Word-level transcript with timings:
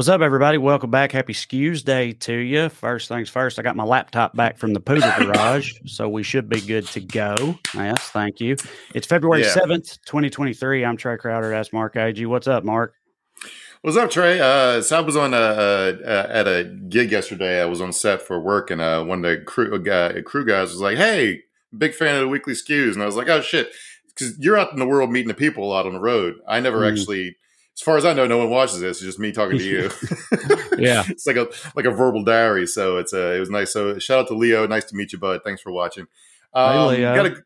What's 0.00 0.08
up, 0.08 0.22
everybody? 0.22 0.56
Welcome 0.56 0.90
back. 0.90 1.12
Happy 1.12 1.34
Skews 1.34 1.84
Day 1.84 2.12
to 2.12 2.32
you. 2.32 2.70
First 2.70 3.06
things 3.08 3.28
first, 3.28 3.58
I 3.58 3.62
got 3.62 3.76
my 3.76 3.84
laptop 3.84 4.34
back 4.34 4.56
from 4.56 4.72
the 4.72 4.80
Poodle 4.80 5.12
Garage, 5.18 5.74
so 5.84 6.08
we 6.08 6.22
should 6.22 6.48
be 6.48 6.62
good 6.62 6.86
to 6.86 7.00
go. 7.00 7.58
Yes, 7.74 8.00
thank 8.04 8.40
you. 8.40 8.56
It's 8.94 9.06
February 9.06 9.42
Yeah. 9.42 9.54
7th, 9.54 9.98
2023. 10.06 10.86
I'm 10.86 10.96
Trey 10.96 11.18
Crowder. 11.18 11.50
That's 11.50 11.70
Mark 11.74 11.96
Agee. 11.96 12.26
What's 12.26 12.48
up, 12.48 12.64
Mark? 12.64 12.94
What's 13.82 13.98
up, 13.98 14.10
Trey? 14.10 14.40
Uh, 14.40 14.80
so 14.80 14.96
I 14.96 15.00
was 15.00 15.16
on 15.16 15.34
uh, 15.34 15.36
uh, 15.36 16.26
at 16.30 16.48
a 16.48 16.64
gig 16.88 17.12
yesterday. 17.12 17.60
I 17.60 17.66
was 17.66 17.82
on 17.82 17.92
set 17.92 18.22
for 18.22 18.40
work, 18.40 18.70
and 18.70 18.80
uh, 18.80 19.04
one 19.04 19.22
of 19.22 19.30
the 19.30 19.44
crew, 19.44 19.78
guy, 19.82 20.22
crew 20.22 20.46
guys 20.46 20.70
was 20.70 20.80
like, 20.80 20.96
"Hey, 20.96 21.42
big 21.76 21.92
fan 21.92 22.14
of 22.14 22.22
the 22.22 22.28
weekly 22.28 22.54
skews," 22.54 22.94
and 22.94 23.02
I 23.02 23.06
was 23.06 23.16
like, 23.16 23.28
"Oh 23.28 23.42
shit," 23.42 23.70
because 24.08 24.38
you're 24.38 24.56
out 24.56 24.72
in 24.72 24.78
the 24.78 24.86
world 24.86 25.10
meeting 25.10 25.28
the 25.28 25.34
people 25.34 25.62
a 25.64 25.68
lot 25.68 25.84
on 25.84 25.92
the 25.92 26.00
road. 26.00 26.36
I 26.48 26.58
never 26.60 26.78
Mm. 26.78 26.90
actually, 26.90 27.36
as 27.76 27.82
far 27.82 27.96
as 27.96 28.04
I 28.04 28.12
know, 28.12 28.26
no 28.26 28.38
one 28.38 28.50
watches 28.50 28.80
this. 28.80 28.98
It's 28.98 29.06
just 29.06 29.18
me 29.18 29.32
talking 29.32 29.58
to 29.58 29.64
you. 29.64 29.90
Yeah. 30.80 31.04
it's 31.08 31.26
like 31.26 31.36
a 31.36 31.48
like 31.76 31.84
a 31.84 31.90
verbal 31.90 32.24
diary. 32.24 32.66
So 32.66 32.96
it's 32.96 33.12
uh, 33.12 33.34
it 33.36 33.40
was 33.40 33.50
nice. 33.50 33.72
So 33.72 33.98
shout 33.98 34.20
out 34.20 34.28
to 34.28 34.34
Leo. 34.34 34.66
Nice 34.66 34.86
to 34.86 34.96
meet 34.96 35.12
you, 35.12 35.18
bud. 35.18 35.42
Thanks 35.44 35.60
for 35.60 35.70
watching. 35.70 36.06
Um, 36.54 36.88
Leo. 36.88 37.14
Got 37.14 37.26
a, 37.26 37.44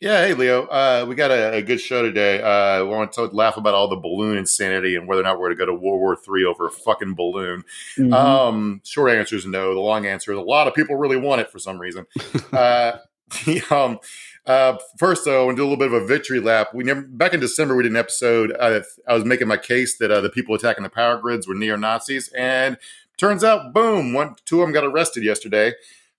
yeah, 0.00 0.26
hey 0.26 0.34
Leo. 0.34 0.64
Uh, 0.64 1.06
we 1.08 1.14
got 1.14 1.30
a, 1.30 1.54
a 1.54 1.62
good 1.62 1.80
show 1.80 2.02
today. 2.02 2.42
Uh, 2.42 2.84
we 2.84 2.90
want 2.90 3.12
to 3.12 3.26
laugh 3.26 3.56
about 3.56 3.74
all 3.74 3.88
the 3.88 3.96
balloon 3.96 4.36
insanity 4.36 4.96
and 4.96 5.06
whether 5.06 5.20
or 5.20 5.24
not 5.24 5.38
we're 5.38 5.54
going 5.54 5.56
to 5.56 5.66
go 5.66 5.66
to 5.66 5.72
World 5.72 6.00
War 6.00 6.16
Three 6.16 6.44
over 6.44 6.66
a 6.66 6.70
fucking 6.70 7.14
balloon. 7.14 7.64
Mhm. 7.96 8.12
Um, 8.12 8.80
short 8.84 9.12
answer 9.12 9.36
is 9.36 9.46
no. 9.46 9.72
The 9.72 9.80
long 9.80 10.04
answer 10.06 10.32
is 10.32 10.38
a 10.38 10.42
lot 10.42 10.66
of 10.66 10.74
people 10.74 10.96
really 10.96 11.16
want 11.16 11.40
it 11.40 11.50
for 11.50 11.58
some 11.58 11.78
reason. 11.78 12.06
uh, 12.52 12.98
the, 13.46 13.62
um, 13.70 13.98
uh, 14.46 14.78
first, 14.98 15.24
though, 15.24 15.50
I 15.50 15.54
do 15.54 15.62
a 15.62 15.64
little 15.64 15.76
bit 15.76 15.92
of 15.92 16.02
a 16.02 16.06
victory 16.06 16.40
lap. 16.40 16.74
We 16.74 16.84
never 16.84 17.02
back 17.02 17.32
in 17.32 17.40
December 17.40 17.74
we 17.74 17.82
did 17.82 17.92
an 17.92 17.96
episode. 17.96 18.54
Uh, 18.58 18.82
I 19.08 19.14
was 19.14 19.24
making 19.24 19.48
my 19.48 19.56
case 19.56 19.96
that 19.98 20.10
uh, 20.10 20.20
the 20.20 20.30
people 20.30 20.54
attacking 20.54 20.82
the 20.82 20.90
power 20.90 21.16
grids 21.16 21.48
were 21.48 21.54
neo 21.54 21.76
Nazis, 21.76 22.28
and 22.36 22.76
turns 23.16 23.42
out, 23.42 23.72
boom, 23.72 24.12
one, 24.12 24.36
two 24.44 24.60
of 24.60 24.66
them 24.66 24.74
got 24.74 24.84
arrested 24.84 25.24
yesterday 25.24 25.72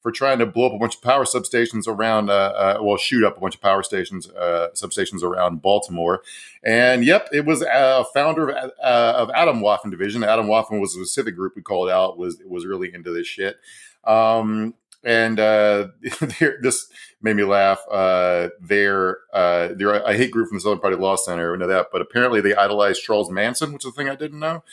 for 0.05 0.11
trying 0.11 0.37
to 0.37 0.45
blow 0.45 0.67
up 0.67 0.73
a 0.73 0.77
bunch 0.77 0.95
of 0.95 1.01
power 1.01 1.23
substations 1.23 1.87
around, 1.87 2.29
uh, 2.29 2.33
uh, 2.33 2.77
well, 2.79 2.95
shoot 2.95 3.23
up 3.23 3.37
a 3.37 3.39
bunch 3.39 3.55
of 3.55 3.61
power 3.61 3.81
stations, 3.81 4.29
uh, 4.29 4.67
substations 4.75 5.23
around 5.23 5.63
Baltimore. 5.63 6.21
And 6.63 7.03
yep, 7.03 7.27
it 7.33 7.43
was 7.43 7.63
a 7.63 8.05
founder 8.13 8.51
of, 8.51 8.71
uh, 8.83 9.13
of 9.17 9.29
Atomwaffen 9.29 9.89
Division. 9.89 10.21
Atomwaffen 10.21 10.79
was 10.79 10.95
a 10.95 10.99
specific 10.99 11.35
group 11.35 11.53
we 11.55 11.63
called 11.63 11.89
out 11.89 12.19
was 12.19 12.37
was 12.45 12.67
really 12.67 12.93
into 12.93 13.11
this 13.11 13.25
shit. 13.25 13.57
Um, 14.03 14.75
and 15.05 15.39
uh, 15.39 15.87
this 16.61 16.87
made 17.21 17.35
me 17.35 17.43
laugh. 17.43 17.79
Uh, 17.89 18.49
they're 18.59 19.19
uh, 19.33 19.69
they're 19.75 19.93
a 19.95 20.13
hate 20.13 20.31
group 20.31 20.49
from 20.49 20.57
the 20.57 20.61
Southern 20.61 20.79
Poverty 20.79 21.01
Law 21.01 21.15
Center. 21.15 21.51
We 21.51 21.57
know 21.59 21.67
that, 21.67 21.87
but 21.91 22.01
apparently 22.01 22.41
they 22.41 22.55
idolized 22.55 23.01
Charles 23.03 23.29
Manson, 23.31 23.71
which 23.71 23.85
is 23.85 23.89
a 23.89 23.93
thing 23.93 24.09
I 24.09 24.15
didn't 24.15 24.39
know. 24.39 24.63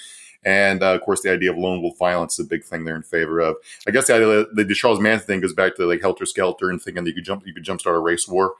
And 0.44 0.82
uh, 0.82 0.94
of 0.94 1.02
course, 1.02 1.22
the 1.22 1.30
idea 1.30 1.52
of 1.52 1.56
lone 1.58 1.82
wolf 1.82 1.96
violence 1.98 2.36
is 2.38 2.46
a 2.46 2.48
big 2.48 2.64
thing 2.64 2.84
they're 2.84 2.96
in 2.96 3.02
favor 3.02 3.38
of. 3.38 3.56
I 3.86 3.92
guess 3.92 4.08
the 4.08 4.14
idea 4.16 4.46
the, 4.52 4.64
the 4.64 4.74
Charles 4.74 4.98
Manson 4.98 5.26
thing 5.26 5.40
goes 5.40 5.52
back 5.52 5.76
to 5.76 5.86
like 5.86 6.00
helter 6.00 6.26
skelter 6.26 6.68
and 6.68 6.82
thinking 6.82 7.04
that 7.04 7.10
you 7.10 7.14
could 7.14 7.24
jump 7.24 7.46
you 7.46 7.54
could 7.54 7.64
jumpstart 7.64 7.94
a 7.94 8.00
race 8.00 8.26
war 8.26 8.54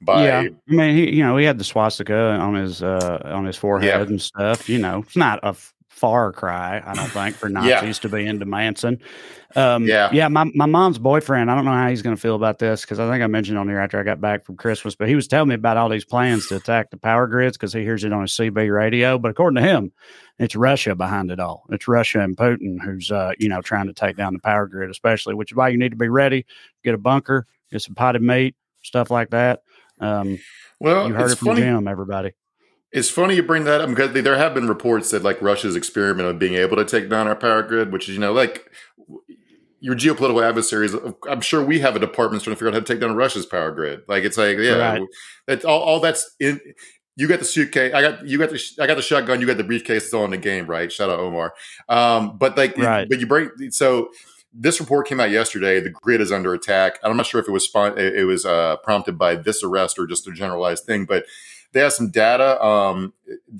by 0.00 0.26
yeah, 0.26 0.38
I 0.40 0.50
mean, 0.66 0.96
he, 0.96 1.14
you 1.16 1.22
know, 1.24 1.36
he 1.36 1.44
had 1.46 1.58
the 1.58 1.64
swastika 1.64 2.14
on 2.32 2.54
his 2.56 2.82
uh, 2.82 3.22
on 3.24 3.46
his 3.46 3.56
forehead 3.56 3.88
Yeah. 3.88 4.02
and 4.06 4.20
stuff. 4.20 4.68
You 4.68 4.78
know, 4.78 4.98
it's 5.06 5.16
not 5.16 5.38
a 5.42 5.48
f- 5.48 5.72
far 6.02 6.32
cry, 6.32 6.82
I 6.84 6.94
don't 6.94 7.08
think, 7.10 7.36
for 7.36 7.48
Yeah. 7.50 7.60
Nazis 7.60 8.00
to 8.00 8.08
be 8.08 8.26
into 8.26 8.44
Manson. 8.44 8.98
Um, 9.54 9.86
Yeah. 9.86 10.10
yeah. 10.12 10.26
My 10.26 10.44
my 10.54 10.66
mom's 10.66 10.98
boyfriend. 10.98 11.48
I 11.48 11.54
don't 11.54 11.64
know 11.64 11.70
how 11.70 11.88
he's 11.88 12.02
going 12.02 12.16
to 12.16 12.20
feel 12.20 12.34
about 12.34 12.58
this 12.58 12.80
because 12.82 12.98
I 12.98 13.08
think 13.08 13.22
I 13.22 13.28
mentioned 13.28 13.56
on 13.56 13.68
here 13.68 13.78
after 13.78 14.00
I 14.00 14.02
got 14.02 14.20
back 14.20 14.44
from 14.44 14.56
Christmas, 14.56 14.96
but 14.96 15.08
he 15.08 15.14
was 15.14 15.28
telling 15.28 15.48
me 15.50 15.54
about 15.54 15.76
all 15.76 15.88
these 15.88 16.04
plans 16.04 16.48
to 16.48 16.56
attack 16.56 16.90
the 16.90 16.96
power 16.96 17.28
grids 17.28 17.56
because 17.56 17.72
he 17.72 17.82
hears 17.82 18.02
it 18.02 18.12
on 18.12 18.22
his 18.22 18.32
CB 18.32 18.74
radio. 18.74 19.16
But 19.16 19.30
according 19.30 19.62
to 19.62 19.68
him, 19.68 19.92
it's 20.40 20.56
Russia 20.56 20.96
behind 20.96 21.30
it 21.30 21.38
all. 21.38 21.64
It's 21.70 21.86
Russia 21.86 22.20
and 22.20 22.36
Putin 22.36 22.82
who's 22.82 23.12
uh, 23.12 23.32
you 23.38 23.48
know 23.48 23.62
trying 23.62 23.86
to 23.86 23.94
take 23.94 24.16
down 24.16 24.32
the 24.32 24.40
power 24.40 24.66
grid, 24.66 24.90
especially, 24.90 25.34
which 25.34 25.52
is 25.52 25.56
why 25.56 25.68
you 25.68 25.78
need 25.78 25.90
to 25.92 25.96
be 25.96 26.08
ready. 26.08 26.44
Get 26.82 26.94
a 26.94 26.98
bunker, 26.98 27.46
get 27.70 27.82
some 27.82 27.94
potted 27.94 28.22
meat, 28.22 28.56
stuff 28.82 29.10
like 29.10 29.30
that. 29.30 29.62
Um, 30.00 30.40
well, 30.80 31.06
you 31.06 31.14
heard 31.14 31.24
it's 31.26 31.34
it 31.34 31.38
from 31.38 31.46
funny. 31.48 31.60
Jim, 31.60 31.86
everybody. 31.86 32.32
It's 32.92 33.08
funny 33.08 33.36
you 33.36 33.42
bring 33.42 33.64
that 33.64 33.80
up 33.80 33.88
because 33.88 34.12
there 34.12 34.36
have 34.36 34.52
been 34.54 34.68
reports 34.68 35.10
that 35.10 35.22
like 35.22 35.40
Russia's 35.40 35.76
experiment 35.76 36.28
of 36.28 36.38
being 36.38 36.54
able 36.54 36.76
to 36.76 36.84
take 36.84 37.08
down 37.08 37.26
our 37.26 37.34
power 37.36 37.62
grid, 37.62 37.90
which 37.92 38.08
is 38.08 38.14
you 38.14 38.20
know 38.20 38.32
like 38.32 38.70
your 39.80 39.94
geopolitical 39.96 40.46
adversaries. 40.46 40.94
I'm 41.28 41.40
sure 41.40 41.64
we 41.64 41.80
have 41.80 41.96
a 41.96 41.98
department 41.98 42.44
trying 42.44 42.54
to 42.54 42.58
figure 42.58 42.68
out 42.68 42.74
how 42.74 42.80
to 42.80 42.84
take 42.86 43.00
down 43.00 43.16
Russia's 43.16 43.46
power 43.46 43.72
grid. 43.72 44.02
Like 44.08 44.24
it's 44.24 44.36
like 44.36 44.58
yeah, 44.58 44.74
Right. 44.76 45.02
that's 45.46 45.64
all, 45.64 45.80
all 45.80 46.00
that's 46.00 46.34
in. 46.38 46.60
You 47.16 47.28
got 47.28 47.38
the 47.40 47.44
suitcase. 47.44 47.92
I 47.94 48.00
got 48.02 48.26
you 48.26 48.38
got 48.38 48.50
the 48.50 48.62
I 48.78 48.86
got 48.86 48.96
the 48.96 49.02
shotgun. 49.02 49.40
You 49.40 49.46
got 49.46 49.56
the 49.56 49.64
briefcase. 49.64 50.04
It's 50.04 50.14
all 50.14 50.24
in 50.26 50.30
the 50.30 50.36
game, 50.36 50.66
right? 50.66 50.90
Shout 50.92 51.10
out 51.10 51.18
Omar. 51.18 51.54
Um, 51.88 52.36
but 52.38 52.56
like, 52.56 52.76
Right. 52.76 53.08
but 53.08 53.20
you 53.20 53.26
break 53.26 53.50
so. 53.70 54.10
This 54.54 54.80
report 54.80 55.06
came 55.06 55.18
out 55.18 55.30
yesterday. 55.30 55.80
The 55.80 55.88
grid 55.88 56.20
is 56.20 56.30
under 56.30 56.52
attack. 56.52 56.98
I'm 57.02 57.16
not 57.16 57.24
sure 57.24 57.40
if 57.40 57.48
it 57.48 57.52
was 57.52 57.64
spon- 57.64 57.96
it 57.98 58.16
it 58.16 58.24
was 58.24 58.44
uh, 58.44 58.76
prompted 58.84 59.16
by 59.18 59.34
this 59.36 59.62
arrest 59.64 59.98
or 59.98 60.06
just 60.06 60.28
a 60.28 60.32
generalized 60.32 60.84
thing, 60.84 61.06
but 61.06 61.24
they 61.72 61.80
have 61.80 61.92
some 61.92 62.10
data. 62.10 62.62
Um, 62.64 63.14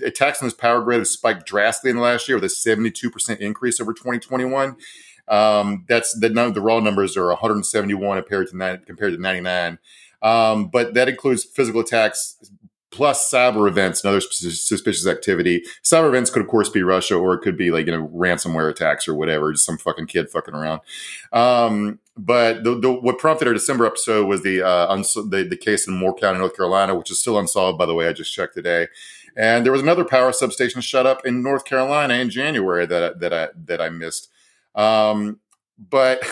attacks 0.04 0.42
on 0.42 0.46
this 0.46 0.54
power 0.54 0.82
grid 0.82 0.98
have 0.98 1.08
spiked 1.08 1.46
drastically 1.46 1.90
in 1.90 1.96
the 1.96 2.02
last 2.02 2.28
year 2.28 2.36
with 2.36 2.44
a 2.44 2.48
72% 2.48 3.38
increase 3.38 3.80
over 3.80 3.92
2021. 3.92 4.76
Um, 5.28 5.84
that's 5.88 6.18
the 6.18 6.28
the 6.28 6.60
raw 6.60 6.80
numbers 6.80 7.16
are 7.16 7.28
171 7.28 8.18
compared 8.18 8.48
to 8.48 8.80
compared 8.86 9.12
to 9.14 9.20
99. 9.20 9.78
Um, 10.20 10.68
but 10.68 10.94
that 10.94 11.08
includes 11.08 11.44
physical 11.44 11.80
attacks 11.80 12.36
plus 12.92 13.28
cyber 13.32 13.66
events 13.66 14.04
and 14.04 14.10
other 14.10 14.20
suspicious 14.20 15.06
activity. 15.06 15.64
Cyber 15.82 16.08
events 16.08 16.30
could, 16.30 16.42
of 16.42 16.48
course, 16.48 16.68
be 16.68 16.82
Russia 16.82 17.16
or 17.16 17.34
it 17.34 17.40
could 17.40 17.56
be 17.56 17.70
like 17.70 17.86
you 17.86 17.92
know 17.92 18.08
ransomware 18.08 18.70
attacks 18.70 19.08
or 19.08 19.14
whatever, 19.14 19.52
just 19.52 19.64
some 19.64 19.78
fucking 19.78 20.06
kid 20.06 20.30
fucking 20.30 20.54
around. 20.54 20.82
Um, 21.32 21.98
but 22.16 22.62
the, 22.62 22.78
the, 22.78 22.92
what 22.92 23.18
prompted 23.18 23.48
our 23.48 23.54
December 23.54 23.86
episode 23.86 24.26
was 24.26 24.42
the, 24.42 24.62
uh, 24.62 24.92
uns- 24.92 25.14
the 25.14 25.46
the 25.48 25.56
case 25.56 25.88
in 25.88 25.94
Moore 25.94 26.14
County, 26.14 26.38
North 26.38 26.56
Carolina, 26.56 26.94
which 26.94 27.10
is 27.10 27.18
still 27.18 27.38
unsolved. 27.38 27.78
By 27.78 27.86
the 27.86 27.94
way, 27.94 28.06
I 28.08 28.12
just 28.12 28.34
checked 28.34 28.54
today. 28.54 28.88
And 29.36 29.64
there 29.64 29.72
was 29.72 29.80
another 29.80 30.04
power 30.04 30.32
substation 30.32 30.82
shut 30.82 31.06
up 31.06 31.24
in 31.26 31.42
North 31.42 31.64
Carolina 31.64 32.14
in 32.14 32.28
January 32.28 32.84
that 32.86 33.02
I, 33.02 33.18
that 33.18 33.32
I 33.32 33.48
that 33.64 33.80
I 33.80 33.88
missed. 33.88 34.28
Um, 34.74 35.40
but 35.78 36.22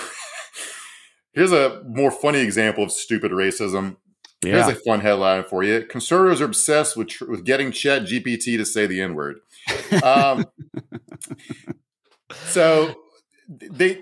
here's 1.33 1.53
a 1.53 1.83
more 1.87 2.11
funny 2.11 2.41
example 2.41 2.85
of 2.85 2.93
stupid 2.93 3.33
racism. 3.33 3.97
Yeah. 4.45 4.65
Here's 4.65 4.79
a 4.79 4.81
fun 4.81 5.01
headline 5.01 5.45
for 5.45 5.63
you: 5.63 5.83
Conservatives 5.87 6.43
are 6.43 6.47
obsessed 6.47 6.97
with 6.97 7.09
tr- 7.09 7.31
with 7.31 7.45
getting 7.45 7.73
Chat 7.73 8.03
GPT 8.03 8.59
to 8.59 8.67
say 8.67 8.87
the 8.87 9.01
N 9.01 9.15
word. 9.15 9.41
Um, 10.05 10.47
so 12.33 12.95
they, 13.51 13.99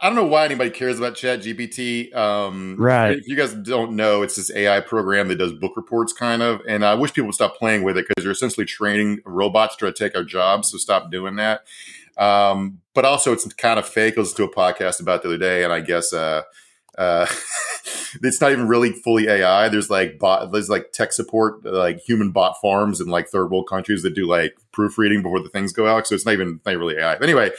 I 0.00 0.06
don't 0.06 0.14
know 0.14 0.24
why 0.24 0.46
anybody 0.46 0.70
cares 0.70 0.98
about 0.98 1.16
Chat 1.16 1.40
GPT. 1.40 2.14
Um, 2.16 2.76
Right. 2.78 3.18
If 3.18 3.28
you 3.28 3.36
guys 3.36 3.52
don't 3.52 3.92
know, 3.92 4.22
it's 4.22 4.36
this 4.36 4.50
AI 4.54 4.80
program 4.80 5.28
that 5.28 5.36
does 5.36 5.52
book 5.52 5.76
reports, 5.76 6.14
kind 6.14 6.40
of. 6.40 6.62
And 6.66 6.82
I 6.82 6.94
wish 6.94 7.12
people 7.12 7.26
would 7.26 7.34
stop 7.34 7.58
playing 7.58 7.82
with 7.82 7.98
it 7.98 8.06
because 8.08 8.24
you're 8.24 8.32
essentially 8.32 8.64
training 8.64 9.20
robots 9.26 9.76
to 9.76 9.80
try 9.80 9.90
to 9.90 9.94
take 9.94 10.16
our 10.16 10.24
jobs. 10.24 10.70
So 10.70 10.78
stop 10.78 11.10
doing 11.10 11.36
that. 11.36 11.66
Um, 12.16 12.80
but 12.94 13.04
also, 13.04 13.34
it's 13.34 13.44
kind 13.54 13.78
of 13.78 13.86
fake. 13.86 14.14
I 14.16 14.22
listened 14.22 14.38
to 14.38 14.44
a 14.44 14.54
podcast 14.54 15.00
about 15.00 15.22
the 15.22 15.28
other 15.28 15.38
day, 15.38 15.62
and 15.62 15.72
I 15.74 15.80
guess 15.80 16.14
uh, 16.14 16.42
uh, 16.96 17.26
it's 18.22 18.40
not 18.40 18.52
even 18.52 18.66
really 18.68 18.92
fully 18.92 19.28
AI. 19.28 19.68
There's 19.68 19.90
like 19.90 20.18
bot, 20.18 20.50
there's 20.52 20.70
like 20.70 20.92
tech 20.92 21.12
support, 21.12 21.62
like 21.66 22.00
human 22.00 22.30
bot 22.30 22.56
farms 22.62 23.02
in 23.02 23.08
like 23.08 23.28
third 23.28 23.50
world 23.50 23.68
countries 23.68 24.02
that 24.04 24.14
do 24.14 24.26
like 24.26 24.56
proofreading 24.72 25.20
before 25.20 25.40
the 25.40 25.50
things 25.50 25.74
go 25.74 25.86
out. 25.86 26.06
So 26.06 26.14
it's 26.14 26.24
not 26.24 26.32
even 26.32 26.60
not 26.64 26.78
really 26.78 26.96
AI. 26.96 27.16
But 27.16 27.24
anyway, 27.24 27.50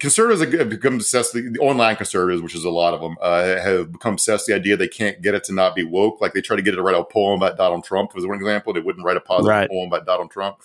conservatives 0.00 0.40
have 0.58 0.68
become 0.70 0.94
obsessed. 0.94 1.32
The 1.32 1.56
online 1.60 1.96
conservatives, 1.96 2.42
which 2.42 2.54
is 2.54 2.64
a 2.64 2.70
lot 2.70 2.94
of 2.94 3.00
them, 3.00 3.16
uh, 3.20 3.44
have 3.60 3.92
become 3.92 4.14
obsessed 4.14 4.48
with 4.48 4.54
the 4.56 4.60
idea 4.60 4.76
they 4.76 4.88
can't 4.88 5.20
get 5.22 5.34
it 5.34 5.44
to 5.44 5.52
not 5.54 5.74
be 5.74 5.84
woke. 5.84 6.20
Like 6.20 6.32
they 6.34 6.40
try 6.40 6.56
to 6.56 6.62
get 6.62 6.74
it 6.74 6.76
to 6.78 6.82
write 6.82 6.96
a 6.96 7.04
poem 7.04 7.40
about 7.40 7.56
Donald 7.56 7.84
Trump. 7.84 8.14
Was 8.14 8.26
one 8.26 8.36
example. 8.36 8.72
They 8.72 8.80
wouldn't 8.80 9.04
write 9.04 9.16
a 9.16 9.20
positive 9.20 9.48
Right. 9.48 9.70
poem 9.70 9.88
about 9.88 10.06
Donald 10.06 10.30
Trump. 10.30 10.56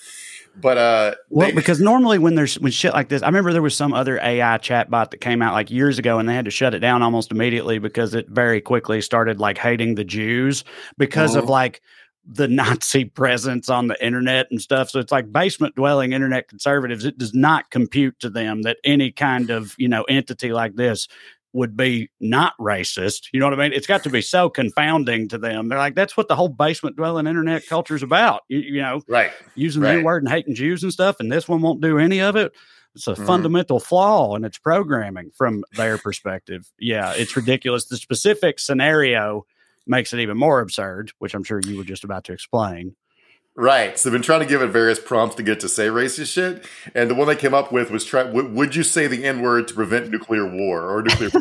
But 0.59 0.77
uh, 0.77 1.15
Well, 1.29 1.47
they- 1.47 1.53
because 1.53 1.79
normally 1.79 2.17
when 2.17 2.35
there's 2.35 2.59
when 2.59 2.71
shit 2.71 2.93
like 2.93 3.07
this, 3.07 3.21
I 3.21 3.27
remember 3.27 3.53
there 3.53 3.61
was 3.61 3.75
some 3.75 3.93
other 3.93 4.19
AI 4.19 4.57
chatbot 4.57 5.11
that 5.11 5.21
came 5.21 5.41
out 5.41 5.53
like 5.53 5.69
years 5.71 5.99
ago, 5.99 6.17
and 6.19 6.27
they 6.27 6.33
had 6.33 6.45
to 6.45 6.51
shut 6.51 6.73
it 6.73 6.79
down 6.79 7.01
almost 7.03 7.31
immediately 7.31 7.77
because 7.79 8.13
it 8.15 8.27
very 8.29 8.59
quickly 8.59 8.99
started 8.99 9.39
like 9.39 9.57
hating 9.57 9.95
the 9.95 10.03
Jews 10.03 10.63
because 10.97 11.35
of 11.35 11.45
Mhm. 11.45 11.49
like 11.49 11.81
the 12.25 12.47
Nazi 12.47 13.05
presence 13.21 13.69
on 13.69 13.87
the 13.87 14.05
internet 14.05 14.47
and 14.51 14.61
stuff. 14.61 14.89
So 14.89 14.99
it's 14.99 15.11
like 15.11 15.31
basement 15.31 15.75
dwelling 15.75 16.13
internet 16.13 16.47
conservatives. 16.47 17.05
It 17.05 17.17
does 17.17 17.33
not 17.33 17.71
compute 17.71 18.19
to 18.19 18.29
them 18.29 18.61
that 18.63 18.77
any 18.83 19.11
kind 19.11 19.49
of 19.49 19.73
you 19.77 19.87
know 19.87 20.03
entity 20.03 20.51
like 20.53 20.75
this 20.75 21.07
would 21.51 21.75
be 21.75 22.11
not 22.19 22.53
racist. 22.59 23.29
You 23.33 23.39
know 23.39 23.47
what 23.47 23.59
I 23.59 23.63
mean? 23.63 23.73
It's 23.73 23.87
got 23.87 24.03
to 24.03 24.09
be 24.11 24.21
so 24.21 24.51
confounding 24.51 25.27
to 25.29 25.39
them. 25.39 25.67
They're 25.67 25.79
like, 25.79 25.95
that's 25.95 26.15
what 26.15 26.27
the 26.27 26.35
whole 26.35 26.47
basement 26.49 26.95
dwelling 26.95 27.25
internet 27.25 27.65
culture 27.65 27.95
is 27.95 28.03
about. 28.03 28.41
You, 28.49 28.59
you 28.59 28.81
know, 28.83 29.01
right. 29.07 29.31
using 29.55 29.81
the 29.81 29.87
Right. 29.87 29.97
N 29.97 30.03
word 30.03 30.21
and 30.21 30.31
hating 30.31 30.53
Jews 30.53 30.83
and 30.83 30.93
stuff, 30.93 31.15
and 31.19 31.31
this 31.31 31.47
one 31.47 31.61
won't 31.63 31.81
do 31.81 31.97
any 31.97 32.21
of 32.21 32.35
it. 32.35 32.51
It's 32.93 33.07
a 33.07 33.13
Mhm. 33.13 33.25
fundamental 33.25 33.79
flaw 33.79 34.35
in 34.35 34.43
its 34.45 34.59
programming 34.59 35.31
from 35.35 35.63
their 35.75 35.97
perspective. 35.97 36.67
Yeah, 36.77 37.13
it's 37.15 37.35
ridiculous. 37.35 37.85
The 37.85 37.97
specific 37.97 38.59
scenario 38.59 39.45
makes 39.89 40.13
it 40.13 40.19
even 40.19 40.37
more 40.37 40.59
absurd, 40.59 41.11
which 41.19 41.33
I'm 41.33 41.43
sure 41.43 41.59
you 41.65 41.77
were 41.77 41.83
just 41.83 42.03
about 42.03 42.23
to 42.25 42.33
explain. 42.33 42.95
Right. 43.55 43.99
So 43.99 44.09
they've 44.09 44.15
been 44.15 44.21
trying 44.21 44.39
to 44.39 44.45
give 44.45 44.61
it 44.61 44.67
various 44.67 44.99
prompts 44.99 45.35
to 45.35 45.43
get 45.43 45.59
to 45.61 45.69
say 45.69 45.87
racist 45.87 46.31
shit. 46.31 46.65
And 46.95 47.09
the 47.09 47.15
one 47.15 47.27
they 47.27 47.35
came 47.35 47.53
up 47.53 47.71
with 47.71 47.91
was 47.91 48.05
try 48.05 48.23
w- 48.23 48.47
would 48.49 48.75
you 48.75 48.83
say 48.83 49.07
the 49.07 49.25
N 49.25 49.41
word 49.41 49.67
to 49.67 49.73
prevent 49.73 50.09
nuclear 50.09 50.45
war 50.45 50.89
or 50.89 51.01
nuclear 51.01 51.29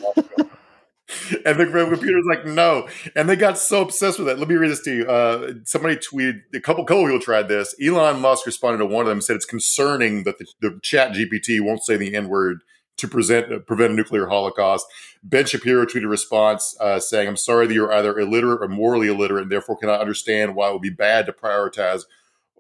And 1.46 1.58
the 1.58 1.66
computer's 1.66 2.26
like, 2.28 2.44
no. 2.44 2.86
And 3.16 3.28
they 3.28 3.36
got 3.36 3.56
so 3.56 3.82
obsessed 3.82 4.18
with 4.18 4.26
that. 4.28 4.38
Let 4.38 4.48
me 4.48 4.56
read 4.56 4.70
this 4.70 4.82
to 4.82 4.94
you. 4.94 5.06
Uh, 5.06 5.52
somebody 5.64 5.96
tweeted, 5.96 6.42
a 6.54 6.60
couple, 6.60 6.84
couple 6.84 7.04
people 7.04 7.20
tried 7.20 7.48
this. 7.48 7.74
Elon 7.82 8.20
Musk 8.20 8.44
responded 8.44 8.78
to 8.78 8.86
one 8.86 9.02
of 9.02 9.06
them 9.06 9.18
and 9.18 9.24
said 9.24 9.36
it's 9.36 9.46
concerning 9.46 10.24
that 10.24 10.38
the, 10.38 10.46
the 10.60 10.78
chat 10.82 11.12
GPT 11.12 11.60
won't 11.60 11.82
say 11.82 11.96
the 11.96 12.14
N 12.14 12.28
word 12.28 12.62
to 12.98 13.08
present, 13.08 13.52
uh, 13.52 13.58
prevent 13.60 13.92
a 13.92 13.96
nuclear 13.96 14.26
holocaust. 14.26 14.86
Ben 15.23 15.47
Shapiro 15.47 15.85
tweeted 15.85 16.05
a 16.05 16.09
response 16.09 16.76
uh, 16.81 17.00
saying, 17.00 17.29
I'm 17.29 17.37
sorry 17.37 17.67
that 17.67 17.75
you're 17.75 17.93
either 17.93 18.19
illiterate 18.19 18.62
or 18.62 18.69
morally 18.69 19.09
illiterate 19.09 19.43
and 19.43 19.53
therefore 19.53 19.76
cannot 19.76 20.00
understand 20.00 20.55
why 20.55 20.69
it 20.69 20.73
would 20.73 20.82
be 20.82 20.91
bad 20.91 21.26
to 21.26 21.32
prioritize 21.32 22.03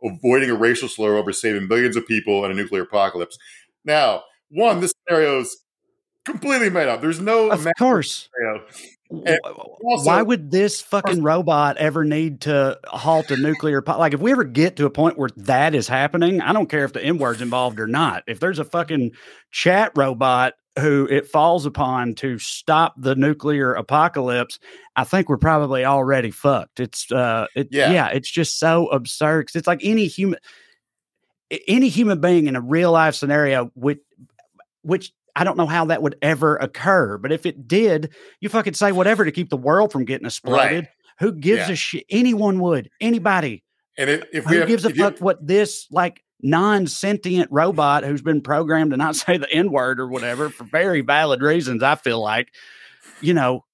avoiding 0.02 0.50
a 0.50 0.54
racial 0.54 0.88
slur 0.88 1.16
over 1.16 1.32
saving 1.32 1.68
millions 1.68 1.96
of 1.96 2.06
people 2.06 2.44
in 2.44 2.50
a 2.50 2.54
nuclear 2.54 2.82
apocalypse. 2.82 3.38
Now, 3.84 4.24
one, 4.50 4.80
this 4.80 4.92
scenario 5.06 5.40
is 5.40 5.58
completely 6.24 6.70
made 6.70 6.88
up. 6.88 7.00
There's 7.00 7.20
no 7.20 7.50
of 7.50 7.66
course. 7.78 8.28
Also, 9.10 10.04
Why 10.04 10.20
would 10.20 10.50
this 10.50 10.82
fucking 10.82 11.22
robot 11.22 11.78
ever 11.78 12.04
need 12.04 12.42
to 12.42 12.78
halt 12.86 13.30
a 13.30 13.38
nuclear 13.38 13.80
po- 13.80 13.98
like 13.98 14.12
if 14.12 14.20
we 14.20 14.32
ever 14.32 14.44
get 14.44 14.76
to 14.76 14.84
a 14.84 14.90
point 14.90 15.16
where 15.16 15.30
that 15.36 15.74
is 15.74 15.88
happening, 15.88 16.42
I 16.42 16.52
don't 16.52 16.68
care 16.68 16.84
if 16.84 16.92
the 16.92 17.02
N 17.02 17.16
word's 17.16 17.40
involved 17.40 17.80
or 17.80 17.86
not. 17.86 18.24
If 18.26 18.38
there's 18.38 18.58
a 18.58 18.64
fucking 18.64 19.12
chat 19.50 19.92
robot 19.96 20.54
who 20.78 21.06
it 21.10 21.26
falls 21.26 21.66
upon 21.66 22.14
to 22.14 22.38
stop 22.38 22.94
the 22.96 23.14
nuclear 23.14 23.72
apocalypse, 23.74 24.58
I 24.96 25.04
think 25.04 25.28
we're 25.28 25.36
probably 25.36 25.84
already 25.84 26.30
fucked. 26.30 26.80
It's 26.80 27.10
uh 27.12 27.46
it, 27.54 27.68
yeah. 27.70 27.92
yeah, 27.92 28.08
it's 28.08 28.30
just 28.30 28.58
so 28.58 28.88
absurd 28.88 29.50
it's 29.54 29.66
like 29.66 29.80
any 29.82 30.06
human 30.06 30.38
any 31.66 31.88
human 31.88 32.20
being 32.20 32.46
in 32.46 32.56
a 32.56 32.60
real 32.60 32.92
life 32.92 33.14
scenario 33.14 33.70
which 33.74 34.00
which 34.82 35.12
I 35.38 35.44
don't 35.44 35.56
know 35.56 35.66
how 35.66 35.84
that 35.86 36.02
would 36.02 36.16
ever 36.20 36.56
occur. 36.56 37.16
But 37.16 37.30
if 37.30 37.46
it 37.46 37.68
did, 37.68 38.10
you 38.40 38.48
fucking 38.48 38.74
say 38.74 38.90
whatever 38.90 39.24
to 39.24 39.30
keep 39.30 39.50
the 39.50 39.56
world 39.56 39.92
from 39.92 40.04
getting 40.04 40.26
exploded. 40.26 40.84
Right. 40.84 40.88
Who 41.20 41.32
gives 41.32 41.68
yeah. 41.68 41.72
a 41.72 41.76
shit? 41.76 42.04
Anyone 42.10 42.58
would. 42.58 42.90
Anybody. 43.00 43.62
And 43.96 44.10
if, 44.10 44.24
if 44.32 44.44
who 44.44 44.56
have, 44.56 44.68
gives 44.68 44.84
a 44.84 44.90
fuck 44.90 45.18
you, 45.20 45.24
what 45.24 45.44
this 45.44 45.86
like 45.92 46.24
non-sentient 46.40 47.50
robot 47.50 48.04
who's 48.04 48.22
been 48.22 48.40
programmed 48.40 48.92
to 48.92 48.96
not 48.96 49.16
say 49.16 49.36
the 49.36 49.50
n-word 49.50 50.00
or 50.00 50.08
whatever 50.08 50.48
for 50.48 50.64
very 50.64 51.00
valid 51.00 51.42
reasons 51.42 51.82
i 51.82 51.94
feel 51.94 52.20
like 52.20 52.48
you 53.20 53.34
know 53.34 53.64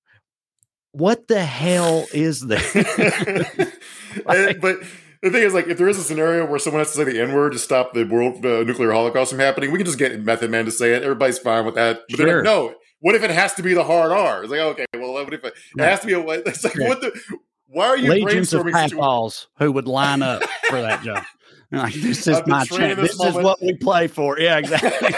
what 0.93 1.27
the 1.29 1.45
hell 1.45 2.07
is 2.13 2.41
this 2.47 2.75
like, 4.25 4.61
but 4.61 4.79
the 5.25 5.31
thing 5.31 5.43
is, 5.43 5.55
like, 5.55 5.69
if 5.69 5.79
there 5.79 5.89
is 5.89 5.97
a 5.97 6.03
scenario 6.03 6.45
where 6.45 6.59
someone 6.59 6.81
has 6.81 6.93
to 6.93 6.99
say 6.99 7.05
the 7.05 7.19
N 7.19 7.33
word 7.33 7.53
to 7.53 7.59
stop 7.59 7.95
the 7.95 8.05
world 8.05 8.45
uh, 8.45 8.63
nuclear 8.63 8.93
holocaust 8.93 9.31
from 9.31 9.41
happening, 9.41 9.73
we 9.73 9.79
can 9.79 9.87
just 9.87 9.99
get 9.99 10.23
Method 10.23 10.51
Man 10.51 10.67
to 10.67 10.71
say 10.71 10.93
it. 10.93 11.03
Everybody's 11.03 11.39
fine 11.39 11.65
with 11.65 11.77
that. 11.77 12.01
But 12.11 12.19
sure. 12.19 12.37
like, 12.37 12.45
no, 12.45 12.75
what 13.01 13.15
if 13.15 13.23
it 13.23 13.31
has 13.31 13.55
to 13.55 13.63
be 13.63 13.73
the 13.73 13.85
hard 13.85 14.13
R? 14.13 14.43
It's 14.43 14.51
like, 14.51 14.61
okay, 14.61 14.85
well, 14.93 15.15
what 15.15 15.33
if 15.33 15.43
it, 15.43 15.55
it 15.79 15.83
has 15.83 16.01
to 16.01 16.07
be 16.07 16.13
a 16.13 16.21
It's 16.21 16.63
like, 16.63 16.75
yeah. 16.75 16.89
what 16.89 17.01
the? 17.01 17.19
Why 17.69 17.87
are 17.87 17.97
you 17.97 18.11
Legions 18.11 18.53
of 18.53 18.67
balls 18.95 19.49
who 19.59 19.73
would 19.73 19.89
line 19.89 20.21
up 20.21 20.43
for 20.69 20.83
that 20.83 21.03
job? 21.03 21.25
Like 21.77 21.95
this 21.95 22.27
is 22.27 22.41
my 22.47 22.65
chance. 22.65 23.01
This, 23.01 23.19
this 23.19 23.29
is 23.29 23.35
what 23.35 23.61
we 23.61 23.75
play 23.75 24.07
for. 24.09 24.39
Yeah, 24.39 24.59
exactly. 24.59 25.15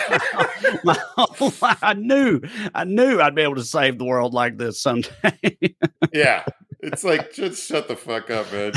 my 0.84 0.98
whole 1.16 1.52
life, 1.60 1.78
I 1.82 1.94
knew, 1.94 2.40
I 2.74 2.84
knew 2.84 3.20
I'd 3.20 3.34
be 3.34 3.42
able 3.42 3.56
to 3.56 3.64
save 3.64 3.98
the 3.98 4.04
world 4.04 4.34
like 4.34 4.56
this 4.58 4.80
someday. 4.80 5.58
yeah, 6.12 6.44
it's 6.80 7.04
like 7.04 7.32
just 7.32 7.66
shut 7.66 7.88
the 7.88 7.96
fuck 7.96 8.30
up, 8.30 8.52
man. 8.52 8.72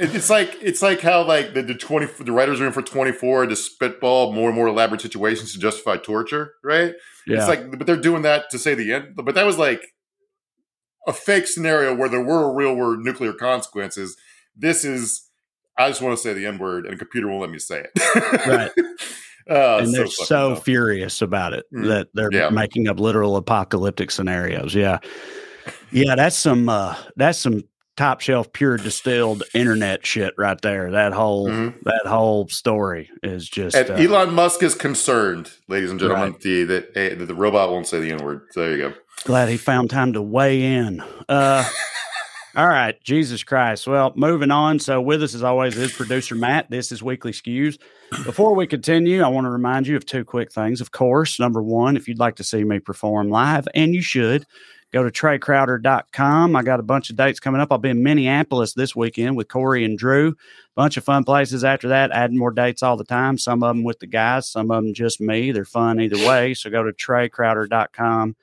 It's 0.00 0.30
like 0.30 0.56
it's 0.62 0.80
like 0.80 1.00
how 1.00 1.24
like 1.24 1.54
the, 1.54 1.62
the 1.62 1.74
twenty 1.74 2.06
the 2.06 2.32
writers 2.32 2.60
are 2.60 2.66
in 2.66 2.72
for 2.72 2.82
twenty 2.82 3.12
four 3.12 3.44
to 3.46 3.56
spitball 3.56 4.32
more 4.32 4.48
and 4.48 4.56
more 4.56 4.68
elaborate 4.68 5.00
situations 5.00 5.52
to 5.52 5.58
justify 5.58 5.96
torture, 5.96 6.54
right? 6.62 6.94
Yeah. 7.26 7.38
It's 7.38 7.48
like, 7.48 7.76
but 7.76 7.86
they're 7.86 7.96
doing 7.96 8.22
that 8.22 8.48
to 8.50 8.58
say 8.58 8.74
the 8.74 8.92
end. 8.92 9.16
But 9.16 9.34
that 9.34 9.44
was 9.44 9.58
like 9.58 9.82
a 11.08 11.12
fake 11.12 11.46
scenario 11.46 11.94
where 11.94 12.08
there 12.08 12.22
were 12.22 12.54
real 12.54 12.76
world 12.76 13.00
nuclear 13.00 13.32
consequences. 13.32 14.16
This 14.56 14.84
is 14.84 15.27
I 15.78 15.88
just 15.88 16.02
want 16.02 16.16
to 16.16 16.22
say 16.22 16.32
the 16.34 16.46
N 16.46 16.58
word, 16.58 16.84
and 16.84 16.94
a 16.94 16.98
computer 16.98 17.28
won't 17.28 17.40
let 17.40 17.50
me 17.50 17.58
say 17.58 17.84
it. 17.84 18.46
right. 18.46 18.70
Uh, 19.50 19.78
and 19.80 19.94
they're 19.94 20.06
so, 20.06 20.24
so 20.24 20.56
furious 20.56 21.22
about 21.22 21.54
it 21.54 21.64
mm. 21.72 21.86
that 21.86 22.08
they're 22.12 22.28
yeah. 22.30 22.50
making 22.50 22.86
up 22.86 23.00
literal 23.00 23.34
apocalyptic 23.34 24.10
scenarios. 24.10 24.74
Yeah, 24.74 24.98
yeah, 25.90 26.16
that's 26.16 26.36
some 26.36 26.68
uh, 26.68 26.94
that's 27.16 27.38
some 27.38 27.64
top 27.96 28.20
shelf 28.20 28.52
pure 28.52 28.76
distilled 28.76 29.42
internet 29.54 30.04
shit 30.04 30.34
right 30.36 30.60
there. 30.60 30.90
That 30.90 31.12
whole 31.12 31.48
mm-hmm. 31.48 31.78
that 31.84 32.06
whole 32.06 32.46
story 32.48 33.10
is 33.22 33.48
just 33.48 33.74
uh, 33.74 33.94
Elon 33.94 34.34
Musk 34.34 34.62
is 34.62 34.74
concerned, 34.74 35.50
ladies 35.66 35.90
and 35.90 35.98
gentlemen, 35.98 36.32
right. 36.32 36.40
the, 36.40 36.64
that, 36.64 36.94
that 36.94 37.26
the 37.26 37.34
robot 37.34 37.70
won't 37.70 37.86
say 37.86 38.00
the 38.00 38.12
N 38.12 38.22
word. 38.22 38.42
So 38.50 38.60
there 38.60 38.76
you 38.76 38.90
go. 38.90 38.94
Glad 39.24 39.48
he 39.48 39.56
found 39.56 39.90
time 39.90 40.12
to 40.12 40.22
weigh 40.22 40.62
in. 40.62 41.02
Uh, 41.28 41.68
all 42.58 42.66
right, 42.66 43.00
Jesus 43.02 43.42
Christ. 43.42 43.86
Well, 43.86 44.12
moving 44.16 44.50
on. 44.50 44.78
So 44.78 45.00
with 45.00 45.22
us 45.22 45.34
as 45.34 45.42
always 45.42 45.78
is 45.78 45.92
producer 45.92 46.34
Matt. 46.34 46.68
This 46.70 46.92
is 46.92 47.02
Weekly 47.02 47.32
Skews. 47.32 47.78
Before 48.24 48.54
we 48.54 48.66
continue, 48.66 49.22
I 49.22 49.28
want 49.28 49.46
to 49.46 49.50
remind 49.50 49.86
you 49.86 49.96
of 49.96 50.04
two 50.04 50.24
quick 50.24 50.52
things. 50.52 50.80
Of 50.80 50.90
course, 50.90 51.40
number 51.40 51.62
one, 51.62 51.96
if 51.96 52.06
you'd 52.06 52.18
like 52.18 52.36
to 52.36 52.44
see 52.44 52.64
me 52.64 52.80
perform 52.80 53.30
live, 53.30 53.66
and 53.74 53.94
you 53.94 54.02
should 54.02 54.44
Go 54.90 55.02
to 55.02 55.10
TreyCrowder.com. 55.10 56.56
I 56.56 56.62
got 56.62 56.80
a 56.80 56.84
bunch 56.84 57.10
of 57.10 57.16
dates 57.16 57.40
coming 57.40 57.60
up. 57.60 57.70
I'll 57.70 57.78
be 57.78 57.90
in 57.90 58.02
Minneapolis 58.02 58.72
this 58.72 58.96
weekend 58.96 59.36
with 59.36 59.48
Corey 59.48 59.84
and 59.84 59.98
Drew. 59.98 60.34
Bunch 60.76 60.96
of 60.96 61.04
fun 61.04 61.24
places 61.24 61.62
after 61.62 61.88
that, 61.88 62.10
adding 62.10 62.38
more 62.38 62.50
dates 62.50 62.82
all 62.82 62.96
the 62.96 63.04
time. 63.04 63.36
Some 63.36 63.62
of 63.62 63.76
them 63.76 63.84
with 63.84 63.98
the 63.98 64.06
guys, 64.06 64.48
some 64.48 64.70
of 64.70 64.82
them 64.82 64.94
just 64.94 65.20
me. 65.20 65.52
They're 65.52 65.66
fun 65.66 66.00
either 66.00 66.26
way. 66.26 66.54
So 66.54 66.70
go 66.70 66.82
to 66.82 66.92
TreyCrowder.com. 66.92 68.36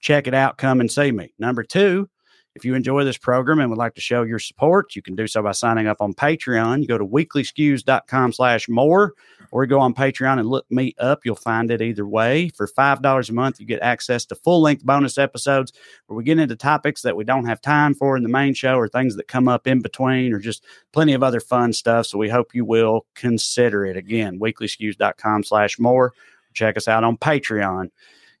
Check 0.00 0.26
it 0.26 0.34
out. 0.34 0.58
Come 0.58 0.80
and 0.80 0.90
see 0.90 1.12
me. 1.12 1.32
Number 1.38 1.62
two, 1.62 2.08
if 2.54 2.64
you 2.64 2.74
enjoy 2.74 3.04
this 3.04 3.16
program 3.16 3.60
and 3.60 3.70
would 3.70 3.78
like 3.78 3.94
to 3.94 4.00
show 4.00 4.22
your 4.22 4.38
support, 4.38 4.94
you 4.94 5.00
can 5.02 5.14
do 5.14 5.26
so 5.26 5.42
by 5.42 5.52
signing 5.52 5.86
up 5.86 6.00
on 6.00 6.12
Patreon. 6.12 6.82
You 6.82 6.86
go 6.86 6.98
to 6.98 7.06
weeklyskews.com 7.06 8.32
slash 8.32 8.68
more 8.68 9.14
or 9.50 9.64
go 9.66 9.80
on 9.80 9.94
Patreon 9.94 10.38
and 10.38 10.48
look 10.48 10.70
me 10.70 10.94
up. 10.98 11.24
You'll 11.24 11.34
find 11.34 11.70
it 11.70 11.80
either 11.80 12.06
way. 12.06 12.50
For 12.50 12.66
$5 12.66 13.28
a 13.28 13.32
month, 13.32 13.58
you 13.58 13.66
get 13.66 13.80
access 13.80 14.26
to 14.26 14.34
full 14.34 14.60
length 14.60 14.84
bonus 14.84 15.16
episodes 15.16 15.72
where 16.06 16.16
we 16.16 16.24
get 16.24 16.38
into 16.38 16.56
topics 16.56 17.02
that 17.02 17.16
we 17.16 17.24
don't 17.24 17.46
have 17.46 17.60
time 17.60 17.94
for 17.94 18.16
in 18.16 18.22
the 18.22 18.28
main 18.28 18.52
show 18.52 18.76
or 18.76 18.86
things 18.86 19.16
that 19.16 19.28
come 19.28 19.48
up 19.48 19.66
in 19.66 19.80
between 19.80 20.32
or 20.32 20.38
just 20.38 20.64
plenty 20.92 21.14
of 21.14 21.22
other 21.22 21.40
fun 21.40 21.72
stuff. 21.72 22.06
So 22.06 22.18
we 22.18 22.28
hope 22.28 22.54
you 22.54 22.66
will 22.66 23.06
consider 23.14 23.86
it. 23.86 23.96
Again, 23.96 24.38
weeklyskews.com 24.38 25.44
slash 25.44 25.78
more. 25.78 26.12
Check 26.52 26.76
us 26.76 26.86
out 26.86 27.02
on 27.02 27.16
Patreon 27.16 27.90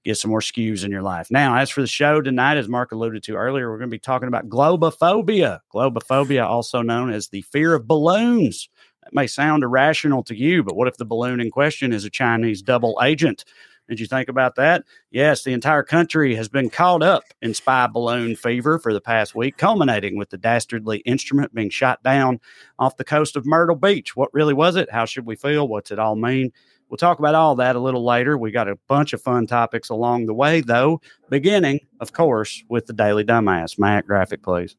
get 0.04 0.18
some 0.18 0.30
more 0.30 0.40
skews 0.40 0.84
in 0.84 0.90
your 0.90 1.02
life. 1.02 1.30
Now, 1.30 1.56
as 1.56 1.70
for 1.70 1.80
the 1.80 1.86
show 1.86 2.20
tonight, 2.20 2.56
as 2.56 2.68
Mark 2.68 2.92
alluded 2.92 3.22
to 3.24 3.36
earlier, 3.36 3.70
we're 3.70 3.78
going 3.78 3.90
to 3.90 3.94
be 3.94 3.98
talking 3.98 4.28
about 4.28 4.48
globophobia. 4.48 5.60
Globophobia, 5.74 6.44
also 6.44 6.82
known 6.82 7.10
as 7.12 7.28
the 7.28 7.42
fear 7.42 7.74
of 7.74 7.86
balloons. 7.86 8.68
That 9.04 9.14
may 9.14 9.26
sound 9.26 9.62
irrational 9.62 10.22
to 10.24 10.36
you, 10.36 10.62
but 10.62 10.76
what 10.76 10.88
if 10.88 10.96
the 10.96 11.04
balloon 11.04 11.40
in 11.40 11.50
question 11.50 11.92
is 11.92 12.04
a 12.04 12.10
Chinese 12.10 12.62
double 12.62 12.98
agent? 13.02 13.44
Did 13.88 13.98
you 13.98 14.06
think 14.06 14.28
about 14.28 14.54
that? 14.54 14.84
Yes, 15.10 15.42
the 15.42 15.52
entire 15.52 15.82
country 15.82 16.34
has 16.36 16.48
been 16.48 16.70
caught 16.70 17.02
up 17.02 17.24
in 17.42 17.52
spy 17.52 17.86
balloon 17.88 18.36
fever 18.36 18.78
for 18.78 18.92
the 18.92 19.00
past 19.00 19.34
week, 19.34 19.56
culminating 19.56 20.16
with 20.16 20.30
the 20.30 20.38
dastardly 20.38 20.98
instrument 20.98 21.52
being 21.52 21.68
shot 21.68 22.02
down 22.02 22.40
off 22.78 22.96
the 22.96 23.04
coast 23.04 23.36
of 23.36 23.44
Myrtle 23.44 23.76
Beach. 23.76 24.16
What 24.16 24.32
really 24.32 24.54
was 24.54 24.76
it? 24.76 24.90
How 24.90 25.04
should 25.04 25.26
we 25.26 25.34
feel? 25.34 25.66
What's 25.66 25.90
it 25.90 25.98
all 25.98 26.16
mean? 26.16 26.52
We'll 26.92 26.98
talk 26.98 27.18
about 27.18 27.34
all 27.34 27.54
that 27.54 27.74
a 27.74 27.80
little 27.80 28.04
later. 28.04 28.36
We 28.36 28.50
got 28.50 28.68
a 28.68 28.76
bunch 28.86 29.14
of 29.14 29.22
fun 29.22 29.46
topics 29.46 29.88
along 29.88 30.26
the 30.26 30.34
way, 30.34 30.60
though, 30.60 31.00
beginning, 31.30 31.80
of 32.00 32.12
course, 32.12 32.62
with 32.68 32.84
the 32.84 32.92
Daily 32.92 33.24
Dumbass. 33.24 33.78
Matt, 33.78 34.06
graphic, 34.06 34.42
please. 34.42 34.76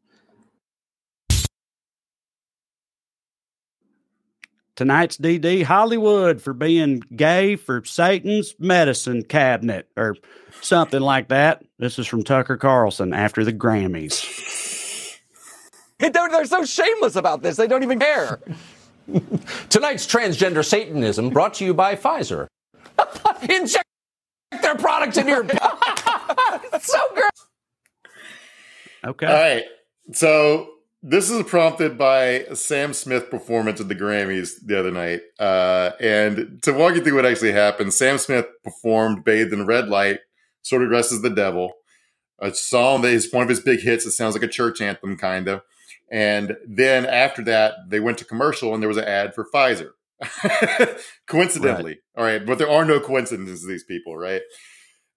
tonight's 4.75 5.17
DD 5.17 5.63
Hollywood 5.63 6.39
for 6.39 6.53
being 6.53 7.01
gay 7.15 7.55
for 7.55 7.83
Satan's 7.83 8.53
medicine 8.59 9.23
cabinet 9.23 9.87
or 9.97 10.15
something 10.61 11.01
like 11.01 11.29
that. 11.29 11.63
This 11.79 11.97
is 11.97 12.05
from 12.05 12.23
Tucker 12.23 12.57
Carlson 12.57 13.11
after 13.13 13.43
the 13.43 13.53
Grammys. 13.53 15.19
They're, 15.99 16.11
they're 16.11 16.45
so 16.45 16.65
shameless 16.65 17.15
about 17.15 17.41
this, 17.41 17.55
they 17.55 17.65
don't 17.65 17.81
even 17.81 17.97
care. 17.99 18.39
Tonight's 19.69 20.07
transgender 20.07 20.65
Satanism 20.65 21.29
brought 21.29 21.55
to 21.55 21.65
you 21.65 21.73
by 21.73 21.95
Pfizer. 21.95 22.47
Inject 23.49 23.85
their 24.61 24.75
products 24.75 25.17
in 25.17 25.27
your. 25.27 25.45
so 26.79 26.99
great. 27.13 27.31
Okay. 29.05 29.25
All 29.25 29.33
right. 29.33 29.63
So 30.13 30.69
this 31.01 31.29
is 31.29 31.43
prompted 31.43 31.97
by 31.97 32.45
Sam 32.53 32.93
Smith 32.93 33.29
performance 33.29 33.81
at 33.81 33.89
the 33.89 33.95
Grammys 33.95 34.53
the 34.65 34.79
other 34.79 34.91
night. 34.91 35.21
Uh, 35.39 35.91
and 35.99 36.61
to 36.63 36.71
walk 36.71 36.95
you 36.95 37.03
through 37.03 37.15
what 37.15 37.25
actually 37.25 37.51
happened, 37.51 37.93
Sam 37.93 38.17
Smith 38.17 38.45
performed 38.63 39.25
Bathed 39.25 39.51
in 39.51 39.65
Red 39.65 39.89
Light, 39.89 40.19
sort 40.61 40.81
of 40.81 40.89
dressed 40.89 41.11
as 41.11 41.21
the 41.21 41.29
devil. 41.29 41.73
A 42.39 42.53
song 42.53 43.01
that 43.01 43.11
is 43.11 43.31
one 43.31 43.43
of 43.43 43.49
his 43.49 43.59
big 43.59 43.81
hits. 43.81 44.05
It 44.05 44.11
sounds 44.11 44.33
like 44.33 44.43
a 44.43 44.47
church 44.47 44.81
anthem, 44.81 45.17
kind 45.17 45.47
of. 45.47 45.61
And 46.13 46.57
then 46.67 47.07
after 47.07 47.43
that, 47.45 47.89
they 47.89 47.99
went 47.99 48.19
to 48.19 48.25
commercial 48.25 48.71
and 48.75 48.83
there 48.83 48.87
was 48.87 48.97
an 48.97 49.05
ad 49.05 49.33
for 49.33 49.47
Pfizer. 49.51 49.89
Coincidentally. 51.27 51.97
Right. 52.15 52.21
All 52.21 52.23
right. 52.23 52.45
But 52.45 52.59
there 52.59 52.69
are 52.69 52.85
no 52.85 52.99
coincidences, 52.99 53.65
these 53.65 53.83
people, 53.83 54.15
right? 54.15 54.43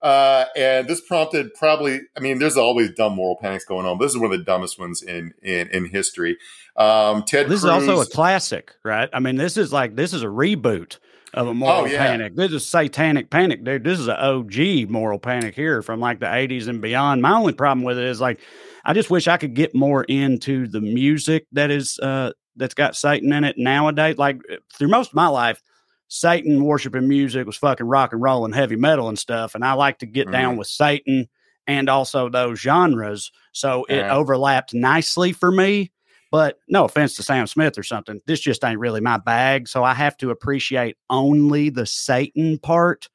Uh, 0.00 0.47
and 0.57 0.88
this 0.88 1.03
prompted 1.03 1.53
probably, 1.53 2.00
I 2.17 2.21
mean, 2.21 2.38
there's 2.38 2.57
always 2.57 2.93
dumb 2.93 3.15
moral 3.15 3.37
panics 3.37 3.67
going 3.67 3.85
on. 3.85 3.99
This 3.99 4.12
is 4.12 4.19
one 4.19 4.33
of 4.33 4.38
the 4.38 4.45
dumbest 4.45 4.79
ones 4.79 5.03
in 5.03 5.35
in, 5.43 5.69
in 5.69 5.85
history. 5.87 6.38
Um, 6.76 7.25
Ted 7.25 7.47
This 7.47 7.61
Cruz, 7.61 7.65
is 7.65 7.88
also 7.88 8.00
a 8.00 8.07
classic, 8.07 8.73
right? 8.83 9.11
I 9.12 9.21
mean, 9.21 9.37
this 9.37 9.59
is 9.59 9.73
like 9.75 9.97
this 9.97 10.15
is 10.15 10.23
a 10.23 10.26
reboot 10.26 10.99
of 11.37 11.49
a 11.49 11.55
moral 11.55 11.83
oh, 11.83 11.85
yeah. 11.85 11.99
panic. 11.99 12.35
This 12.35 12.50
is 12.52 12.66
satanic 12.66 13.31
panic, 13.31 13.62
dude. 13.62 13.85
This 13.85 14.00
is 14.00 14.09
an 14.09 14.16
OG 14.16 14.90
moral 14.90 15.19
panic 15.19 15.55
here 15.55 15.83
from 15.83 16.00
like 16.00 16.19
the 16.19 16.26
80s 16.26 16.66
and 16.66 16.81
beyond. 16.81 17.21
My 17.21 17.33
only 17.33 17.52
problem 17.52 17.85
with 17.85 17.99
it 17.99 18.05
is 18.05 18.21
like 18.21 18.40
I 18.85 18.95
just 18.95 19.11
wish 19.11 19.28
I 19.28 19.37
could 19.37 19.55
get 19.55 19.75
more 19.75 20.05
into 20.05 20.66
the 20.66 20.81
music 20.81 21.47
that 21.52 21.71
is 21.71 21.99
uh 21.99 22.33
that's 22.57 22.75
got 22.75 22.97
Satan 22.97 23.33
in 23.35 23.45
it 23.45 23.59
nowadays. 23.59 24.16
Like 24.16 24.40
through 24.73 24.88
most 24.88 25.09
of 25.11 25.14
my 25.14 25.28
life, 25.28 25.62
Satan 26.09 26.64
worshiping 26.64 27.07
music 27.07 27.47
was 27.47 27.57
fucking 27.57 27.87
rock 27.87 28.12
and 28.12 28.23
roll 28.23 28.47
and 28.47 28.55
heavy 28.55 28.76
metal 28.76 29.09
and 29.09 29.19
stuff. 29.19 29.55
And 29.55 29.62
I 29.62 29.75
like 29.75 29.99
to 29.99 30.07
get 30.07 30.25
mm-hmm. 30.25 30.33
down 30.33 30.57
with 30.57 30.69
Satan 30.69 31.28
and 31.66 31.90
also 31.90 32.31
those 32.31 32.61
genres. 32.61 33.31
So 33.52 33.85
it 33.90 34.00
overlapped 34.00 34.73
nicely 34.73 35.33
for 35.33 35.52
me. 35.52 35.93
But 36.37 36.59
no 36.69 36.85
offense 36.85 37.14
to 37.14 37.23
Sam 37.23 37.47
Smith 37.47 37.78
or 37.78 37.83
something, 37.83 38.21
this 38.26 38.40
just 38.40 38.62
ain't 38.62 38.78
really 38.78 39.00
my 39.00 39.16
bag. 39.16 39.69
So 39.69 39.83
I 39.83 39.95
have 39.95 40.19
to 40.19 40.28
appreciate 40.28 40.99
only 41.09 41.71
the 41.71 41.87
Satan 41.87 42.59
part 42.59 43.09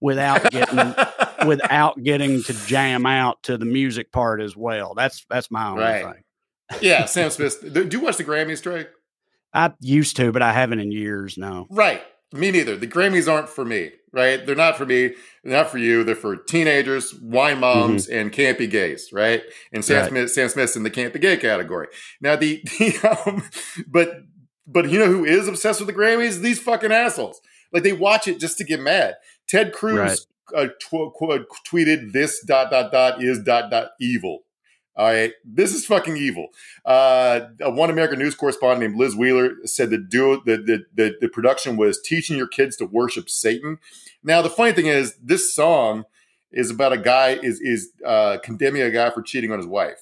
without 0.00 0.50
getting 0.50 0.94
without 1.46 2.02
getting 2.02 2.42
to 2.44 2.54
jam 2.64 3.04
out 3.04 3.42
to 3.42 3.58
the 3.58 3.66
music 3.66 4.10
part 4.10 4.40
as 4.40 4.56
well. 4.56 4.94
That's 4.94 5.26
that's 5.28 5.50
my 5.50 5.68
only 5.68 5.82
right. 5.82 6.14
thing. 6.14 6.80
yeah, 6.80 7.04
Sam 7.04 7.28
Smith. 7.28 7.60
Do 7.74 7.86
you 7.92 8.00
watch 8.00 8.16
the 8.16 8.24
Grammys, 8.24 8.62
Trey? 8.62 8.86
I 9.52 9.74
used 9.80 10.16
to, 10.16 10.32
but 10.32 10.40
I 10.40 10.54
haven't 10.54 10.78
in 10.78 10.92
years. 10.92 11.36
No. 11.36 11.66
Right. 11.68 12.02
Me 12.32 12.50
neither. 12.52 12.74
The 12.78 12.86
Grammys 12.86 13.30
aren't 13.30 13.50
for 13.50 13.66
me, 13.66 13.90
right? 14.12 14.44
They're 14.44 14.54
not 14.54 14.76
for 14.76 14.86
me. 14.86 15.14
They're 15.42 15.56
not 15.56 15.70
for 15.70 15.78
you. 15.78 16.04
They're 16.04 16.14
for 16.14 16.36
teenagers, 16.36 17.14
wine 17.14 17.60
moms, 17.60 18.06
mm-hmm. 18.06 18.18
and 18.18 18.32
campy 18.32 18.70
gays, 18.70 19.10
right? 19.12 19.42
And 19.72 19.84
Sam 19.84 20.02
right. 20.02 20.08
Smith, 20.08 20.30
Sam 20.32 20.48
Smith's 20.48 20.76
in 20.76 20.82
the 20.82 20.90
campy 20.90 21.20
gay 21.20 21.36
category. 21.36 21.88
Now 22.20 22.36
the, 22.36 22.62
the 22.78 23.18
um, 23.26 23.42
but 23.86 24.22
but 24.66 24.88
you 24.88 24.98
know 24.98 25.06
who 25.06 25.24
is 25.24 25.48
obsessed 25.48 25.80
with 25.80 25.88
the 25.88 25.94
Grammys? 25.94 26.40
These 26.40 26.60
fucking 26.60 26.92
assholes. 26.92 27.40
Like 27.72 27.82
they 27.82 27.92
watch 27.92 28.28
it 28.28 28.38
just 28.38 28.58
to 28.58 28.64
get 28.64 28.80
mad. 28.80 29.14
Ted 29.48 29.72
Cruz 29.72 29.96
right. 29.98 30.18
uh, 30.56 30.66
tw- 30.80 31.12
tw- 31.16 31.70
tweeted 31.70 32.12
this 32.12 32.44
dot 32.44 32.70
dot 32.70 32.92
dot 32.92 33.22
is 33.22 33.42
dot 33.42 33.70
dot 33.70 33.90
evil 34.00 34.40
all 34.96 35.06
right, 35.06 35.32
this 35.44 35.74
is 35.74 35.86
fucking 35.86 36.16
evil. 36.16 36.48
Uh, 36.84 37.40
one 37.60 37.90
American 37.90 38.18
news 38.18 38.34
correspondent 38.34 38.80
named 38.80 39.00
Liz 39.00 39.16
Wheeler 39.16 39.54
said 39.64 39.90
the 39.90 39.98
duo, 39.98 40.42
the, 40.44 40.56
the, 40.58 40.84
the, 40.94 41.16
the 41.20 41.28
production 41.28 41.76
was 41.76 42.00
teaching 42.00 42.36
your 42.36 42.46
kids 42.46 42.76
to 42.76 42.84
worship 42.84 43.30
Satan. 43.30 43.78
Now, 44.22 44.42
the 44.42 44.50
funny 44.50 44.72
thing 44.72 44.86
is, 44.86 45.16
this 45.22 45.54
song 45.54 46.04
is 46.52 46.70
about 46.70 46.92
a 46.92 46.98
guy 46.98 47.30
is 47.42 47.60
is 47.60 47.90
uh, 48.06 48.38
condemning 48.42 48.82
a 48.82 48.90
guy 48.90 49.10
for 49.10 49.22
cheating 49.22 49.50
on 49.50 49.58
his 49.58 49.66
wife. 49.66 49.98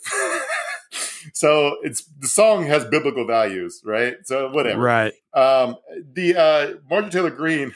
so 1.32 1.76
it's 1.82 2.04
the 2.18 2.26
song 2.26 2.66
has 2.66 2.84
biblical 2.84 3.26
values, 3.26 3.80
right? 3.84 4.16
So 4.24 4.50
whatever. 4.50 4.80
Right. 4.80 5.12
Um, 5.32 5.76
the 6.12 6.36
uh, 6.36 6.74
Marjorie 6.88 7.10
Taylor 7.10 7.30
Greene 7.30 7.74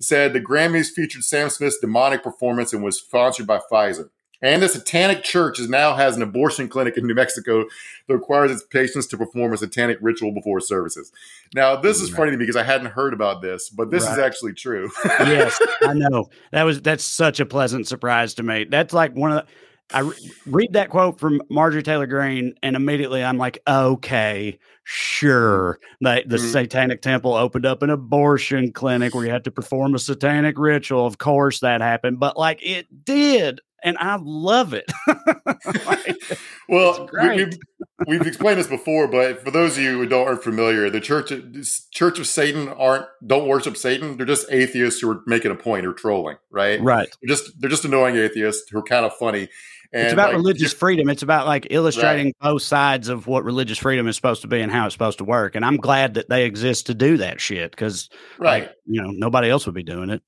said 0.00 0.32
the 0.32 0.40
Grammys 0.40 0.88
featured 0.88 1.24
Sam 1.24 1.50
Smith's 1.50 1.78
demonic 1.78 2.22
performance 2.22 2.72
and 2.72 2.82
was 2.82 2.98
sponsored 2.98 3.46
by 3.46 3.60
Pfizer. 3.70 4.08
And 4.42 4.62
the 4.62 4.68
Satanic 4.68 5.22
Church 5.22 5.60
is 5.60 5.68
now 5.68 5.94
has 5.94 6.16
an 6.16 6.22
abortion 6.22 6.68
clinic 6.68 6.96
in 6.96 7.06
New 7.06 7.14
Mexico 7.14 7.64
that 8.08 8.14
requires 8.14 8.50
its 8.50 8.64
patients 8.64 9.06
to 9.08 9.16
perform 9.16 9.52
a 9.52 9.56
satanic 9.56 9.98
ritual 10.00 10.32
before 10.32 10.60
services. 10.60 11.12
Now, 11.54 11.76
this 11.76 12.00
is 12.00 12.10
funny 12.10 12.32
to 12.32 12.36
me 12.36 12.42
because 12.42 12.56
I 12.56 12.64
hadn't 12.64 12.88
heard 12.88 13.14
about 13.14 13.40
this, 13.40 13.70
but 13.70 13.90
this 13.90 14.04
right. 14.04 14.12
is 14.12 14.18
actually 14.18 14.54
true. 14.54 14.90
yes, 15.04 15.60
I 15.82 15.94
know. 15.94 16.28
That 16.50 16.64
was 16.64 16.82
that's 16.82 17.04
such 17.04 17.38
a 17.38 17.46
pleasant 17.46 17.86
surprise 17.86 18.34
to 18.34 18.42
me. 18.42 18.64
That's 18.64 18.92
like 18.92 19.14
one 19.14 19.32
of 19.32 19.46
the 19.46 19.52
I 19.92 20.00
re- 20.00 20.32
read 20.46 20.72
that 20.72 20.90
quote 20.90 21.18
from 21.18 21.42
Marjorie 21.50 21.82
Taylor 21.82 22.06
Greene, 22.06 22.54
and 22.62 22.76
immediately 22.76 23.22
I'm 23.22 23.36
like, 23.36 23.58
okay, 23.68 24.58
sure. 24.84 25.78
The, 26.00 26.22
the 26.26 26.36
mm-hmm. 26.36 26.46
Satanic 26.46 27.02
Temple 27.02 27.34
opened 27.34 27.66
up 27.66 27.82
an 27.82 27.90
abortion 27.90 28.72
clinic 28.72 29.14
where 29.14 29.24
you 29.24 29.30
had 29.30 29.44
to 29.44 29.50
perform 29.50 29.94
a 29.94 29.98
satanic 29.98 30.58
ritual. 30.58 31.06
Of 31.06 31.18
course, 31.18 31.60
that 31.60 31.80
happened, 31.80 32.20
but 32.20 32.38
like 32.38 32.60
it 32.62 33.04
did 33.04 33.60
and 33.82 33.96
I 33.98 34.18
love 34.20 34.74
it. 34.74 34.90
like, 35.86 36.16
well, 36.68 37.08
we, 37.12 37.40
have 37.40 37.52
we've 38.06 38.26
explained 38.26 38.58
this 38.58 38.66
before, 38.66 39.08
but 39.08 39.44
for 39.44 39.50
those 39.50 39.76
of 39.76 39.82
you 39.82 39.98
who 39.98 40.06
don't 40.06 40.26
aren't 40.26 40.42
familiar, 40.42 40.88
the 40.90 41.00
Church 41.00 41.32
Church 41.90 42.18
of 42.18 42.26
Satan 42.26 42.68
aren't 42.68 43.06
don't 43.26 43.48
worship 43.48 43.76
Satan. 43.76 44.16
They're 44.16 44.26
just 44.26 44.50
atheists 44.50 45.00
who 45.00 45.10
are 45.10 45.22
making 45.26 45.50
a 45.50 45.56
point 45.56 45.86
or 45.86 45.92
trolling, 45.92 46.36
right? 46.50 46.80
Right. 46.80 47.08
They're 47.20 47.34
just 47.34 47.60
they're 47.60 47.70
just 47.70 47.84
annoying 47.84 48.16
atheists 48.16 48.70
who 48.70 48.78
are 48.78 48.82
kind 48.82 49.04
of 49.04 49.14
funny. 49.16 49.48
And 49.94 50.04
it's 50.04 50.12
about 50.14 50.28
like, 50.28 50.36
religious 50.36 50.72
freedom. 50.72 51.10
It's 51.10 51.22
about 51.22 51.46
like 51.46 51.66
illustrating 51.68 52.26
right. 52.26 52.52
both 52.52 52.62
sides 52.62 53.08
of 53.08 53.26
what 53.26 53.44
religious 53.44 53.76
freedom 53.76 54.08
is 54.08 54.16
supposed 54.16 54.40
to 54.40 54.48
be 54.48 54.60
and 54.62 54.72
how 54.72 54.86
it's 54.86 54.94
supposed 54.94 55.18
to 55.18 55.24
work. 55.24 55.54
And 55.54 55.66
I'm 55.66 55.76
glad 55.76 56.14
that 56.14 56.30
they 56.30 56.46
exist 56.46 56.86
to 56.86 56.94
do 56.94 57.18
that 57.18 57.42
shit 57.42 57.72
because, 57.72 58.08
right, 58.38 58.62
like, 58.62 58.74
you 58.86 59.02
know, 59.02 59.10
nobody 59.10 59.50
else 59.50 59.66
would 59.66 59.74
be 59.74 59.82
doing 59.82 60.08
it. 60.08 60.22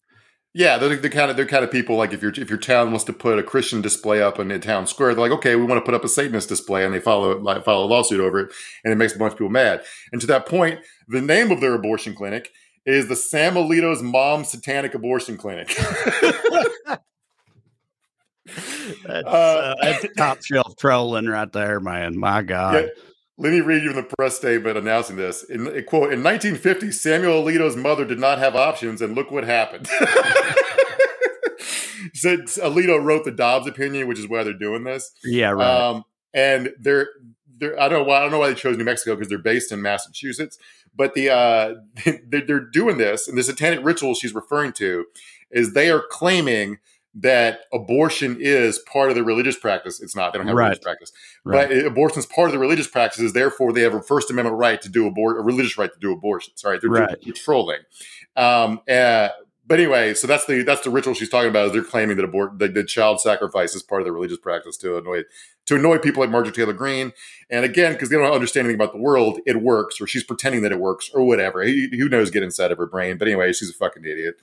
Yeah, 0.56 0.78
they're 0.78 0.94
the 0.94 1.10
kind 1.10 1.32
of 1.32 1.36
they're 1.36 1.46
kind 1.46 1.64
of 1.64 1.72
people 1.72 1.96
like 1.96 2.12
if 2.12 2.22
your 2.22 2.30
if 2.30 2.48
your 2.48 2.58
town 2.58 2.90
wants 2.90 3.02
to 3.04 3.12
put 3.12 3.40
a 3.40 3.42
Christian 3.42 3.82
display 3.82 4.22
up 4.22 4.38
in 4.38 4.52
a 4.52 4.58
town 4.60 4.86
square, 4.86 5.12
they're 5.12 5.28
like, 5.28 5.36
okay, 5.38 5.56
we 5.56 5.64
want 5.64 5.78
to 5.78 5.84
put 5.84 5.94
up 5.94 6.04
a 6.04 6.08
Satanist 6.08 6.48
display, 6.48 6.84
and 6.84 6.94
they 6.94 7.00
follow 7.00 7.36
like, 7.40 7.64
follow 7.64 7.84
a 7.84 7.88
lawsuit 7.88 8.20
over 8.20 8.38
it, 8.38 8.52
and 8.84 8.92
it 8.92 8.96
makes 8.96 9.16
a 9.16 9.18
bunch 9.18 9.32
of 9.32 9.38
people 9.38 9.50
mad. 9.50 9.82
And 10.12 10.20
to 10.20 10.28
that 10.28 10.46
point, 10.46 10.78
the 11.08 11.20
name 11.20 11.50
of 11.50 11.60
their 11.60 11.74
abortion 11.74 12.14
clinic 12.14 12.52
is 12.86 13.08
the 13.08 13.16
Sam 13.16 13.54
Alito's 13.54 14.00
Mom 14.00 14.44
Satanic 14.44 14.94
Abortion 14.94 15.36
Clinic. 15.36 15.76
that's, 18.46 19.26
uh, 19.26 19.28
uh, 19.28 19.74
that's 19.82 20.06
top 20.16 20.44
shelf 20.44 20.76
trolling 20.76 21.26
right 21.26 21.52
there, 21.52 21.80
man. 21.80 22.16
My 22.16 22.42
God. 22.42 22.74
Yeah, 22.74 23.02
let 23.36 23.52
me 23.52 23.60
read 23.60 23.82
you 23.82 23.90
in 23.90 23.96
the 23.96 24.02
press 24.02 24.36
statement 24.36 24.78
announcing 24.78 25.16
this. 25.16 25.42
In 25.42 25.64
quote, 25.84 26.12
in 26.12 26.22
1950, 26.22 26.92
Samuel 26.92 27.42
Alito's 27.42 27.76
mother 27.76 28.04
did 28.04 28.20
not 28.20 28.38
have 28.38 28.54
options, 28.54 29.02
and 29.02 29.14
look 29.14 29.30
what 29.30 29.44
happened. 29.44 29.86
Said 32.14 32.40
Alito 32.40 33.02
wrote 33.02 33.24
the 33.24 33.32
Dobbs 33.32 33.66
opinion, 33.66 34.06
which 34.06 34.18
is 34.18 34.28
why 34.28 34.44
they're 34.44 34.52
doing 34.52 34.84
this. 34.84 35.10
Yeah, 35.24 35.50
right. 35.50 35.66
Um, 35.68 36.04
and 36.32 36.72
they're 36.78 37.08
they're 37.58 37.78
I 37.80 37.88
don't 37.88 38.00
know 38.00 38.04
why 38.04 38.18
I 38.18 38.20
don't 38.22 38.30
know 38.30 38.38
why 38.38 38.48
they 38.48 38.54
chose 38.54 38.76
New 38.76 38.84
Mexico 38.84 39.16
because 39.16 39.28
they're 39.28 39.38
based 39.38 39.72
in 39.72 39.82
Massachusetts, 39.82 40.56
but 40.94 41.14
the 41.14 41.30
uh, 41.30 41.74
they're, 42.28 42.46
they're 42.46 42.60
doing 42.60 42.98
this, 42.98 43.26
and 43.26 43.36
the 43.36 43.42
satanic 43.42 43.84
ritual 43.84 44.14
she's 44.14 44.34
referring 44.34 44.72
to 44.74 45.06
is 45.50 45.72
they 45.72 45.90
are 45.90 46.02
claiming 46.08 46.78
that 47.16 47.60
abortion 47.72 48.36
is 48.40 48.78
part 48.80 49.08
of 49.08 49.14
the 49.14 49.22
religious 49.22 49.56
practice. 49.56 50.00
It's 50.02 50.16
not. 50.16 50.32
They 50.32 50.38
don't 50.38 50.48
have 50.48 50.56
right. 50.56 50.64
religious 50.64 50.82
practice, 50.82 51.12
right. 51.44 51.68
but 51.68 51.86
abortion 51.86 52.18
is 52.18 52.26
part 52.26 52.48
of 52.48 52.52
the 52.52 52.58
religious 52.58 52.88
practices. 52.88 53.32
Therefore, 53.32 53.72
they 53.72 53.82
have 53.82 53.94
a 53.94 54.02
First 54.02 54.30
Amendment 54.30 54.56
right 54.56 54.80
to 54.82 54.88
do 54.88 55.06
abort, 55.06 55.38
a 55.38 55.42
religious 55.42 55.78
right 55.78 55.92
to 55.92 56.00
do 56.00 56.12
abortion. 56.12 56.56
Sorry, 56.56 56.78
they're 56.80 56.90
right. 56.90 57.16
trolling. 57.36 57.80
Um, 58.36 58.80
uh, 58.88 59.28
but 59.66 59.78
anyway, 59.78 60.12
so 60.12 60.26
that's 60.26 60.44
the 60.44 60.62
that's 60.62 60.82
the 60.82 60.90
ritual 60.90 61.14
she's 61.14 61.30
talking 61.30 61.48
about. 61.48 61.66
Is 61.66 61.72
they're 61.72 61.82
claiming 61.82 62.16
that 62.16 62.24
abort 62.24 62.58
the, 62.58 62.68
the 62.68 62.84
child 62.84 63.20
sacrifice 63.20 63.74
is 63.74 63.82
part 63.82 64.02
of 64.02 64.06
the 64.06 64.12
religious 64.12 64.36
practice 64.36 64.76
to 64.78 64.98
annoy 64.98 65.22
to 65.66 65.76
annoy 65.76 65.98
people 65.98 66.20
like 66.20 66.30
Marjorie 66.30 66.52
Taylor 66.52 66.74
Greene. 66.74 67.12
And 67.48 67.64
again, 67.64 67.92
because 67.92 68.10
they 68.10 68.16
don't 68.16 68.30
understand 68.30 68.66
anything 68.66 68.80
about 68.80 68.92
the 68.92 69.00
world, 69.00 69.38
it 69.46 69.62
works, 69.62 70.00
or 70.00 70.06
she's 70.06 70.24
pretending 70.24 70.62
that 70.62 70.72
it 70.72 70.80
works, 70.80 71.10
or 71.14 71.24
whatever. 71.24 71.64
who 71.64 72.08
knows? 72.08 72.30
Get 72.30 72.42
inside 72.42 72.72
of 72.72 72.78
her 72.78 72.86
brain. 72.86 73.16
But 73.16 73.28
anyway, 73.28 73.52
she's 73.54 73.70
a 73.70 73.74
fucking 73.74 74.04
idiot. 74.04 74.36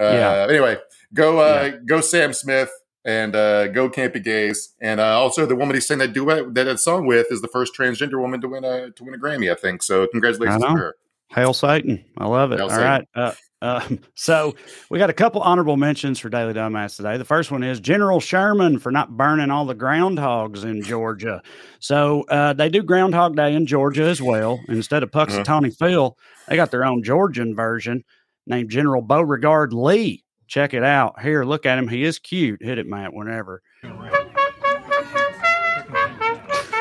Uh, 0.00 0.04
yeah. 0.04 0.46
Anyway, 0.48 0.78
Go, 1.14 1.38
uh, 1.38 1.70
yeah. 1.72 1.78
go, 1.86 2.00
Sam 2.00 2.32
Smith, 2.32 2.70
and 3.04 3.34
uh, 3.34 3.68
go 3.68 3.88
Campy 3.88 4.22
Gays, 4.22 4.74
and 4.80 5.00
uh, 5.00 5.18
also 5.18 5.46
the 5.46 5.56
woman 5.56 5.74
he 5.74 5.80
sang 5.80 5.98
that 5.98 6.12
duet 6.12 6.54
that, 6.54 6.64
that 6.64 6.78
song 6.78 7.06
with 7.06 7.28
is 7.30 7.40
the 7.40 7.48
first 7.48 7.74
transgender 7.74 8.20
woman 8.20 8.40
to 8.40 8.48
win 8.48 8.64
a 8.64 8.90
to 8.90 9.04
win 9.04 9.14
a 9.14 9.18
Grammy, 9.18 9.50
I 9.50 9.54
think. 9.54 9.82
So 9.82 10.06
congratulations 10.08 10.62
to 10.62 10.70
her. 10.70 10.96
Hail 11.30 11.54
Satan! 11.54 12.04
I 12.18 12.26
love 12.26 12.52
it. 12.52 12.58
Hail 12.58 12.64
All 12.64 12.70
Satan. 12.70 12.84
right. 12.84 13.08
Uh, 13.14 13.32
uh, 13.60 13.88
so 14.14 14.54
we 14.90 14.98
got 14.98 15.10
a 15.10 15.14
couple 15.14 15.40
honorable 15.40 15.76
mentions 15.76 16.18
for 16.18 16.28
Daily 16.28 16.52
Dumbass 16.52 16.96
today. 16.96 17.16
The 17.16 17.24
first 17.24 17.50
one 17.50 17.62
is 17.62 17.80
General 17.80 18.20
Sherman 18.20 18.78
for 18.78 18.92
not 18.92 19.16
burning 19.16 19.50
all 19.50 19.64
the 19.64 19.74
groundhogs 19.74 20.64
in 20.64 20.82
Georgia. 20.82 21.42
So 21.80 22.24
uh, 22.28 22.52
they 22.52 22.68
do 22.68 22.82
Groundhog 22.82 23.36
Day 23.36 23.54
in 23.54 23.66
Georgia 23.66 24.04
as 24.04 24.22
well. 24.22 24.60
Instead 24.68 25.02
of 25.02 25.10
Punxsutawney 25.10 25.68
uh-huh. 25.68 25.86
Phil, 25.86 26.18
they 26.48 26.56
got 26.56 26.70
their 26.70 26.84
own 26.84 27.02
Georgian 27.02 27.54
version 27.54 28.04
named 28.46 28.70
General 28.70 29.02
Beauregard 29.02 29.72
Lee. 29.72 30.24
Check 30.48 30.72
it 30.72 30.82
out. 30.82 31.20
Here, 31.20 31.44
look 31.44 31.66
at 31.66 31.78
him. 31.78 31.88
He 31.88 32.04
is 32.04 32.18
cute. 32.18 32.62
Hit 32.62 32.78
it, 32.78 32.86
Matt, 32.86 33.12
whenever. 33.12 33.62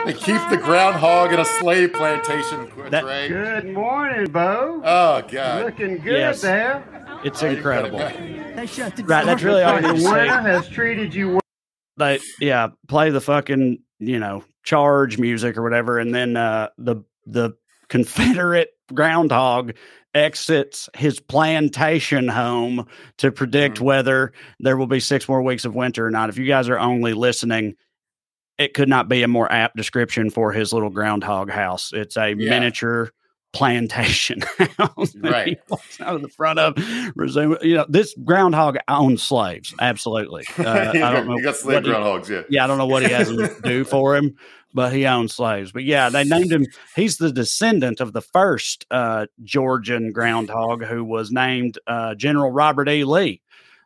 They 0.06 0.14
keep 0.14 0.42
the 0.50 0.60
groundhog 0.64 1.34
in 1.34 1.40
a 1.40 1.46
slave 1.46 1.92
plantation, 1.92 2.72
that, 2.92 3.04
Good 3.28 3.74
morning, 3.74 4.32
Bo. 4.32 4.82
Oh, 4.86 5.22
God. 5.30 5.66
Looking 5.66 5.98
good 5.98 6.18
yes. 6.18 6.42
there. 6.42 6.82
It's 7.26 7.44
oh, 7.44 7.48
incredible. 7.48 8.00
They 8.00 8.66
shut 8.68 8.96
the 8.96 9.04
Right, 9.04 9.26
that's 9.26 9.44
really 9.44 9.64
all 9.64 9.82
you 9.82 9.94
need 9.94 9.96
to 9.98 10.02
say. 10.02 10.28
has 10.28 10.70
treated 10.70 11.14
you 11.14 11.32
well. 11.32 11.42
They, 11.98 12.20
yeah, 12.40 12.70
play 12.88 13.10
the 13.10 13.20
fucking, 13.20 13.80
you 14.00 14.20
know, 14.20 14.46
charge 14.64 15.18
music 15.18 15.58
or 15.58 15.64
whatever, 15.64 16.00
and 16.00 16.16
then 16.16 16.38
uh, 16.38 16.70
the 16.78 17.04
the 17.26 17.58
Confederate 17.90 18.70
groundhog 18.94 19.74
exits 20.18 20.90
his 20.96 21.20
plantation 21.20 22.28
home 22.28 22.88
to 23.20 23.32
predict 23.32 23.78
Mhm. 23.78 23.82
whether 23.82 24.34
there 24.60 24.76
will 24.78 24.88
be 24.88 25.00
six 25.00 25.30
more 25.30 25.42
weeks 25.42 25.64
of 25.66 25.76
winter 25.76 26.06
or 26.08 26.12
not. 26.12 26.30
If 26.30 26.38
you 26.38 26.46
guys 26.46 26.68
are 26.70 26.80
only 26.80 27.14
listening, 27.14 27.76
it 28.58 28.74
could 28.74 28.90
not 28.90 29.08
be 29.08 29.24
a 29.24 29.28
more 29.28 29.52
apt 29.52 29.76
description 29.78 30.30
for 30.30 30.52
his 30.52 30.74
little 30.74 30.90
groundhog 30.90 31.50
house. 31.52 31.92
It's 31.94 32.18
a 32.18 32.30
Yeah. 32.30 32.50
miniature 32.50 33.12
plantation 33.54 34.42
house. 34.78 35.16
Right. 35.16 35.58
He 35.98 36.04
out 36.04 36.16
of 36.16 36.22
the 36.22 36.28
front 36.30 36.60
of, 36.60 36.76
resume, 37.16 37.56
you 37.62 37.76
know, 37.76 37.86
this 37.88 38.14
groundhog 38.24 38.78
owns 38.88 39.24
slaves. 39.24 39.74
Absolutely. 39.80 40.44
Uh, 40.60 40.64
I 40.70 40.92
don't 40.94 41.28
know. 41.28 41.38
you 41.38 41.44
got 41.44 41.56
slave 41.56 41.76
what 41.76 41.86
he- 41.86 41.92
groundhogs, 41.92 42.30
yeah. 42.30 42.42
yeah, 42.50 42.64
I 42.64 42.68
don't 42.68 42.78
know 42.78 42.86
what 42.86 43.04
he 43.04 43.10
has 43.10 43.30
to 43.30 43.56
do 43.64 43.84
for 43.84 44.16
him, 44.16 44.36
but 44.74 44.94
he 44.94 45.06
owned 45.06 45.32
slaves. 45.32 45.72
But 45.72 45.84
yeah, 45.84 46.10
they 46.10 46.24
named 46.24 46.52
him. 46.52 46.66
He's 46.96 47.18
the 47.18 47.32
descendant 47.32 48.00
of 48.00 48.14
the 48.14 48.22
first 48.22 48.86
uh, 48.92 49.28
Georgian 49.44 50.12
groundhog 50.12 50.84
who 50.84 51.04
was 51.04 51.32
named 51.32 51.80
uh, 51.88 52.16
General 52.16 52.52
Robert 52.52 52.90
E. 52.90 53.04
Lee. 53.04 53.42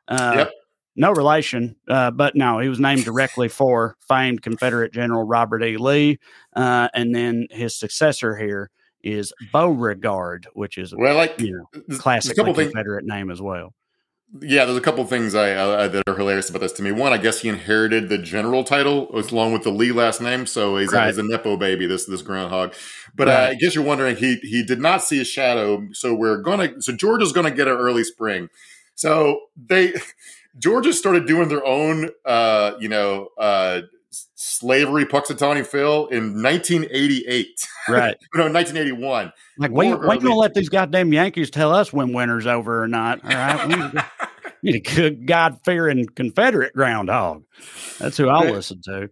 Uh, 0.07 0.33
Yep. 0.37 0.51
No 0.97 1.11
relation, 1.13 1.77
uh, 1.87 2.11
but 2.11 2.35
no, 2.35 2.59
he 2.59 2.67
was 2.67 2.79
named 2.79 3.05
directly 3.05 3.47
for 3.47 3.95
famed 4.09 4.41
Confederate 4.41 4.91
General 4.91 5.23
Robert 5.23 5.63
E. 5.63 5.77
Lee. 5.77 6.19
Uh, 6.53 6.89
and 6.93 7.15
then 7.15 7.47
his 7.49 7.79
successor 7.79 8.35
here 8.35 8.69
is 9.01 9.31
Beauregard, 9.53 10.47
which 10.53 10.77
is 10.77 10.93
Well, 10.93 11.15
like 11.15 11.39
you 11.39 11.55
know 11.57 11.97
classic 11.97 12.35
couple 12.35 12.53
things. 12.53 12.71
Confederate 12.73 13.05
name 13.05 13.31
as 13.31 13.41
well. 13.41 13.73
Yeah, 14.39 14.63
there's 14.63 14.77
a 14.77 14.81
couple 14.81 15.03
things 15.05 15.35
I, 15.35 15.51
uh, 15.51 15.87
that 15.89 16.07
are 16.07 16.15
hilarious 16.15 16.49
about 16.49 16.61
this 16.61 16.71
to 16.73 16.83
me. 16.83 16.93
One, 16.93 17.11
I 17.11 17.17
guess 17.17 17.41
he 17.41 17.49
inherited 17.49 18.07
the 18.07 18.17
general 18.17 18.63
title 18.63 19.09
along 19.13 19.51
with 19.51 19.63
the 19.63 19.71
Lee 19.71 19.91
last 19.91 20.21
name, 20.21 20.45
so 20.45 20.77
he's, 20.77 20.93
Right. 20.93 21.03
a, 21.03 21.07
he's 21.07 21.17
a 21.17 21.23
nepo 21.23 21.57
baby. 21.57 21.85
This 21.85 22.05
this 22.05 22.21
groundhog. 22.21 22.73
But 23.13 23.27
uh, 23.27 23.47
I 23.51 23.55
guess 23.55 23.75
you're 23.75 23.83
wondering 23.83 24.15
he 24.15 24.35
he 24.37 24.63
did 24.63 24.79
not 24.79 25.03
see 25.03 25.19
a 25.19 25.25
shadow, 25.25 25.85
so 25.91 26.13
we're 26.15 26.37
gonna 26.41 26.81
so 26.81 26.93
Georgia's 26.93 27.33
gonna 27.33 27.51
get 27.51 27.67
an 27.67 27.75
early 27.75 28.05
spring. 28.05 28.47
So 28.95 29.37
they 29.57 29.93
Georgia 30.57 30.93
started 30.93 31.27
doing 31.27 31.49
their 31.49 31.65
own, 31.65 32.09
uh, 32.25 32.73
you 32.79 32.87
know, 32.87 33.29
uh, 33.37 33.81
slavery 34.61 35.05
Punxsutawney 35.05 35.65
Phil 35.65 36.07
in 36.07 36.41
1988. 36.41 37.67
Right. 37.89 38.15
no, 38.35 38.43
1981. 38.43 39.33
Like 39.57 39.71
we 39.71 39.89
More 39.89 39.97
we 39.97 40.19
gonna 40.19 40.35
let 40.35 40.53
these 40.53 40.69
goddamn 40.69 41.11
Yankees 41.11 41.49
tell 41.49 41.73
us 41.73 41.91
when 41.91 42.13
winter's 42.13 42.45
over 42.45 42.83
or 42.83 42.87
not. 42.87 43.23
All 43.23 43.31
right. 43.31 43.67
We 44.63 44.71
need, 44.71 44.75
a 44.85 44.95
good 44.95 45.25
God 45.25 45.59
fearing 45.65 46.05
Confederate 46.05 46.73
groundhog. 46.73 47.43
That's 47.97 48.17
who 48.17 48.29
I'll 48.29 48.51
listen 48.51 48.81
to. 48.85 49.09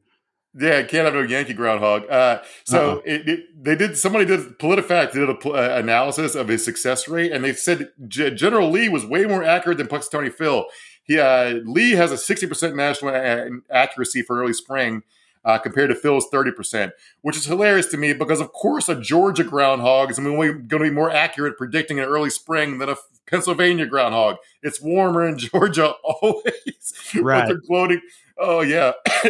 Yeah, 0.56 0.82
can't 0.84 1.06
have 1.06 1.13
no 1.13 1.22
Yankee 1.22 1.53
groundhog. 1.53 2.10
Uh, 2.10 2.41
so 2.63 2.98
Uh-uh. 2.98 3.01
it, 3.06 3.29
it, 3.29 3.63
they 3.63 3.75
did. 3.75 3.98
Somebody 3.98 4.25
did. 4.25 4.60
PolitiFact 4.60 5.13
did 5.13 5.29
a 5.29 5.50
uh, 5.50 5.79
analysis 5.79 6.36
of 6.36 6.48
his 6.48 6.63
success 6.63 7.08
rate, 7.08 7.32
and 7.32 7.44
they 7.44 7.53
said 7.53 7.89
G- 8.08 8.32
General 8.32 8.70
Lee 8.70 8.89
was 8.89 9.06
way 9.06 9.25
more 9.25 9.44
accurate 9.44 9.77
than 9.79 9.88
Punxsutawney 9.88 10.32
Phil. 10.34 10.65
He 11.03 11.20
uh, 11.20 11.60
Lee 11.65 11.91
has 11.91 12.12
a 12.12 12.18
sixty 12.18 12.46
percent 12.46 12.75
national 12.75 13.15
a- 13.15 13.50
accuracy 13.72 14.22
for 14.22 14.39
early 14.39 14.53
spring. 14.53 15.03
Uh, 15.46 15.58
compared 15.58 15.89
to 15.89 15.96
Phil's 15.96 16.27
30%, 16.34 16.91
which 17.21 17.38
is 17.38 17.45
hilarious 17.45 17.86
to 17.86 17.95
me 17.95 18.12
because, 18.12 18.41
of 18.41 18.52
course, 18.52 18.89
a 18.89 18.95
Georgia 18.99 19.45
groundhog 19.45 20.12
is 20.12 20.19
going 20.19 20.67
to 20.67 20.80
be 20.80 20.89
more 20.89 21.10
accurate 21.10 21.58
predicting 21.58 21.97
an 21.97 22.06
early 22.06 22.30
spring 22.30 22.78
than 22.78 22.89
a 22.89 22.97
Pennsylvania 23.25 23.86
groundhog. 23.86 24.36
It's 24.62 24.82
warmer 24.82 25.25
in 25.25 25.38
Georgia 25.39 25.91
always. 26.04 26.93
Right. 27.15 27.47
they're 27.47 27.62
gloating. 27.65 28.02
Oh, 28.38 28.62
yeah. 28.62 28.91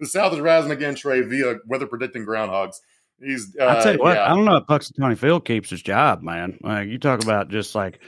the 0.00 0.06
South 0.06 0.32
is 0.32 0.40
rising 0.40 0.72
again, 0.72 0.96
Trey, 0.96 1.20
via 1.20 1.58
weather 1.66 1.86
predicting 1.86 2.26
groundhogs. 2.26 2.80
He's. 3.22 3.56
Uh, 3.58 3.68
I 3.68 3.82
tell 3.82 3.92
you 3.94 3.98
what, 4.00 4.16
yeah. 4.16 4.30
I 4.30 4.34
don't 4.34 4.44
know 4.44 4.56
if 4.56 4.66
Punxsutawney 4.66 5.16
Phil 5.16 5.40
keeps 5.40 5.70
his 5.70 5.82
job, 5.82 6.22
man. 6.22 6.58
Like 6.62 6.88
you 6.88 6.98
talk 6.98 7.22
about 7.22 7.48
just 7.48 7.74
like 7.74 8.00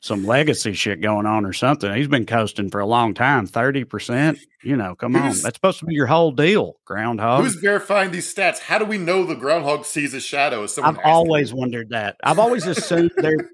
some 0.00 0.24
legacy 0.24 0.72
shit 0.72 1.00
going 1.00 1.26
on 1.26 1.44
or 1.44 1.52
something. 1.52 1.92
He's 1.92 2.08
been 2.08 2.26
coasting 2.26 2.70
for 2.70 2.80
a 2.80 2.86
long 2.86 3.14
time. 3.14 3.46
Thirty 3.46 3.84
percent. 3.84 4.38
You 4.62 4.76
know, 4.76 4.94
come 4.94 5.16
on. 5.16 5.22
That's 5.22 5.54
supposed 5.54 5.80
to 5.80 5.86
be 5.86 5.94
your 5.94 6.06
whole 6.06 6.32
deal, 6.32 6.74
groundhog. 6.84 7.44
Who's 7.44 7.56
verifying 7.56 8.10
these 8.10 8.32
stats? 8.32 8.58
How 8.58 8.78
do 8.78 8.84
we 8.84 8.98
know 8.98 9.24
the 9.24 9.34
groundhog 9.34 9.84
sees 9.84 10.14
a 10.14 10.20
shadow? 10.20 10.66
I've 10.82 10.98
always 11.04 11.52
wondered 11.52 11.90
that. 11.90 12.16
I've 12.22 12.38
always 12.38 12.66
assumed 12.66 13.12
there 13.16 13.50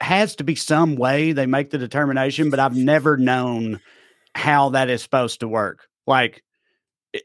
has 0.00 0.36
to 0.36 0.44
be 0.44 0.54
some 0.54 0.96
way 0.96 1.32
they 1.32 1.46
make 1.46 1.70
the 1.70 1.78
determination, 1.78 2.50
but 2.50 2.60
I've 2.60 2.76
never 2.76 3.16
known 3.16 3.80
how 4.34 4.70
that 4.70 4.90
is 4.90 5.02
supposed 5.02 5.40
to 5.40 5.48
work. 5.48 5.86
Like, 6.06 6.42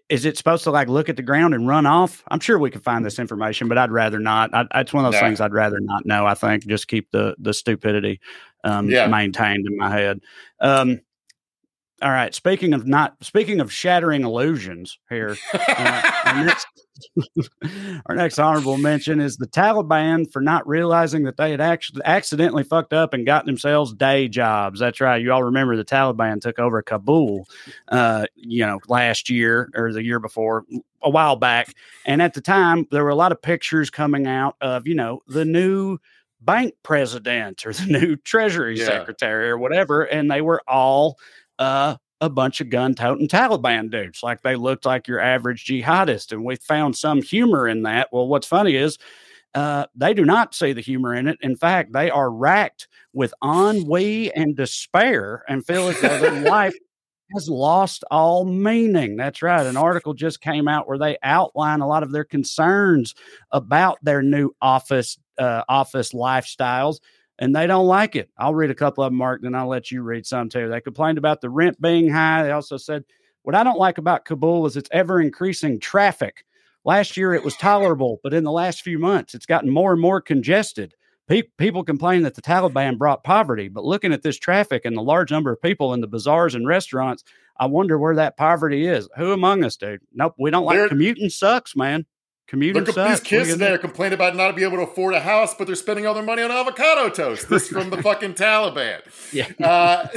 is 0.10 0.25
it 0.25 0.38
supposed 0.38 0.65
to 0.65 0.71
like 0.71 0.89
look 0.89 1.08
at 1.08 1.15
the 1.15 1.21
ground 1.21 1.53
and 1.53 1.67
run 1.67 1.86
off? 1.86 2.23
I'm 2.27 2.41
sure 2.41 2.60
we 2.60 2.69
could 2.69 2.84
find 2.84 3.06
this 3.06 3.19
information, 3.19 3.67
but 3.69 3.77
I'd 3.77 3.91
rather 3.91 4.19
not. 4.19 4.53
I, 4.53 4.65
it's 4.75 4.93
one 4.93 5.06
of 5.06 5.12
those 5.12 5.21
things 5.21 5.39
I'd 5.39 5.53
rather 5.53 5.80
not 5.80 6.06
know. 6.06 6.25
I 6.25 6.34
think 6.34 6.67
just 6.67 6.88
keep 6.88 7.10
the 7.12 7.36
the 7.39 7.53
stupidity 7.53 8.19
um, 8.63 8.89
Yeah. 8.89 9.08
maintained 9.08 9.65
in 9.67 9.78
my 9.78 9.89
head. 9.91 10.20
Um, 10.60 11.02
all 12.02 12.12
right. 12.12 12.34
Speaking 12.36 12.74
of 12.74 12.86
not 12.86 13.15
speaking 13.22 13.60
of 13.60 13.74
shattering 13.74 14.24
illusions 14.24 15.00
here, 15.10 15.36
uh, 15.54 16.12
our 16.26 16.36
next 16.46 16.67
our 18.08 18.15
next 18.15 18.38
honorable 18.39 18.78
mention 18.78 19.20
is 19.20 19.38
the 19.38 19.48
Taliban 19.48 20.32
for 20.32 20.39
not 20.41 20.67
realizing 20.67 21.24
that 21.24 21.38
they 21.38 21.50
had 21.52 21.62
actually 21.62 22.02
accidentally 22.06 22.63
fucked 22.63 22.93
up 22.93 23.13
and 23.13 23.26
got 23.26 23.46
themselves 23.46 23.93
day 23.93 24.28
jobs. 24.28 24.80
That's 24.80 25.02
right. 25.02 25.22
You 25.22 25.32
all 25.32 25.43
remember 25.43 25.76
the 25.76 25.86
Taliban 25.86 26.39
took 26.39 26.60
over 26.60 26.82
Kabul, 26.84 27.48
uh, 27.88 28.26
you 28.36 28.65
know, 28.65 28.80
last 28.88 29.30
year 29.30 29.70
or 29.76 29.91
the 29.91 30.04
year 30.04 30.20
before, 30.20 30.65
a 31.02 31.10
while 31.10 31.36
back. 31.36 31.74
And 32.06 32.22
at 32.22 32.34
the 32.36 32.41
time, 32.41 32.86
there 32.91 33.04
were 33.04 33.10
a 33.10 33.15
lot 33.15 33.32
of 33.32 33.41
pictures 33.41 33.89
coming 33.89 34.28
out 34.28 34.56
of, 34.62 34.88
you 34.88 34.96
know, 34.96 35.22
the 35.28 35.46
new 35.46 35.98
bank 36.41 36.73
president 36.84 37.65
or 37.65 37.73
the 37.73 37.86
new 38.00 38.15
treasury 38.17 38.78
Yeah. 38.80 38.86
secretary 38.86 39.50
or 39.50 39.58
whatever. 39.58 40.04
And 40.04 40.30
they 40.30 40.41
were 40.41 40.62
all 40.67 41.17
uh, 41.60 41.97
a 42.21 42.30
bunch 42.30 42.62
of 42.62 42.69
gun 42.69 42.95
toting 42.95 43.28
Taliban 43.28 43.89
dudes. 43.91 44.21
Like 44.23 44.41
they 44.41 44.56
looked 44.56 44.86
like 44.86 45.08
your 45.08 45.19
average 45.19 45.65
jihadist. 45.65 46.32
And 46.32 46.43
we 46.43 46.56
found 46.56 46.95
some 46.95 47.21
humor 47.21 47.67
in 47.67 47.84
that. 47.84 48.10
Well, 48.12 48.28
what's 48.28 48.47
funny 48.47 48.76
is 48.76 48.97
uh, 49.54 49.86
they 49.95 50.13
do 50.13 50.26
not 50.26 50.54
see 50.54 50.73
the 50.73 50.82
humor 50.82 51.15
in 51.15 51.28
it. 51.28 51.38
In 51.41 51.56
fact, 51.56 51.93
they 51.93 52.10
are 52.12 52.30
racked 52.32 52.88
with 53.13 53.34
ennui 53.43 54.32
and 54.34 54.56
despair 54.56 55.43
and 55.47 55.65
feel 55.65 55.88
as 55.88 56.00
though 56.02 56.19
their 56.19 56.41
life 56.50 56.76
has 57.34 57.50
lost 57.50 58.04
all 58.12 58.45
meaning. 58.45 59.15
That's 59.17 59.41
right. 59.41 59.65
An 59.65 59.76
article 59.78 60.13
just 60.13 60.41
came 60.41 60.67
out 60.67 60.88
where 60.88 60.97
they 60.97 61.17
outline 61.23 61.82
a 61.82 61.88
lot 61.88 62.04
of 62.04 62.12
their 62.12 62.23
concerns 62.23 63.15
about 63.52 63.97
their 64.04 64.21
new 64.21 64.52
office 64.62 65.17
uh, 65.38 65.63
office 65.69 66.13
lifestyles 66.13 67.00
and 67.39 67.56
they 67.56 67.67
don't 67.67 67.86
like 67.88 68.15
it. 68.15 68.30
I'll 68.38 68.56
read 68.56 68.71
a 68.71 68.76
couple 68.76 69.04
of 69.04 69.12
them, 69.12 69.17
Mark, 69.17 69.41
then 69.41 69.56
I'll 69.56 69.67
let 69.67 69.91
you 69.91 70.02
read 70.02 70.26
some 70.26 70.50
too. 70.50 70.69
They 70.69 70.82
complained 70.82 71.17
about 71.17 71.41
the 71.41 71.50
rent 71.50 71.80
being 71.82 72.10
high. 72.10 72.43
They 72.43 72.52
also 72.52 72.78
said, 72.78 73.04
What 73.43 73.56
I 73.56 73.63
don't 73.63 73.80
like 73.80 73.97
about 73.97 74.26
Kabul 74.26 74.65
is 74.65 74.78
its 74.78 74.89
ever 74.91 75.21
increasing 75.21 75.80
traffic. 75.80 76.43
Last 76.86 77.17
year 77.17 77.34
it 77.34 77.43
was 77.43 77.56
tolerable, 77.58 78.19
but 78.23 78.34
in 78.34 78.43
the 78.43 78.52
last 78.52 78.82
few 78.82 78.97
months 79.00 79.36
it's 79.36 79.45
gotten 79.45 79.69
more 79.69 79.91
and 79.91 80.02
more 80.02 80.21
congested. 80.21 80.93
Pe- 81.28 81.43
people 81.58 81.84
complain 81.84 82.21
that 82.23 82.36
the 82.36 82.41
Taliban 82.41 82.97
brought 82.97 83.23
poverty, 83.26 83.67
but 83.67 83.84
looking 83.84 84.13
at 84.13 84.21
this 84.23 84.38
traffic 84.38 84.86
and 84.86 84.95
the 84.95 85.02
large 85.02 85.30
number 85.30 85.52
of 85.52 85.62
people 85.62 85.93
in 85.93 86.00
the 86.00 86.08
bazaars 86.08 86.56
and 86.56 86.65
restaurants, 86.65 87.23
I 87.60 87.65
wonder 87.65 88.00
where 88.00 88.15
that 88.15 88.38
poverty 88.38 88.88
is. 88.88 89.10
Who 89.17 89.34
among 89.34 89.65
us, 89.65 89.76
dude? 89.76 90.00
Nope, 90.13 90.36
we 90.39 90.50
don't 90.52 90.63
like 90.63 90.78
They're- 90.78 90.88
commuting. 90.88 91.30
Sucks, 91.30 91.76
man. 91.76 92.06
Commuting 92.47 92.86
Look 92.86 92.97
at 92.97 93.10
these 93.10 93.19
kids 93.19 93.49
today 93.51 93.71
are 93.73 93.77
complaining 93.77 94.13
about 94.13 94.33
not 94.33 94.55
being 94.55 94.69
able 94.69 94.77
to 94.77 94.89
afford 94.89 95.13
a 95.13 95.19
house, 95.19 95.53
but 95.53 95.67
they're 95.67 95.75
spending 95.75 96.07
all 96.07 96.13
their 96.13 96.23
money 96.23 96.41
on 96.41 96.49
avocado 96.49 97.10
toast. 97.10 97.49
This 97.49 97.63
is 97.63 97.69
from 97.69 97.89
the 97.89 98.01
fucking 98.01 98.33
Taliban. 98.36 99.01
Yeah. 99.33 99.47
Uh, 99.60 100.07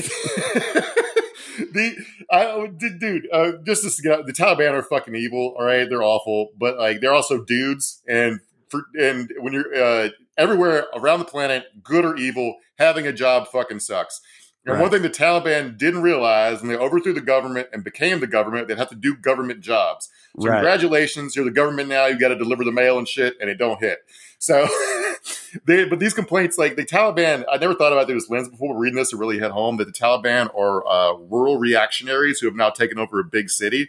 the 1.72 1.96
I, 2.30 2.68
dude, 2.98 3.26
uh, 3.32 3.52
just 3.66 3.82
this, 3.82 4.00
guy, 4.00 4.22
the 4.22 4.32
Taliban 4.32 4.74
are 4.74 4.82
fucking 4.82 5.16
evil. 5.16 5.56
All 5.58 5.64
right, 5.64 5.88
they're 5.88 6.04
awful, 6.04 6.50
but 6.56 6.78
like 6.78 7.00
they're 7.00 7.12
also 7.12 7.42
dudes, 7.42 8.00
and 8.06 8.38
for, 8.68 8.84
and 8.94 9.32
when 9.40 9.52
you're 9.52 9.74
uh, 9.74 10.10
everywhere 10.38 10.86
around 10.94 11.18
the 11.18 11.24
planet, 11.24 11.64
good 11.82 12.04
or 12.04 12.16
evil, 12.16 12.54
having 12.78 13.08
a 13.08 13.12
job 13.12 13.48
fucking 13.48 13.80
sucks. 13.80 14.20
And 14.66 14.74
Right. 14.74 14.82
one 14.82 14.90
thing 14.90 15.02
the 15.02 15.08
Taliban 15.08 15.78
didn't 15.78 16.02
realize, 16.02 16.60
when 16.60 16.70
they 16.70 16.76
overthrew 16.76 17.14
the 17.14 17.22
government 17.22 17.68
and 17.72 17.82
became 17.82 18.20
the 18.20 18.26
government, 18.26 18.68
they'd 18.68 18.76
have 18.78 18.90
to 18.90 18.94
do 18.94 19.16
government 19.16 19.60
jobs. 19.60 20.10
So 20.38 20.48
Right. 20.48 20.56
congratulations, 20.56 21.34
you're 21.34 21.46
the 21.46 21.50
government 21.50 21.88
now. 21.88 22.06
You 22.06 22.18
got 22.18 22.28
to 22.28 22.36
deliver 22.36 22.64
the 22.64 22.72
mail 22.72 22.98
and 22.98 23.08
shit, 23.08 23.36
and 23.40 23.48
it 23.48 23.56
don't 23.56 23.80
hit. 23.80 24.00
So, 24.38 24.68
they, 25.64 25.84
but 25.86 25.98
these 25.98 26.14
complaints, 26.14 26.58
like 26.58 26.76
the 26.76 26.84
Taliban, 26.84 27.44
I 27.50 27.56
never 27.56 27.74
thought 27.74 27.92
about 27.92 28.06
this 28.06 28.28
lens 28.28 28.48
before 28.48 28.76
reading 28.76 28.96
this. 28.96 29.12
It 29.12 29.18
really 29.18 29.38
hit 29.38 29.50
home 29.50 29.78
that 29.78 29.86
the 29.86 29.92
Taliban 29.92 30.54
are 30.56 30.86
uh, 30.86 31.14
rural 31.14 31.58
reactionaries 31.58 32.40
who 32.40 32.46
have 32.46 32.56
now 32.56 32.70
taken 32.70 32.98
over 32.98 33.18
a 33.18 33.24
big 33.24 33.48
city, 33.50 33.88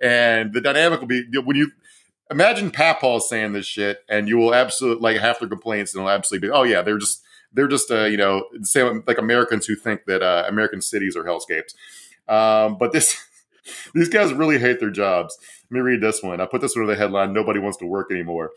and 0.00 0.52
the 0.52 0.60
dynamic 0.60 1.00
will 1.00 1.08
be 1.08 1.24
when 1.44 1.56
you 1.56 1.72
imagine 2.30 2.70
Papal 2.70 3.20
saying 3.20 3.52
this 3.52 3.66
shit, 3.66 4.04
and 4.08 4.28
you 4.28 4.38
will 4.38 4.54
absolutely 4.54 5.02
like 5.02 5.20
half 5.20 5.40
their 5.40 5.48
complaints, 5.48 5.94
and 5.94 6.00
it'll 6.00 6.10
absolutely 6.10 6.48
be, 6.48 6.52
oh 6.52 6.62
yeah, 6.62 6.82
they're 6.82 6.98
just 6.98 7.22
they're 7.52 7.68
just 7.68 7.90
uh, 7.90 8.04
you 8.04 8.16
know 8.16 8.44
same 8.62 9.02
like 9.06 9.18
Americans 9.18 9.66
who 9.66 9.74
think 9.74 10.04
that 10.06 10.22
uh, 10.22 10.44
American 10.48 10.80
cities 10.80 11.16
are 11.16 11.24
hellscapes. 11.24 11.74
Um, 12.28 12.76
but 12.78 12.92
this 12.92 13.16
These 13.94 14.08
guys 14.08 14.32
really 14.32 14.58
hate 14.58 14.80
their 14.80 14.90
jobs. 14.90 15.38
Let 15.70 15.76
me 15.76 15.80
read 15.80 16.00
this 16.00 16.22
one. 16.22 16.40
I 16.40 16.46
put 16.46 16.60
this 16.60 16.76
under 16.76 16.86
the 16.86 16.96
headline 16.98 17.32
Nobody 17.32 17.60
wants 17.60 17.78
to 17.78 17.86
work 17.86 18.10
anymore. 18.10 18.50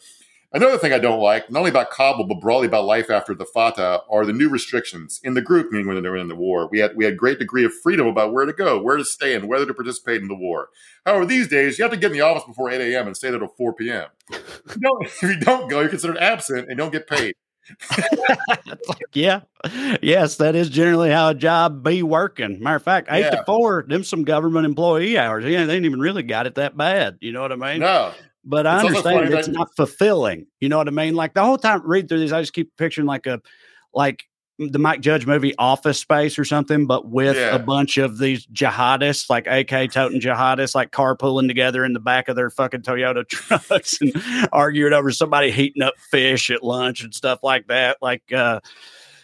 Another 0.54 0.78
thing 0.78 0.94
I 0.94 1.00
don't 1.00 1.20
like, 1.20 1.52
not 1.52 1.60
only 1.60 1.72
about 1.72 1.90
Kabul, 1.90 2.28
but 2.28 2.40
broadly 2.40 2.68
about 2.68 2.86
life 2.86 3.10
after 3.10 3.36
the 3.36 3.46
Fatah, 3.46 4.04
are 4.10 4.26
the 4.26 4.32
new 4.32 4.48
restrictions. 4.48 5.20
In 5.22 5.34
the 5.34 5.42
group, 5.42 5.70
meaning 5.70 5.86
when 5.86 6.02
they 6.02 6.08
were 6.08 6.16
in 6.16 6.30
the 6.30 6.36
war, 6.36 6.70
we 6.72 6.80
had 6.80 6.96
we 6.96 7.04
had 7.04 7.18
great 7.18 7.40
degree 7.40 7.66
of 7.66 7.74
freedom 7.74 8.08
about 8.08 8.32
where 8.32 8.46
to 8.46 8.54
go, 8.54 8.82
where 8.82 8.96
to 8.96 9.04
stay, 9.04 9.36
and 9.36 9.50
whether 9.50 9.66
to 9.66 9.74
participate 9.74 10.22
in 10.22 10.30
the 10.30 10.36
war. 10.36 10.70
However, 11.06 11.26
these 11.26 11.50
days 11.50 11.78
you 11.78 11.84
have 11.84 11.92
to 11.92 11.98
get 11.98 12.12
in 12.12 12.14
the 12.14 12.22
office 12.22 12.46
before 12.46 12.72
8 12.72 12.80
a.m. 12.80 13.08
and 13.08 13.18
stay 13.18 13.32
there 13.32 13.40
till 13.40 13.50
4 13.50 13.74
p.m. 13.74 14.08
If 14.32 15.22
you 15.24 15.40
don't 15.40 15.70
go, 15.70 15.82
you're 15.82 15.90
considered 15.90 16.18
absent 16.20 16.70
and 16.70 16.78
don't 16.78 16.92
get 16.92 17.08
paid. 17.08 17.36
like, 18.88 19.00
yeah, 19.14 19.42
yes, 20.02 20.38
that 20.38 20.56
is 20.56 20.70
generally 20.70 21.10
how 21.10 21.30
a 21.30 21.34
job 21.36 21.84
be 21.84 22.04
working. 22.04 22.62
Matter 22.62 22.76
of 22.78 22.84
fact, 22.84 23.08
eight 23.12 23.22
Yeah. 23.22 23.30
to 23.32 23.44
four, 23.46 23.86
them 23.88 24.04
some 24.04 24.24
government 24.24 24.66
employee 24.66 25.18
hours. 25.18 25.46
Yeah, 25.46 25.66
they 25.66 25.76
ain't 25.76 25.86
even 25.86 26.00
really 26.00 26.24
got 26.24 26.48
it 26.48 26.56
that 26.56 26.78
bad. 26.78 27.18
You 27.22 27.32
know 27.32 27.42
what 27.42 27.52
I 27.52 27.56
mean? 27.56 27.80
No, 27.80 28.14
But 28.44 28.68
I 28.68 28.78
It's 28.78 28.86
understand 28.86 29.34
it's 29.34 29.48
not 29.48 29.76
fulfilling. 29.76 30.46
You 30.60 30.70
know 30.70 30.78
what 30.78 30.88
I 30.88 30.92
mean? 30.92 31.16
Like 31.16 31.34
the 31.34 31.44
whole 31.44 31.58
time 31.58 31.82
read 31.86 32.08
through 32.08 32.20
these, 32.20 32.32
I 32.34 32.42
just 32.42 32.54
keep 32.54 32.76
picturing 32.78 33.08
like 33.08 33.26
a 33.26 33.42
like 33.94 34.26
the 34.58 34.80
Mike 34.80 35.02
Judge 35.02 35.26
movie 35.26 35.54
Office 35.58 36.00
Space 36.00 36.40
or 36.40 36.46
something, 36.46 36.86
but 36.88 37.08
with 37.10 37.36
Yeah. 37.36 37.56
a 37.56 37.60
bunch 37.60 37.98
of 37.98 38.18
these 38.20 38.46
jihadists, 38.48 39.30
like 39.30 39.48
AK 39.48 39.92
toting 39.92 40.22
jihadists, 40.22 40.76
like 40.76 40.92
carpooling 40.92 41.48
together 41.48 41.84
in 41.84 41.94
the 41.94 42.00
back 42.00 42.30
of 42.30 42.36
their 42.38 42.50
fucking 42.50 42.82
Toyota 42.82 43.28
trucks 43.28 43.98
and 44.00 44.14
arguing 44.54 44.94
over 44.94 45.12
somebody 45.12 45.52
heating 45.52 45.84
up 45.84 45.94
fish 46.10 46.50
at 46.50 46.64
lunch 46.64 47.04
and 47.04 47.14
stuff 47.14 47.40
like 47.44 47.68
that. 47.68 47.98
Like 48.02 48.32
uh 48.32 48.62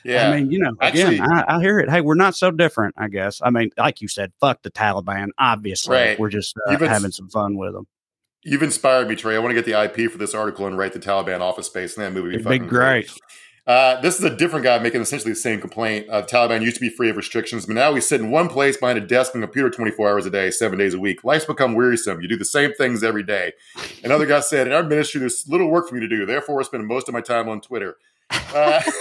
yeah, 0.03 0.29
I 0.31 0.35
mean, 0.41 0.51
you 0.51 0.57
know, 0.59 0.71
again, 0.81 1.19
Actually- 1.21 1.21
I, 1.21 1.57
I 1.57 1.61
hear 1.61 1.79
it. 1.79 1.87
Hey, 1.89 2.01
we're 2.01 2.15
not 2.15 2.35
so 2.35 2.49
different, 2.49 2.95
I 2.97 3.07
guess. 3.07 3.39
I 3.43 3.51
mean, 3.51 3.69
like 3.77 4.01
you 4.01 4.07
said, 4.07 4.33
fuck 4.41 4.63
the 4.63 4.71
Taliban. 4.71 5.27
Obviously, 5.37 5.95
Right. 5.95 6.19
we're 6.19 6.29
just 6.29 6.55
uh, 6.67 6.75
having 6.79 7.11
some 7.11 7.29
fun 7.29 7.55
with 7.55 7.73
them. 7.73 7.85
you've 8.43 8.63
inspired 8.63 9.07
me, 9.07 9.15
Trey. 9.15 9.35
I 9.35 9.39
want 9.39 9.51
to 9.51 9.61
get 9.61 9.65
the 9.65 9.79
IP 9.79 10.11
for 10.11 10.17
this 10.17 10.33
article 10.33 10.65
and 10.65 10.75
write 10.75 10.93
the 10.93 10.99
Taliban 10.99 11.39
office 11.41 11.67
space, 11.67 11.95
and 11.95 12.03
that 12.05 12.13
movie 12.13 12.23
would 12.23 12.29
be 12.31 12.35
It'd 12.37 12.45
be 12.49 12.57
fucking 12.57 12.67
great. 12.67 13.11
Uh, 13.67 14.01
this 14.01 14.17
is 14.17 14.23
a 14.23 14.35
different 14.35 14.63
guy 14.63 14.79
making 14.79 15.01
essentially 15.01 15.31
the 15.31 15.35
same 15.39 15.61
complaint. 15.61 16.07
Uh, 16.09 16.23
Taliban 16.23 16.61
used 16.63 16.75
to 16.75 16.81
be 16.81 16.89
free 16.89 17.09
of 17.11 17.15
restrictions, 17.15 17.67
but 17.67 17.75
now 17.75 17.91
we 17.91 18.01
sit 18.01 18.19
in 18.19 18.31
one 18.31 18.49
place 18.49 18.75
behind 18.75 18.97
a 18.97 19.01
desk 19.01 19.33
and 19.35 19.43
computer 19.43 19.69
24 19.69 20.09
hours 20.09 20.25
a 20.25 20.31
day, 20.31 20.49
seven 20.49 20.79
days 20.79 20.95
a 20.95 20.99
week. 20.99 21.23
Life's 21.23 21.45
become 21.45 21.75
wearisome. 21.75 22.21
You 22.21 22.27
do 22.27 22.37
the 22.37 22.43
same 22.45 22.73
things 22.73 23.03
every 23.03 23.21
day. 23.23 23.53
Another 24.03 24.25
guy 24.25 24.39
said, 24.39 24.65
In 24.67 24.73
our 24.73 24.81
ministry, 24.83 25.19
there's 25.19 25.47
little 25.47 25.69
work 25.69 25.87
for 25.87 25.93
me 25.95 26.01
to 26.01 26.07
do. 26.07 26.25
Therefore, 26.25 26.59
I 26.59 26.63
spend 26.63 26.87
most 26.87 27.07
of 27.07 27.13
my 27.13 27.21
time 27.21 27.47
on 27.47 27.61
Twitter. 27.61 27.97
Uh, 28.31 28.81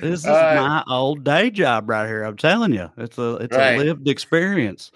This 0.00 0.20
is 0.20 0.26
Uh, 0.26 0.54
my 0.56 0.84
old 0.92 1.24
day 1.24 1.50
job 1.50 1.88
right 1.88 2.06
here. 2.06 2.24
I'm 2.24 2.36
telling 2.36 2.74
you, 2.74 2.90
it's 2.98 3.16
a 3.16 3.36
it's 3.36 3.56
Right. 3.56 3.74
a 3.74 3.78
lived 3.78 4.06
experience. 4.08 4.90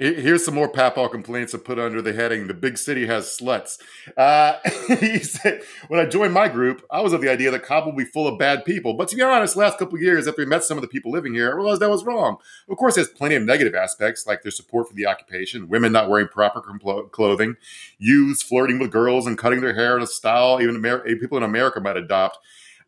Here- 0.00 0.14
Here's 0.14 0.44
some 0.46 0.54
more 0.54 0.68
Papal 0.68 1.08
complaints 1.10 1.54
I 1.54 1.58
put 1.58 1.78
under 1.78 2.00
the 2.00 2.14
heading 2.14 2.46
"The 2.46 2.54
Big 2.54 2.78
City 2.78 3.06
Has 3.06 3.26
Sluts." 3.26 3.78
Uh, 4.16 4.54
he 4.98 5.18
said, 5.18 5.60
"When 5.88 6.00
I 6.00 6.06
joined 6.06 6.32
my 6.32 6.48
group, 6.48 6.82
I 6.90 7.02
was 7.02 7.12
of 7.12 7.20
the 7.20 7.30
idea 7.30 7.50
that 7.50 7.62
Kabul 7.64 7.92
would 7.92 7.98
be 7.98 8.10
full 8.10 8.26
of 8.26 8.38
bad 8.38 8.64
people. 8.64 8.94
But 8.94 9.08
to 9.08 9.16
be 9.16 9.22
honest, 9.22 9.56
last 9.56 9.78
couple 9.78 9.96
of 9.96 10.02
years, 10.02 10.26
after 10.26 10.40
we 10.40 10.46
met 10.46 10.64
some 10.64 10.78
of 10.78 10.82
the 10.82 10.88
people 10.88 11.12
living 11.12 11.34
here, 11.34 11.50
I 11.50 11.54
realized 11.54 11.82
that 11.82 11.90
was 11.90 12.04
wrong. 12.04 12.38
Of 12.68 12.78
course, 12.78 12.94
there's 12.94 13.08
plenty 13.08 13.34
of 13.34 13.42
negative 13.42 13.74
aspects, 13.74 14.26
like 14.26 14.40
their 14.40 14.50
support 14.50 14.88
for 14.88 14.94
the 14.94 15.06
occupation, 15.06 15.68
women 15.68 15.92
not 15.92 16.08
wearing 16.08 16.28
proper 16.28 16.62
complo- 16.62 17.10
clothing, 17.10 17.56
youths 17.98 18.42
flirting 18.42 18.78
with 18.78 18.90
girls 18.90 19.26
and 19.26 19.36
cutting 19.36 19.60
their 19.60 19.74
hair 19.74 19.96
in 19.98 20.02
a 20.02 20.06
style 20.06 20.60
even 20.62 20.76
Amer- 20.76 21.04
people 21.18 21.36
in 21.36 21.44
America 21.44 21.78
might 21.78 21.98
adopt." 21.98 22.38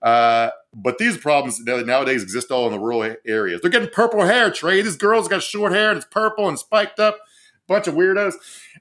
Uh, 0.01 0.51
but 0.75 0.99
these 0.99 1.19
problems 1.19 1.61
nowadays 1.61 2.23
exist 2.23 2.51
all 2.51 2.67
in 2.67 2.73
the 2.73 2.79
rural 2.79 3.15
areas. 3.27 3.61
They're 3.61 3.71
getting 3.71 3.91
purple 3.91 4.25
hair, 4.25 4.51
Trey. 4.51 4.83
These 4.83 4.97
girls 4.97 5.29
got 5.29 5.43
short 5.43 5.73
hair 5.73 5.91
and 5.91 5.99
it's 5.99 6.07
purple 6.07 6.49
and 6.49 6.59
spiked 6.59 6.99
up. 6.99 7.19
Bunch 7.67 7.87
of 7.87 7.95
weirdos. 7.95 8.35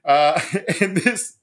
Uh, 0.04 0.40
and 0.80 0.96
this, 0.96 1.36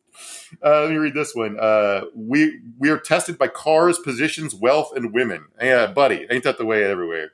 uh, 0.63 0.81
let 0.81 0.89
me 0.89 0.97
read 0.97 1.13
this 1.13 1.33
one. 1.35 1.57
Uh, 1.59 2.01
we 2.15 2.59
we 2.77 2.89
are 2.89 2.97
tested 2.97 3.37
by 3.37 3.47
cars, 3.47 3.99
positions, 3.99 4.53
wealth, 4.55 4.91
and 4.95 5.13
women. 5.13 5.45
Yeah, 5.61 5.87
buddy, 5.87 6.27
ain't 6.29 6.43
that 6.43 6.57
the 6.57 6.65
way 6.65 6.83
everywhere? 6.83 7.31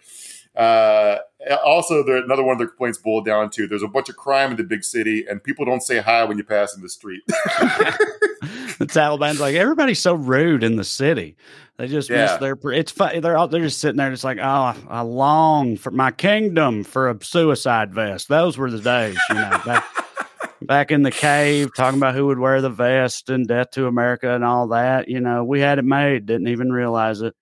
Uh, 0.55 1.17
also, 1.65 2.03
there, 2.03 2.17
another 2.17 2.43
one 2.43 2.53
of 2.53 2.59
their 2.59 2.67
complaints 2.67 2.97
boiled 2.97 3.25
down 3.25 3.49
to 3.51 3.67
there's 3.67 3.83
a 3.83 3.87
bunch 3.87 4.09
of 4.09 4.15
crime 4.15 4.51
in 4.51 4.57
the 4.57 4.63
big 4.63 4.83
city, 4.83 5.25
and 5.27 5.43
people 5.43 5.65
don't 5.65 5.81
say 5.81 5.99
hi 5.99 6.23
when 6.23 6.37
you 6.37 6.43
pass 6.43 6.75
in 6.75 6.81
the 6.81 6.89
street. 6.89 7.23
The 8.79 8.85
Taliban's 8.85 9.39
like 9.39 9.55
everybody's 9.55 9.99
so 9.99 10.13
rude 10.15 10.63
in 10.63 10.75
the 10.75 10.83
city. 10.83 11.35
They 11.77 11.87
just 11.87 12.09
miss 12.09 12.31
their. 12.39 12.73
It's 12.73 12.91
fu- 12.91 13.19
they're 13.21 13.37
all 13.37 13.47
they're 13.47 13.61
just 13.61 13.79
sitting 13.79 13.97
there, 13.97 14.11
just 14.11 14.23
like 14.23 14.37
oh, 14.41 14.75
I 14.89 15.01
long 15.01 15.77
for 15.77 15.91
my 15.91 16.11
kingdom 16.11 16.83
for 16.83 17.09
a 17.09 17.17
suicide 17.23 17.93
vest. 17.93 18.27
Those 18.29 18.57
were 18.57 18.71
the 18.71 18.79
days, 18.79 19.17
you 19.29 19.35
know. 19.35 19.61
Back, 19.65 19.85
back 20.61 20.91
in 20.91 21.03
the 21.03 21.11
cave, 21.11 21.71
talking 21.75 21.99
about 21.99 22.15
who 22.15 22.27
would 22.27 22.39
wear 22.39 22.61
the 22.61 22.69
vest 22.69 23.29
and 23.29 23.47
death 23.47 23.71
to 23.71 23.87
America 23.87 24.33
and 24.33 24.43
all 24.43 24.67
that. 24.69 25.07
You 25.09 25.19
know, 25.19 25.43
we 25.43 25.59
had 25.59 25.79
it 25.79 25.85
made, 25.85 26.25
didn't 26.25 26.47
even 26.47 26.71
realize 26.71 27.21
it. 27.21 27.35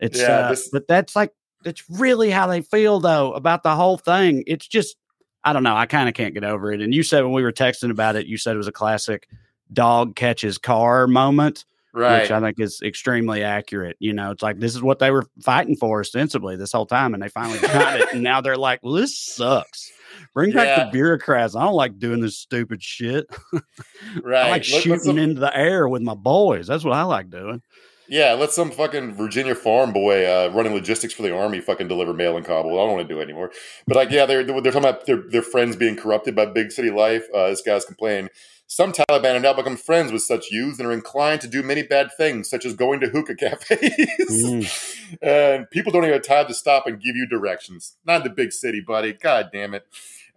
It's 0.00 0.20
Yeah, 0.20 0.38
uh, 0.38 0.48
this- 0.50 0.68
but 0.68 0.86
that's 0.86 1.16
like 1.16 1.32
that's 1.64 1.82
really 1.90 2.30
how 2.30 2.46
they 2.46 2.60
feel 2.60 3.00
though 3.00 3.32
about 3.32 3.62
the 3.62 3.74
whole 3.74 3.96
thing. 3.98 4.44
It's 4.46 4.66
just 4.66 4.96
I 5.44 5.52
don't 5.52 5.62
know. 5.62 5.76
I 5.76 5.86
kind 5.86 6.08
of 6.08 6.14
can't 6.14 6.34
get 6.34 6.44
over 6.44 6.72
it. 6.72 6.80
And 6.82 6.92
you 6.94 7.02
said 7.02 7.22
when 7.24 7.32
we 7.32 7.42
were 7.42 7.52
texting 7.52 7.90
about 7.90 8.16
it, 8.16 8.26
you 8.26 8.36
said 8.36 8.54
it 8.54 8.58
was 8.58 8.68
a 8.68 8.72
classic 8.72 9.28
dog 9.72 10.16
catches 10.16 10.58
car 10.58 11.06
moment, 11.06 11.64
right. 11.92 12.22
which 12.22 12.30
I 12.30 12.40
think 12.40 12.60
is 12.60 12.80
extremely 12.82 13.42
accurate. 13.42 13.96
You 14.00 14.12
know, 14.12 14.30
it's 14.30 14.42
like 14.42 14.58
this 14.58 14.74
is 14.74 14.82
what 14.82 14.98
they 14.98 15.10
were 15.10 15.26
fighting 15.42 15.76
for 15.76 16.00
ostensibly 16.00 16.56
this 16.56 16.72
whole 16.72 16.86
time, 16.86 17.14
and 17.14 17.22
they 17.22 17.28
finally 17.28 17.58
got 17.60 18.00
it. 18.00 18.08
And 18.12 18.22
now 18.22 18.40
they're 18.40 18.56
like, 18.56 18.82
well, 18.82 18.94
this 18.94 19.18
sucks. 19.18 19.90
Bring 20.34 20.52
back 20.52 20.78
the 20.78 20.90
bureaucrats. 20.90 21.54
I 21.54 21.64
don't 21.64 21.74
like 21.74 21.98
doing 21.98 22.20
this 22.20 22.38
stupid 22.38 22.82
shit. 22.82 23.26
right. 24.22 24.46
I 24.46 24.50
like 24.50 24.68
let 24.70 24.82
shooting 24.82 24.98
some- 25.00 25.18
into 25.18 25.40
the 25.40 25.56
air 25.56 25.88
with 25.88 26.02
my 26.02 26.14
boys. 26.14 26.66
That's 26.66 26.84
what 26.84 26.94
I 26.94 27.02
like 27.02 27.30
doing. 27.30 27.62
Yeah, 28.10 28.32
let 28.32 28.52
some 28.52 28.70
fucking 28.70 29.14
Virginia 29.14 29.54
farm 29.54 29.92
boy 29.92 30.24
uh, 30.24 30.50
running 30.54 30.72
logistics 30.72 31.12
for 31.12 31.22
the 31.22 31.36
army 31.36 31.60
fucking 31.60 31.88
deliver 31.88 32.14
mail 32.14 32.38
in 32.38 32.42
Kabul. 32.42 32.72
I 32.80 32.86
don't 32.86 32.96
want 32.96 33.06
to 33.06 33.14
do 33.14 33.20
it 33.20 33.24
anymore. 33.24 33.52
But 33.86 33.96
like, 33.96 34.10
yeah, 34.10 34.24
they're 34.24 34.44
they're 34.44 34.72
talking 34.72 34.78
about 34.78 35.04
their 35.04 35.22
their 35.28 35.42
friends 35.42 35.76
being 35.76 35.94
corrupted 35.94 36.34
by 36.34 36.46
big 36.46 36.72
city 36.72 36.90
life. 36.90 37.26
Uh, 37.34 37.48
this 37.48 37.60
guy's 37.60 37.84
complaining. 37.84 38.30
Some 38.70 38.92
Taliban 38.92 39.32
have 39.32 39.42
now 39.42 39.54
become 39.54 39.78
friends 39.78 40.12
with 40.12 40.20
such 40.22 40.50
youths 40.50 40.78
and 40.78 40.86
are 40.86 40.92
inclined 40.92 41.40
to 41.40 41.48
do 41.48 41.62
many 41.62 41.82
bad 41.82 42.10
things, 42.18 42.50
such 42.50 42.66
as 42.66 42.74
going 42.74 43.00
to 43.00 43.08
hookah 43.08 43.36
cafes. 43.36 44.44
Mm. 44.44 45.18
and 45.22 45.70
people 45.70 45.90
don't 45.90 46.04
even 46.04 46.12
have 46.12 46.22
time 46.22 46.46
to 46.48 46.54
stop 46.54 46.86
and 46.86 47.00
give 47.00 47.16
you 47.16 47.26
directions. 47.26 47.96
Not 48.04 48.18
in 48.18 48.22
the 48.24 48.30
big 48.30 48.52
city, 48.52 48.82
buddy. 48.86 49.14
God 49.14 49.48
damn 49.54 49.72
it. 49.72 49.86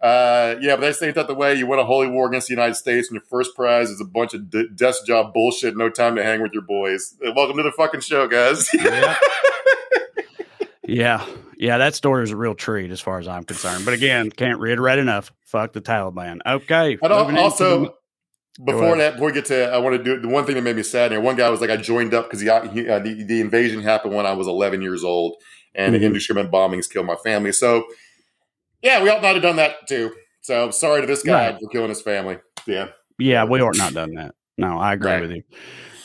Uh, 0.00 0.56
yeah, 0.62 0.76
but 0.76 0.80
they 0.80 0.92
say 0.92 1.10
that 1.12 1.26
the 1.28 1.34
way 1.34 1.54
you 1.54 1.66
win 1.66 1.78
a 1.78 1.84
holy 1.84 2.08
war 2.08 2.26
against 2.26 2.48
the 2.48 2.54
United 2.54 2.74
States 2.74 3.08
and 3.08 3.14
your 3.16 3.22
first 3.28 3.54
prize 3.54 3.90
is 3.90 4.00
a 4.00 4.04
bunch 4.04 4.32
of 4.32 4.50
d- 4.50 4.66
desk 4.74 5.04
job 5.06 5.34
bullshit, 5.34 5.76
no 5.76 5.90
time 5.90 6.16
to 6.16 6.24
hang 6.24 6.40
with 6.42 6.52
your 6.54 6.62
boys. 6.62 7.14
Uh, 7.24 7.32
Welcome 7.36 7.58
to 7.58 7.62
the 7.62 7.70
fucking 7.70 8.00
show, 8.00 8.26
guys. 8.26 8.68
Yeah. 10.84 11.26
Yeah, 11.62 11.78
that 11.78 11.94
story 11.94 12.24
is 12.24 12.32
a 12.32 12.36
real 12.36 12.56
treat 12.56 12.90
as 12.90 13.00
far 13.00 13.20
as 13.20 13.28
I'm 13.28 13.44
concerned. 13.44 13.84
But 13.84 13.94
again, 13.94 14.30
can't 14.30 14.58
reiterate 14.58 14.98
enough. 14.98 15.30
Fuck 15.42 15.72
the 15.74 15.80
Taliban. 15.80 16.40
Okay. 16.44 16.98
And 17.00 17.12
al- 17.12 17.28
into 17.28 17.40
also, 17.40 17.80
the- 17.84 17.94
before 18.64 18.96
that, 18.98 19.14
before 19.14 19.28
we 19.28 19.32
get 19.32 19.46
to, 19.46 19.72
I 19.72 19.78
want 19.78 19.96
to 19.96 20.02
do 20.02 20.20
the 20.20 20.28
one 20.28 20.44
thing 20.44 20.56
that 20.56 20.62
made 20.62 20.76
me 20.76 20.82
sad 20.82 21.10
here. 21.10 21.20
One 21.20 21.36
guy 21.36 21.48
was 21.48 21.60
like, 21.60 21.70
I 21.70 21.76
joined 21.76 22.12
up 22.14 22.26
because 22.30 22.40
he, 22.40 22.46
he, 22.46 22.88
uh, 22.88 22.98
the, 22.98 23.24
the 23.24 23.40
invasion 23.40 23.80
happened 23.82 24.14
when 24.14 24.26
I 24.26 24.32
was 24.32 24.46
11 24.46 24.82
years 24.82 25.04
old, 25.04 25.36
and 25.74 25.94
Mhm. 25.94 26.00
the 26.00 26.06
indiscriminate 26.06 26.52
bombings 26.52 26.90
killed 26.90 27.06
my 27.06 27.16
family. 27.16 27.52
So, 27.52 27.84
yeah, 28.82 29.02
we 29.02 29.08
ought 29.08 29.22
not 29.22 29.34
have 29.34 29.42
done 29.42 29.56
that 29.56 29.86
too. 29.88 30.12
So, 30.42 30.70
sorry 30.70 31.00
to 31.00 31.06
this 31.06 31.22
guy 31.22 31.50
Right. 31.50 31.60
for 31.60 31.68
killing 31.70 31.88
his 31.88 32.02
family. 32.02 32.38
Yeah. 32.66 32.88
Yeah, 33.18 33.44
we 33.44 33.60
ought 33.60 33.76
not 33.76 33.94
done 33.94 34.14
that. 34.14 34.34
No, 34.58 34.78
I 34.78 34.94
agree 34.94 35.10
Right. 35.10 35.22
with 35.22 35.30
you. 35.30 35.42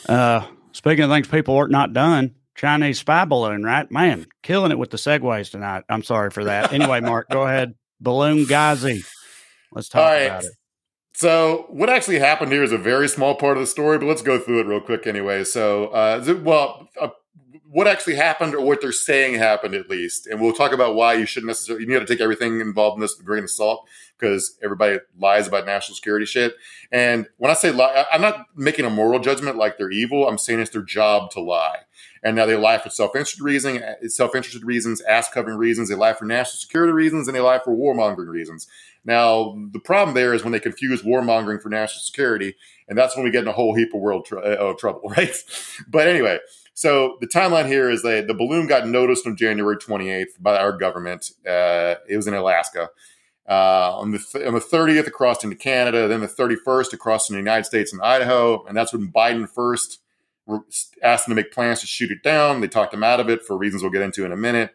Uh, 0.08 0.46
speaking 0.72 1.04
of 1.04 1.10
things 1.10 1.28
people 1.28 1.56
ought 1.56 1.70
not 1.70 1.92
done, 1.92 2.34
Chinese 2.54 2.98
spy 2.98 3.24
balloon, 3.24 3.62
right? 3.62 3.90
Man, 3.90 4.26
killing 4.42 4.72
it 4.72 4.78
with 4.78 4.90
the 4.90 4.96
segues 4.96 5.50
tonight. 5.50 5.84
I'm 5.88 6.02
sorry 6.02 6.30
for 6.30 6.44
that. 6.44 6.72
Anyway, 6.72 7.00
Mark, 7.00 7.28
go 7.30 7.42
ahead. 7.42 7.74
Balloon 8.00 8.46
Ghazi. 8.46 9.02
Let's 9.72 9.88
talk 9.88 10.02
right. 10.08 10.22
about 10.22 10.44
it. 10.44 10.52
So, 11.18 11.66
what 11.70 11.90
actually 11.90 12.20
happened 12.20 12.52
here 12.52 12.62
is 12.62 12.70
a 12.70 12.78
very 12.78 13.08
small 13.08 13.34
part 13.34 13.56
of 13.56 13.60
the 13.60 13.66
story, 13.66 13.98
but 13.98 14.06
let's 14.06 14.22
go 14.22 14.38
through 14.38 14.60
it 14.60 14.66
real 14.68 14.80
quick 14.80 15.04
anyway. 15.04 15.42
So, 15.42 15.88
uh, 15.88 16.38
well, 16.44 16.88
uh, 17.00 17.08
what 17.68 17.88
actually 17.88 18.14
happened, 18.14 18.54
or 18.54 18.60
what 18.60 18.80
they're 18.80 18.92
saying 18.92 19.34
happened, 19.34 19.74
at 19.74 19.90
least, 19.90 20.28
and 20.28 20.40
we'll 20.40 20.52
talk 20.52 20.70
about 20.70 20.94
why 20.94 21.14
you 21.14 21.26
shouldn't 21.26 21.48
necessarily. 21.48 21.84
You 21.84 21.90
need 21.90 21.98
to 21.98 22.06
take 22.06 22.20
everything 22.20 22.60
involved 22.60 22.98
in 22.98 23.00
this 23.00 23.16
with 23.16 23.22
a 23.22 23.26
grain 23.26 23.42
of 23.42 23.50
salt 23.50 23.88
because 24.16 24.56
everybody 24.62 24.98
lies 25.18 25.48
about 25.48 25.66
national 25.66 25.96
security 25.96 26.24
shit. 26.24 26.54
And 26.92 27.26
when 27.38 27.50
I 27.50 27.54
say 27.54 27.72
lie, 27.72 28.06
I'm 28.12 28.22
not 28.22 28.46
making 28.54 28.84
a 28.84 28.90
moral 28.90 29.18
judgment 29.18 29.56
like 29.56 29.76
they're 29.76 29.90
evil. 29.90 30.28
I'm 30.28 30.38
saying 30.38 30.60
it's 30.60 30.70
their 30.70 30.82
job 30.82 31.32
to 31.32 31.40
lie. 31.40 31.78
And 32.22 32.36
now 32.36 32.46
they 32.46 32.56
lie 32.56 32.78
for 32.78 32.90
self-interested 32.90 33.42
reason, 33.42 33.82
self-interested 34.08 34.64
reasons, 34.64 35.00
ass 35.02 35.28
covering 35.28 35.58
reasons. 35.58 35.88
They 35.88 35.94
lie 35.96 36.14
for 36.14 36.26
national 36.26 36.58
security 36.58 36.92
reasons, 36.92 37.26
and 37.26 37.36
they 37.36 37.40
lie 37.40 37.58
for 37.58 37.76
warmongering 37.76 38.28
reasons. 38.28 38.68
Now, 39.08 39.56
the 39.72 39.80
problem 39.80 40.14
there 40.14 40.34
is 40.34 40.44
when 40.44 40.52
they 40.52 40.60
confuse 40.60 41.00
warmongering 41.00 41.62
for 41.62 41.70
national 41.70 42.02
security, 42.02 42.54
and 42.86 42.98
that's 42.98 43.16
when 43.16 43.24
we 43.24 43.30
get 43.30 43.40
in 43.40 43.48
a 43.48 43.52
whole 43.52 43.74
heap 43.74 43.94
of 43.94 44.02
world 44.02 44.26
tr- 44.26 44.38
uh, 44.38 44.74
trouble, 44.74 45.08
right? 45.16 45.34
But 45.88 46.08
anyway, 46.08 46.40
so 46.74 47.16
the 47.22 47.26
timeline 47.26 47.68
here 47.68 47.88
is 47.88 48.02
that 48.02 48.26
the 48.26 48.34
balloon 48.34 48.66
got 48.66 48.86
noticed 48.86 49.26
on 49.26 49.34
January 49.34 49.78
28th 49.78 50.40
by 50.40 50.58
our 50.58 50.76
government. 50.76 51.30
Uh, 51.46 51.94
it 52.06 52.16
was 52.16 52.26
in 52.26 52.34
Alaska. 52.34 52.90
Uh, 53.48 53.96
on 53.96 54.10
the 54.10 54.18
th- 54.18 54.46
on 54.46 54.52
the 54.52 54.60
30th, 54.60 55.06
it 55.06 55.14
crossed 55.14 55.42
into 55.42 55.56
Canada. 55.56 56.06
Then 56.06 56.20
the 56.20 56.28
31st, 56.28 56.92
it 56.92 56.98
crossed 56.98 57.30
the 57.30 57.36
United 57.36 57.64
States 57.64 57.94
and 57.94 58.02
Idaho. 58.02 58.62
And 58.66 58.76
that's 58.76 58.92
when 58.92 59.10
Biden 59.10 59.48
first 59.48 60.00
asked 61.02 61.24
them 61.24 61.34
to 61.34 61.42
make 61.42 61.50
plans 61.50 61.80
to 61.80 61.86
shoot 61.86 62.10
it 62.10 62.22
down. 62.22 62.60
They 62.60 62.68
talked 62.68 62.92
him 62.92 63.02
out 63.02 63.20
of 63.20 63.30
it 63.30 63.42
for 63.42 63.56
reasons 63.56 63.82
we'll 63.82 63.90
get 63.90 64.02
into 64.02 64.26
in 64.26 64.32
a 64.32 64.36
minute. 64.36 64.74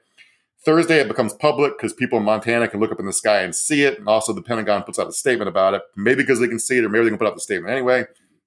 Thursday, 0.65 0.99
it 0.99 1.07
becomes 1.07 1.33
public 1.33 1.77
because 1.77 1.93
people 1.93 2.17
in 2.19 2.25
Montana 2.25 2.67
can 2.67 2.79
look 2.79 2.91
up 2.91 2.99
in 2.99 3.05
the 3.05 3.13
sky 3.13 3.41
and 3.41 3.53
see 3.55 3.83
it. 3.83 3.99
And 3.99 4.07
also, 4.07 4.33
the 4.33 4.41
Pentagon 4.41 4.83
puts 4.83 4.97
out 4.97 5.07
a 5.07 5.11
statement 5.11 5.49
about 5.49 5.73
it, 5.73 5.81
maybe 5.95 6.23
because 6.23 6.39
they 6.39 6.47
can 6.47 6.59
see 6.59 6.77
it, 6.77 6.85
or 6.85 6.89
maybe 6.89 7.05
they 7.05 7.09
can 7.09 7.17
put 7.17 7.27
out 7.27 7.35
the 7.35 7.41
statement 7.41 7.71
anyway. 7.73 8.05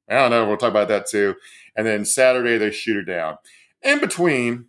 I 0.08 0.14
don't 0.14 0.30
know. 0.30 0.46
We'll 0.46 0.56
talk 0.56 0.70
about 0.70 0.88
that 0.88 1.06
too. 1.06 1.34
And 1.76 1.86
then 1.86 2.04
Saturday, 2.04 2.58
they 2.58 2.70
shoot 2.70 2.96
it 2.96 3.10
down. 3.10 3.36
In 3.82 4.00
between, 4.00 4.66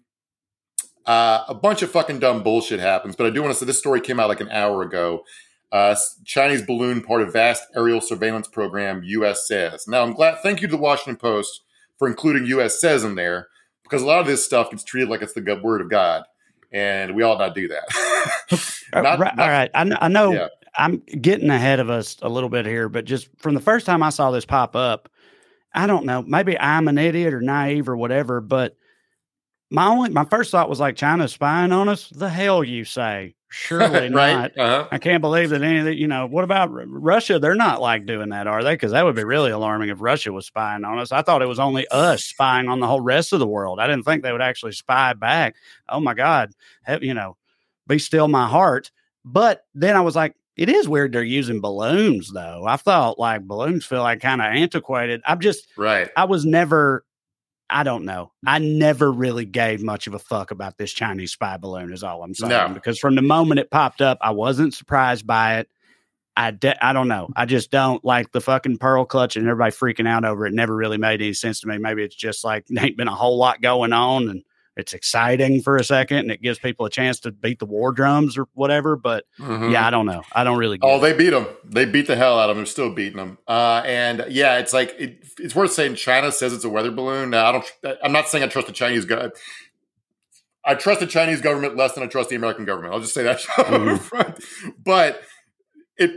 uh, 1.06 1.46
a 1.48 1.54
bunch 1.54 1.82
of 1.82 1.90
fucking 1.90 2.20
dumb 2.20 2.44
bullshit 2.44 2.80
happens. 2.80 3.16
But 3.16 3.28
I 3.28 3.30
do 3.30 3.42
want 3.42 3.54
to 3.54 3.60
say 3.60 3.66
this 3.66 3.80
story 3.80 4.02
came 4.02 4.20
out 4.20 4.28
like 4.28 4.42
an 4.42 4.50
hour 4.50 4.82
ago. 4.82 5.24
Uh, 5.72 5.96
Chinese 6.26 6.62
balloon 6.62 7.02
part 7.02 7.22
of 7.22 7.34
vast 7.34 7.64
aerial 7.76 8.02
surveillance 8.02 8.48
program, 8.48 9.04
U.S. 9.04 9.48
says. 9.48 9.88
Now, 9.88 10.04
I'm 10.04 10.14
glad. 10.14 10.40
Thank 10.42 10.62
you 10.62 10.68
to 10.68 10.76
the 10.76 10.82
Washington 10.82 11.18
Post 11.18 11.62
for 11.98 12.08
including 12.08 12.46
U.S. 12.48 12.80
says 12.80 13.04
in 13.04 13.16
there 13.16 13.48
because 13.84 14.02
a 14.02 14.06
lot 14.06 14.20
of 14.20 14.28
this 14.28 14.46
stuff 14.46 14.72
gets 14.72 14.84
treated 14.84 15.10
like 15.10 15.22
it's 15.22 15.34
the 15.34 15.60
word 15.64 15.82
of 15.82 15.90
God, 15.90 16.24
and 16.72 17.16
we 17.16 17.24
all 17.24 17.38
not 17.38 17.56
do 17.56 17.68
that. 17.70 17.86
Uh, 18.94 19.02
not, 19.02 19.20
right, 19.20 19.36
not, 19.36 19.44
all 19.44 19.52
right, 19.52 19.70
I, 19.76 19.98
I 20.00 20.08
know 20.08 20.32
yeah. 20.32 20.48
I'm 20.78 21.04
getting 21.20 21.50
ahead 21.50 21.82
of 21.82 21.90
us 21.90 22.16
a 22.22 22.30
little 22.30 22.48
bit 22.48 22.66
here, 22.66 22.88
but 22.88 23.04
just 23.04 23.28
from 23.38 23.54
the 23.54 23.60
first 23.60 23.86
time 23.86 24.02
I 24.02 24.12
saw 24.12 24.32
this 24.32 24.46
pop 24.46 24.78
up, 24.78 25.10
I 25.74 25.88
don't 25.88 26.06
know. 26.06 26.22
Maybe 26.22 26.58
I'm 26.58 26.88
an 26.88 26.98
idiot 26.98 27.34
or 27.34 27.42
naive 27.42 27.90
or 27.90 27.98
whatever, 27.98 28.40
but 28.40 28.78
my 29.70 29.88
only 29.88 30.10
my 30.12 30.24
first 30.24 30.52
thought 30.52 30.70
was 30.70 30.80
like 30.80 30.96
China's 30.96 31.34
spying 31.34 31.74
on 31.74 31.90
us. 31.90 32.10
The 32.10 32.30
hell 32.30 32.64
you 32.64 32.86
say? 32.86 33.36
Surely 33.50 34.10
right? 34.14 34.34
not. 34.34 34.58
Uh-huh. 34.58 34.88
I 34.92 34.98
can't 34.98 35.22
believe 35.22 35.50
that 35.52 35.62
any 35.62 35.80
of 35.80 35.86
that. 35.86 35.96
You 35.96 36.08
know, 36.08 36.26
what 36.26 36.44
about 36.44 36.70
Russia? 36.72 37.40
They're 37.40 37.56
not 37.56 37.82
like 37.82 38.06
doing 38.06 38.30
that, 38.30 38.48
are 38.48 38.64
they? 38.64 38.74
Because 38.74 38.92
that 38.92 39.06
would 39.06 39.16
be 39.16 39.24
really 39.24 39.52
alarming 39.52 39.90
if 39.90 40.02
Russia 40.02 40.32
was 40.32 40.46
spying 40.46 40.84
on 40.84 41.00
us. 41.00 41.12
I 41.12 41.22
thought 41.22 41.42
it 41.42 41.48
was 41.48 41.60
only 41.60 41.88
us 41.90 42.24
spying 42.24 42.68
on 42.68 42.80
the 42.80 42.88
whole 42.88 43.02
rest 43.02 43.34
of 43.34 43.40
the 43.40 43.48
world. 43.48 43.80
I 43.80 43.88
didn't 43.88 44.04
think 44.04 44.24
they 44.24 44.32
would 44.32 44.42
actually 44.42 44.74
spy 44.74 45.14
back. 45.14 45.56
Oh 45.90 46.00
my 46.00 46.14
God, 46.14 46.52
Have, 46.84 47.04
you 47.04 47.14
know, 47.14 47.38
be 47.88 48.00
still 48.00 48.28
my 48.28 48.48
heart. 48.48 48.92
But 49.24 49.66
then 49.74 49.96
I 49.96 50.02
was 50.02 50.16
like, 50.16 50.36
it 50.56 50.70
is 50.70 50.90
weird 50.90 51.12
they're 51.12 51.24
using 51.24 51.62
balloons 51.62 52.32
though. 52.34 52.66
I 52.68 52.78
thought 52.78 53.20
like 53.20 53.44
balloons 53.44 53.86
feel 53.86 54.02
like 54.02 54.22
kind 54.22 54.42
of 54.42 54.48
antiquated. 54.48 55.22
I'm 55.26 55.40
just 55.40 55.68
right. 55.78 56.10
I 56.18 56.26
was 56.26 56.46
never 56.46 57.06
I 57.70 57.84
don't 57.84 58.06
know. 58.06 58.32
I 58.46 58.60
never 58.60 59.12
really 59.12 59.46
gave 59.46 59.82
much 59.82 60.08
of 60.08 60.14
a 60.14 60.20
fuck 60.20 60.52
about 60.52 60.78
this 60.78 60.92
Chinese 60.92 61.34
spy 61.34 61.58
balloon, 61.58 61.92
is 61.92 62.04
all 62.04 62.24
I'm 62.24 62.34
saying. 62.34 62.50
No. 62.50 62.70
Because 62.70 62.98
from 62.98 63.16
the 63.16 63.22
moment 63.22 63.60
it 63.60 63.72
popped 63.72 64.02
up, 64.02 64.18
I 64.22 64.32
wasn't 64.32 64.74
surprised 64.74 65.28
by 65.28 65.60
it. 65.60 65.70
I, 66.38 66.52
de- 66.52 66.86
I 66.86 66.94
don't 66.94 67.08
know. 67.08 67.30
I 67.36 67.46
just 67.46 67.72
don't 67.72 68.04
like 68.06 68.32
the 68.32 68.42
fucking 68.42 68.78
pearl 68.78 69.06
clutch 69.06 69.36
and 69.36 69.48
everybody 69.48 69.72
freaking 69.72 70.08
out 70.08 70.24
over 70.24 70.46
it. 70.46 70.54
Never 70.54 70.76
really 70.76 71.00
made 71.00 71.22
any 71.22 71.34
sense 71.34 71.62
to 71.62 71.68
me. 71.68 71.78
Maybe 71.78 72.04
it's 72.04 72.16
just 72.16 72.44
like 72.44 72.66
ain't 72.78 72.96
been 72.96 73.08
a 73.08 73.16
whole 73.16 73.38
lot 73.38 73.62
going 73.62 73.92
on 73.92 74.30
and 74.30 74.44
it's 74.78 74.94
exciting 74.94 75.62
for 75.62 75.76
a 75.76 75.84
second 75.84 76.18
and 76.20 76.32
it 76.32 76.42
gives 76.42 76.60
people 76.60 76.86
a 76.86 76.90
chance 76.90 77.20
to 77.22 77.32
beat 77.32 77.60
the 77.60 77.66
war 77.66 77.92
drums 77.92 78.38
or 78.38 78.48
whatever. 78.54 78.96
But 78.96 79.26
mm-hmm. 79.40 79.72
yeah, 79.72 79.86
I 79.86 79.90
don't 79.90 80.06
know. 80.06 80.22
I 80.32 80.44
don't 80.44 80.58
really. 80.58 80.78
oh, 80.82 81.00
they 81.00 81.14
beat 81.14 81.32
them. 81.32 81.48
They 81.66 81.86
beat 81.86 82.08
the 82.08 82.16
hell 82.16 82.40
out 82.40 82.50
of 82.50 82.56
them. 82.56 82.64
They're 82.64 82.72
still 82.72 82.94
beating 82.94 83.18
them. 83.18 83.38
Uh, 83.48 83.82
and 83.86 84.26
yeah, 84.30 84.60
it's 84.60 84.74
like 84.74 84.96
it, 85.00 85.26
it's 85.40 85.56
worth 85.56 85.74
saying. 85.74 85.96
China 85.96 86.32
says 86.32 86.54
it's 86.54 86.64
a 86.64 86.70
weather 86.70 86.92
balloon. 86.92 87.32
Now, 87.32 87.48
I 87.48 87.52
don't. 87.52 87.98
I'm 88.04 88.12
not 88.12 88.30
saying 88.30 88.44
I 88.44 88.48
trust 88.48 88.68
the 88.68 88.74
Chinese 88.74 89.06
guy. 89.06 89.30
I 90.64 90.76
trust 90.76 91.00
the 91.00 91.08
Chinese 91.08 91.42
government 91.42 91.78
less 91.78 91.94
than 91.94 92.04
I 92.04 92.08
trust 92.08 92.30
the 92.30 92.36
American 92.36 92.66
government. 92.66 92.94
I'll 92.94 93.00
just 93.00 93.14
say 93.14 93.24
that. 93.24 93.40
Mm-hmm. 93.58 94.70
but 94.84 95.22
it 95.98 96.12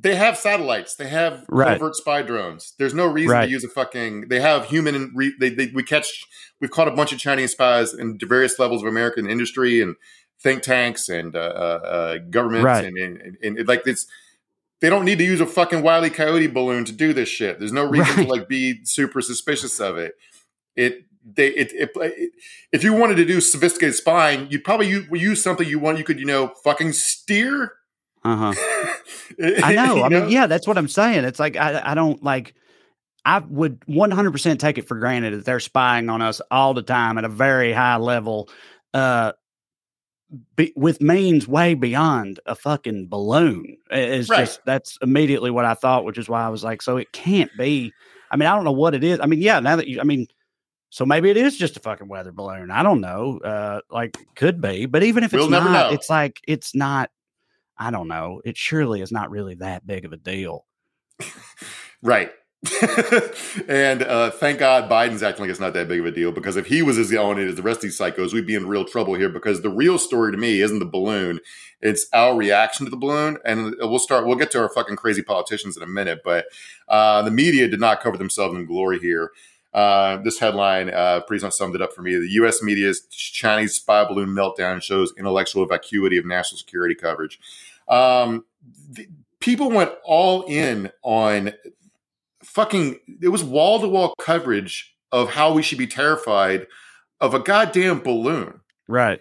they 0.00 0.14
have 0.14 0.36
satellites. 0.36 0.94
They 0.94 1.08
have 1.08 1.44
right. 1.48 1.78
covert 1.78 1.96
spy 1.96 2.22
drones. 2.22 2.74
There's 2.78 2.94
no 2.94 3.06
reason 3.06 3.32
right. 3.32 3.46
to 3.46 3.50
use 3.50 3.64
a 3.64 3.68
fucking. 3.68 4.28
They 4.28 4.40
have 4.40 4.66
human. 4.66 5.12
Re, 5.14 5.34
they, 5.38 5.50
they 5.50 5.66
we 5.74 5.82
catch. 5.82 6.24
We've 6.60 6.70
caught 6.70 6.88
a 6.88 6.92
bunch 6.92 7.12
of 7.12 7.18
Chinese 7.18 7.52
spies 7.52 7.94
in 7.94 8.18
various 8.18 8.58
levels 8.58 8.82
of 8.82 8.88
American 8.88 9.28
industry 9.28 9.80
and 9.80 9.96
think 10.40 10.62
tanks 10.62 11.08
and 11.08 11.34
uh, 11.34 11.38
uh, 11.38 11.42
uh 11.42 12.18
governments 12.30 12.64
right. 12.64 12.84
and, 12.84 12.96
and, 12.96 13.36
and, 13.42 13.58
and, 13.58 13.68
like 13.68 13.82
it's. 13.86 14.06
They 14.80 14.88
don't 14.88 15.04
need 15.04 15.18
to 15.18 15.24
use 15.24 15.40
a 15.40 15.46
fucking 15.46 15.82
wily 15.82 16.08
coyote 16.08 16.46
balloon 16.46 16.84
to 16.84 16.92
do 16.92 17.12
this 17.12 17.28
shit. 17.28 17.58
There's 17.58 17.72
no 17.72 17.84
reason 17.84 18.24
to 18.24 18.30
like 18.30 18.48
be 18.48 18.84
super 18.84 19.20
suspicious 19.20 19.80
of 19.80 19.98
it. 19.98 20.14
It 20.76 21.02
they 21.24 21.48
it, 21.48 21.72
it, 21.72 21.90
it, 21.96 22.32
if 22.70 22.84
you 22.84 22.92
wanted 22.92 23.16
to 23.16 23.24
do 23.24 23.40
sophisticated 23.40 23.96
spying, 23.96 24.46
you'd 24.50 24.62
probably 24.62 24.88
use, 24.88 25.08
use 25.10 25.42
something 25.42 25.68
you 25.68 25.80
want. 25.80 25.98
You 25.98 26.04
could 26.04 26.20
you 26.20 26.26
know 26.26 26.52
fucking 26.62 26.92
steer 26.92 27.72
uh 28.28 28.52
huh. 28.52 28.94
I 29.64 29.74
know. 29.74 30.02
I 30.02 30.08
mean, 30.08 30.28
yeah, 30.28 30.46
that's 30.46 30.66
what 30.66 30.78
I'm 30.78 30.88
saying. 30.88 31.24
It's 31.24 31.38
like 31.38 31.56
I, 31.56 31.80
I 31.84 31.94
don't 31.94 32.22
like. 32.22 32.54
I 33.24 33.40
would 33.40 33.80
100% 33.80 34.58
take 34.58 34.78
it 34.78 34.88
for 34.88 34.98
granted 34.98 35.34
that 35.34 35.44
they're 35.44 35.60
spying 35.60 36.08
on 36.08 36.22
us 36.22 36.40
all 36.50 36.72
the 36.72 36.82
time 36.82 37.18
at 37.18 37.24
a 37.24 37.28
very 37.28 37.72
high 37.72 37.96
level, 37.96 38.48
uh, 38.94 39.32
be, 40.56 40.72
with 40.76 41.02
means 41.02 41.46
way 41.46 41.74
beyond 41.74 42.40
a 42.46 42.54
fucking 42.54 43.08
balloon. 43.08 43.76
It's 43.90 44.30
right. 44.30 44.40
just 44.40 44.60
that's 44.64 44.98
immediately 45.02 45.50
what 45.50 45.64
I 45.64 45.74
thought, 45.74 46.04
which 46.04 46.16
is 46.16 46.28
why 46.28 46.42
I 46.42 46.48
was 46.48 46.64
like, 46.64 46.80
so 46.80 46.96
it 46.96 47.12
can't 47.12 47.50
be. 47.58 47.92
I 48.30 48.36
mean, 48.36 48.46
I 48.46 48.54
don't 48.54 48.64
know 48.64 48.72
what 48.72 48.94
it 48.94 49.04
is. 49.04 49.20
I 49.20 49.26
mean, 49.26 49.42
yeah, 49.42 49.60
now 49.60 49.76
that 49.76 49.88
you, 49.88 50.00
I 50.00 50.04
mean, 50.04 50.26
so 50.90 51.04
maybe 51.04 51.30
it 51.30 51.36
is 51.36 51.56
just 51.56 51.76
a 51.76 51.80
fucking 51.80 52.08
weather 52.08 52.32
balloon. 52.32 52.70
I 52.70 52.82
don't 52.82 53.00
know. 53.00 53.38
Uh, 53.38 53.80
like 53.90 54.16
could 54.36 54.60
be, 54.60 54.86
but 54.86 55.02
even 55.02 55.24
if 55.24 55.34
it's 55.34 55.40
we'll 55.40 55.50
not, 55.50 55.92
it's 55.92 56.08
like 56.08 56.40
it's 56.46 56.74
not 56.74 57.10
I 57.78 57.90
don't 57.90 58.08
know. 58.08 58.40
It 58.44 58.56
surely 58.56 59.00
is 59.00 59.12
not 59.12 59.30
really 59.30 59.54
that 59.56 59.86
big 59.86 60.04
of 60.04 60.12
a 60.12 60.16
deal. 60.16 60.66
right. 62.02 62.30
and 63.68 64.02
uh, 64.02 64.30
thank 64.32 64.58
God 64.58 64.90
Biden's 64.90 65.22
acting 65.22 65.44
like 65.44 65.50
it's 65.50 65.60
not 65.60 65.74
that 65.74 65.86
big 65.86 66.00
of 66.00 66.06
a 66.06 66.10
deal 66.10 66.32
because 66.32 66.56
if 66.56 66.66
he 66.66 66.82
was 66.82 66.98
as 66.98 67.14
on 67.14 67.38
it 67.38 67.46
as 67.46 67.54
the 67.54 67.62
rest 67.62 67.78
of 67.78 67.82
these 67.82 67.98
psychos, 67.98 68.32
we'd 68.32 68.48
be 68.48 68.56
in 68.56 68.66
real 68.66 68.84
trouble 68.84 69.14
here 69.14 69.28
because 69.28 69.62
the 69.62 69.70
real 69.70 69.96
story 69.96 70.32
to 70.32 70.38
me 70.38 70.60
isn't 70.60 70.80
the 70.80 70.84
balloon. 70.84 71.38
It's 71.80 72.06
our 72.12 72.34
reaction 72.34 72.84
to 72.86 72.90
the 72.90 72.96
balloon. 72.96 73.38
And 73.44 73.76
we'll 73.78 74.00
start, 74.00 74.26
we'll 74.26 74.36
get 74.36 74.50
to 74.52 74.60
our 74.60 74.68
fucking 74.68 74.96
crazy 74.96 75.22
politicians 75.22 75.76
in 75.76 75.84
a 75.84 75.86
minute, 75.86 76.22
but 76.24 76.46
uh, 76.88 77.22
the 77.22 77.30
media 77.30 77.68
did 77.68 77.78
not 77.78 78.00
cover 78.00 78.16
themselves 78.16 78.56
in 78.56 78.66
glory 78.66 78.98
here. 78.98 79.30
Uh, 79.72 80.16
this 80.22 80.40
headline 80.40 80.90
uh, 80.90 81.20
pretty 81.20 81.44
much 81.44 81.52
summed 81.52 81.74
it 81.74 81.82
up 81.82 81.92
for 81.92 82.02
me. 82.02 82.16
The 82.16 82.30
U.S. 82.32 82.62
media's 82.62 83.02
Chinese 83.10 83.74
spy 83.74 84.04
balloon 84.04 84.30
meltdown 84.30 84.82
shows 84.82 85.12
intellectual 85.16 85.66
vacuity 85.66 86.16
of 86.16 86.24
national 86.24 86.58
security 86.58 86.94
coverage. 86.94 87.38
Um, 87.88 88.44
the, 88.90 89.08
people 89.40 89.70
went 89.70 89.92
all 90.04 90.42
in 90.44 90.90
on 91.02 91.52
fucking. 92.42 92.98
It 93.22 93.28
was 93.28 93.44
wall 93.44 93.80
to 93.80 93.88
wall 93.88 94.14
coverage 94.18 94.94
of 95.12 95.30
how 95.30 95.52
we 95.52 95.62
should 95.62 95.78
be 95.78 95.86
terrified 95.86 96.66
of 97.20 97.34
a 97.34 97.40
goddamn 97.40 98.00
balloon. 98.00 98.60
Right. 98.86 99.20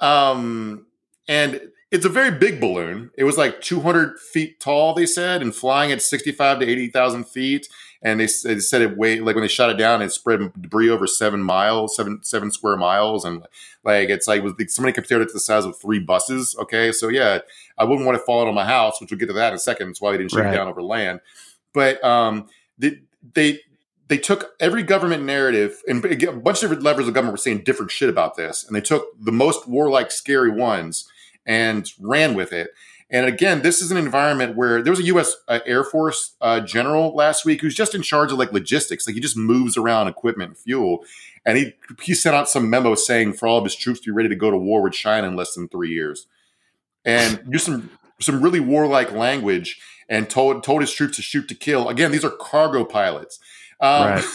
Um, 0.00 0.86
and 1.28 1.60
it's 1.90 2.04
a 2.04 2.10
very 2.10 2.30
big 2.30 2.60
balloon. 2.60 3.10
It 3.16 3.24
was 3.24 3.38
like 3.38 3.60
200 3.60 4.18
feet 4.18 4.60
tall, 4.60 4.94
they 4.94 5.06
said, 5.06 5.42
and 5.42 5.54
flying 5.54 5.92
at 5.92 6.02
65 6.02 6.60
to 6.60 6.68
80,000 6.68 7.24
feet. 7.24 7.68
And 8.06 8.20
they, 8.20 8.26
they 8.26 8.60
said 8.60 8.82
it 8.82 8.96
weighed 8.96 9.22
like 9.22 9.34
when 9.34 9.42
they 9.42 9.48
shot 9.48 9.68
it 9.68 9.78
down, 9.78 10.00
it 10.00 10.12
spread 10.12 10.38
debris 10.60 10.88
over 10.88 11.08
seven 11.08 11.42
miles, 11.42 11.96
seven 11.96 12.22
seven 12.22 12.52
square 12.52 12.76
miles, 12.76 13.24
and 13.24 13.44
like 13.82 14.10
it's 14.10 14.28
like 14.28 14.44
was 14.44 14.54
somebody 14.68 14.92
compared 14.92 15.22
it 15.22 15.26
to 15.26 15.32
the 15.32 15.40
size 15.40 15.64
of 15.64 15.76
three 15.76 15.98
buses. 15.98 16.54
Okay, 16.56 16.92
so 16.92 17.08
yeah, 17.08 17.40
I 17.76 17.82
wouldn't 17.82 18.06
want 18.06 18.16
it 18.16 18.24
falling 18.24 18.46
on 18.46 18.54
my 18.54 18.64
house, 18.64 19.00
which 19.00 19.10
we'll 19.10 19.18
get 19.18 19.26
to 19.26 19.32
that 19.32 19.48
in 19.48 19.54
a 19.54 19.58
second. 19.58 19.88
That's 19.88 20.00
why 20.00 20.12
they 20.12 20.18
didn't 20.18 20.30
shoot 20.30 20.38
right. 20.38 20.54
it 20.54 20.56
down 20.56 20.68
over 20.68 20.82
land. 20.82 21.18
But 21.72 22.02
um, 22.04 22.46
they, 22.78 23.00
they 23.34 23.58
they 24.06 24.18
took 24.18 24.54
every 24.60 24.84
government 24.84 25.24
narrative 25.24 25.82
and 25.88 26.04
a 26.04 26.32
bunch 26.32 26.58
of 26.58 26.60
different 26.60 26.84
levers 26.84 27.08
of 27.08 27.14
government 27.14 27.32
were 27.32 27.38
saying 27.38 27.64
different 27.64 27.90
shit 27.90 28.08
about 28.08 28.36
this, 28.36 28.64
and 28.64 28.76
they 28.76 28.80
took 28.80 29.08
the 29.20 29.32
most 29.32 29.66
warlike, 29.66 30.12
scary 30.12 30.50
ones 30.50 31.10
and 31.44 31.90
ran 31.98 32.34
with 32.34 32.52
it. 32.52 32.70
And 33.08 33.26
again, 33.26 33.62
this 33.62 33.80
is 33.80 33.92
an 33.92 33.96
environment 33.96 34.56
where 34.56 34.82
there 34.82 34.90
was 34.90 34.98
a 34.98 35.04
U.S. 35.04 35.36
Uh, 35.46 35.60
Air 35.64 35.84
Force 35.84 36.34
uh, 36.40 36.60
general 36.60 37.14
last 37.14 37.44
week 37.44 37.60
who's 37.60 37.74
just 37.74 37.94
in 37.94 38.02
charge 38.02 38.32
of 38.32 38.38
like 38.38 38.52
logistics. 38.52 39.06
Like 39.06 39.14
he 39.14 39.20
just 39.20 39.36
moves 39.36 39.76
around 39.76 40.08
equipment 40.08 40.50
and 40.50 40.58
fuel. 40.58 41.04
And 41.44 41.56
he 41.56 41.74
he 42.02 42.14
sent 42.14 42.34
out 42.34 42.48
some 42.48 42.68
memo 42.68 42.96
saying 42.96 43.34
for 43.34 43.46
all 43.46 43.58
of 43.58 43.64
his 43.64 43.76
troops 43.76 44.00
to 44.00 44.06
be 44.06 44.10
ready 44.10 44.28
to 44.28 44.34
go 44.34 44.50
to 44.50 44.56
war 44.56 44.82
with 44.82 44.94
China 44.94 45.28
in 45.28 45.36
less 45.36 45.54
than 45.54 45.68
three 45.68 45.90
years, 45.90 46.26
and 47.04 47.40
use 47.48 47.62
some 47.62 47.90
some 48.20 48.40
really 48.40 48.60
warlike 48.60 49.12
language. 49.12 49.80
And 50.08 50.30
told 50.30 50.62
told 50.62 50.82
his 50.82 50.92
troops 50.92 51.16
to 51.16 51.22
shoot 51.22 51.48
to 51.48 51.54
kill. 51.54 51.88
Again, 51.88 52.12
these 52.12 52.24
are 52.24 52.30
cargo 52.30 52.84
pilots. 52.84 53.38
Um, 53.80 54.10
right. 54.10 54.24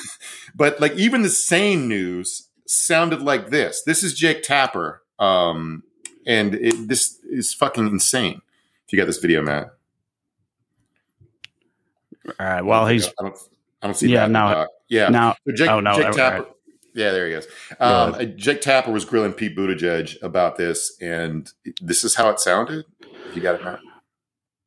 But 0.54 0.82
like 0.82 0.94
even 0.96 1.22
the 1.22 1.30
sane 1.30 1.88
news 1.88 2.50
sounded 2.68 3.22
like 3.22 3.50
this. 3.52 3.84
This 3.86 4.04
is 4.04 4.14
Jake 4.14 4.44
Tapper. 4.44 5.02
Um, 5.18 5.84
and 6.26 6.56
it, 6.56 6.90
this 6.90 7.20
is 7.24 7.54
fucking 7.54 7.88
insane. 7.88 8.42
If 8.92 8.98
you 8.98 9.02
got 9.04 9.08
this 9.08 9.20
video, 9.20 9.42
Matt. 9.42 9.70
All 12.28 12.46
right. 12.46 12.62
Well, 12.62 12.88
he's. 12.88 13.08
I 13.08 13.12
don't. 13.22 13.38
I 13.82 13.88
don't 13.88 13.94
see. 13.94 14.10
Yeah. 14.10 14.28
No. 14.28 14.68
Yeah. 14.90 15.08
Now. 15.08 15.38
So 15.48 15.54
Jake, 15.54 15.70
oh 15.70 15.80
no. 15.80 15.96
Jake 15.96 16.12
Tapper. 16.12 16.40
Right. 16.40 16.48
Yeah, 16.94 17.12
there 17.12 17.26
he 17.26 17.34
is. 17.36 17.48
Um, 17.80 18.14
uh, 18.14 18.24
Jake 18.26 18.60
Tapper 18.60 18.92
was 18.92 19.06
grilling 19.06 19.32
Pete 19.32 19.56
Buttigieg 19.56 20.22
about 20.22 20.58
this, 20.58 20.98
and 21.00 21.50
this 21.82 22.04
is 22.04 22.16
how 22.16 22.32
it 22.32 22.42
sounded. 22.42 22.84
You 23.34 23.42
got 23.42 23.56
it, 23.56 23.64
Matt. 23.64 23.80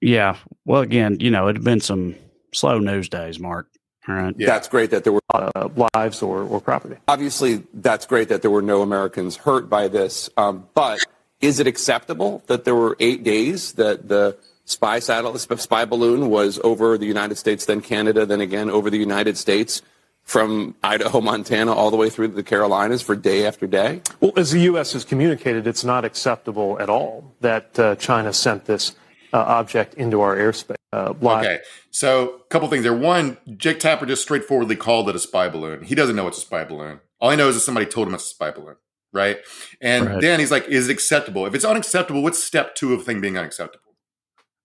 Yeah. 0.01 0.39
Well, 0.65 0.81
again, 0.81 1.19
you 1.21 1.31
know, 1.31 1.49
it 1.49 1.57
had 1.57 1.65
been 1.65 1.81
some 1.81 2.15
slow 2.55 2.79
news 2.79 3.11
days, 3.11 3.39
Mark. 3.39 3.69
All 4.09 4.15
right. 4.15 4.35
Yeah. 4.39 4.47
That's 4.47 4.69
great 4.69 4.91
that 4.93 5.05
there 5.05 5.13
were 5.13 5.21
uh, 5.35 5.69
lives 5.95 6.23
or, 6.23 6.45
or 6.45 6.63
property. 6.63 6.97
Obviously, 7.09 7.63
that's 7.75 8.07
great 8.07 8.31
that 8.31 8.41
there 8.41 8.51
were 8.51 8.63
no 8.63 8.81
Americans 8.81 9.37
hurt 9.37 9.69
by 9.69 9.89
this. 9.89 10.31
Um, 10.39 10.67
but 10.73 11.05
is 11.41 11.61
it 11.61 11.67
acceptable 11.67 12.43
that 12.47 12.65
there 12.65 12.75
were 12.75 12.97
eight 13.01 13.23
days 13.23 13.73
that 13.73 14.09
the 14.09 14.37
spy 14.65 14.99
satellite, 14.99 15.41
spy 15.61 15.85
balloon 15.85 16.31
was 16.31 16.59
over 16.65 16.97
the 16.97 17.07
United 17.07 17.37
States, 17.37 17.67
then 17.67 17.81
Canada, 17.81 18.25
then 18.25 18.41
again 18.41 18.71
over 18.71 18.91
the 18.91 18.99
United 18.99 19.37
States? 19.37 19.83
From 20.23 20.75
Idaho, 20.83 21.21
Montana, 21.21 21.75
all 21.75 21.91
the 21.91 21.99
way 21.99 22.09
through 22.09 22.29
to 22.29 22.35
the 22.35 22.43
Carolinas 22.43 23.03
for 23.03 23.15
day 23.15 23.47
after 23.47 23.67
day? 23.67 24.01
Well, 24.21 24.33
as 24.39 24.53
the 24.53 24.61
U.S. 24.61 24.95
has 24.95 25.05
communicated, 25.05 25.67
it's 25.67 25.85
not 25.85 26.07
acceptable 26.07 26.81
at 26.81 26.89
all 26.89 27.35
that 27.41 27.79
uh, 27.79 27.97
China 27.97 28.33
sent 28.33 28.65
this 28.65 28.95
uh, 29.35 29.39
object 29.39 29.95
into 29.95 30.23
our 30.23 30.37
airspace. 30.37 30.77
Uh, 30.93 31.13
okay, 31.23 31.59
so 31.91 32.37
a 32.37 32.49
couple 32.49 32.69
things 32.69 32.85
there. 32.85 32.95
One, 32.95 33.37
Jake 33.57 33.81
Tapper 33.81 34.07
just 34.07 34.23
straightforwardly 34.23 34.77
called 34.77 35.09
it 35.09 35.17
a 35.17 35.19
spy 35.19 35.49
balloon. 35.49 35.83
He 35.83 35.97
doesn't 35.97 36.15
know 36.15 36.29
it's 36.29 36.39
a 36.39 36.43
spy 36.43 36.63
balloon. 36.65 37.01
All 37.21 37.31
he 37.31 37.37
knows 37.37 37.57
is 37.57 37.65
somebody 37.65 37.87
told 37.87 38.07
him 38.07 38.15
it's 38.15 38.25
a 38.25 38.29
spy 38.29 38.53
balloon, 38.53 38.77
right? 39.15 39.39
And 39.81 40.07
right. 40.07 40.21
then 40.21 40.41
he's 40.41 40.51
like, 40.51 40.69
"Is 40.69 40.89
it 40.89 40.93
acceptable? 40.93 41.47
If 41.47 41.55
it's 41.55 41.65
unacceptable, 41.65 42.23
what's 42.23 42.43
step 42.43 42.75
two 42.75 42.93
of 42.93 43.05
thing 43.05 43.21
being 43.21 43.39
unacceptable? 43.39 43.95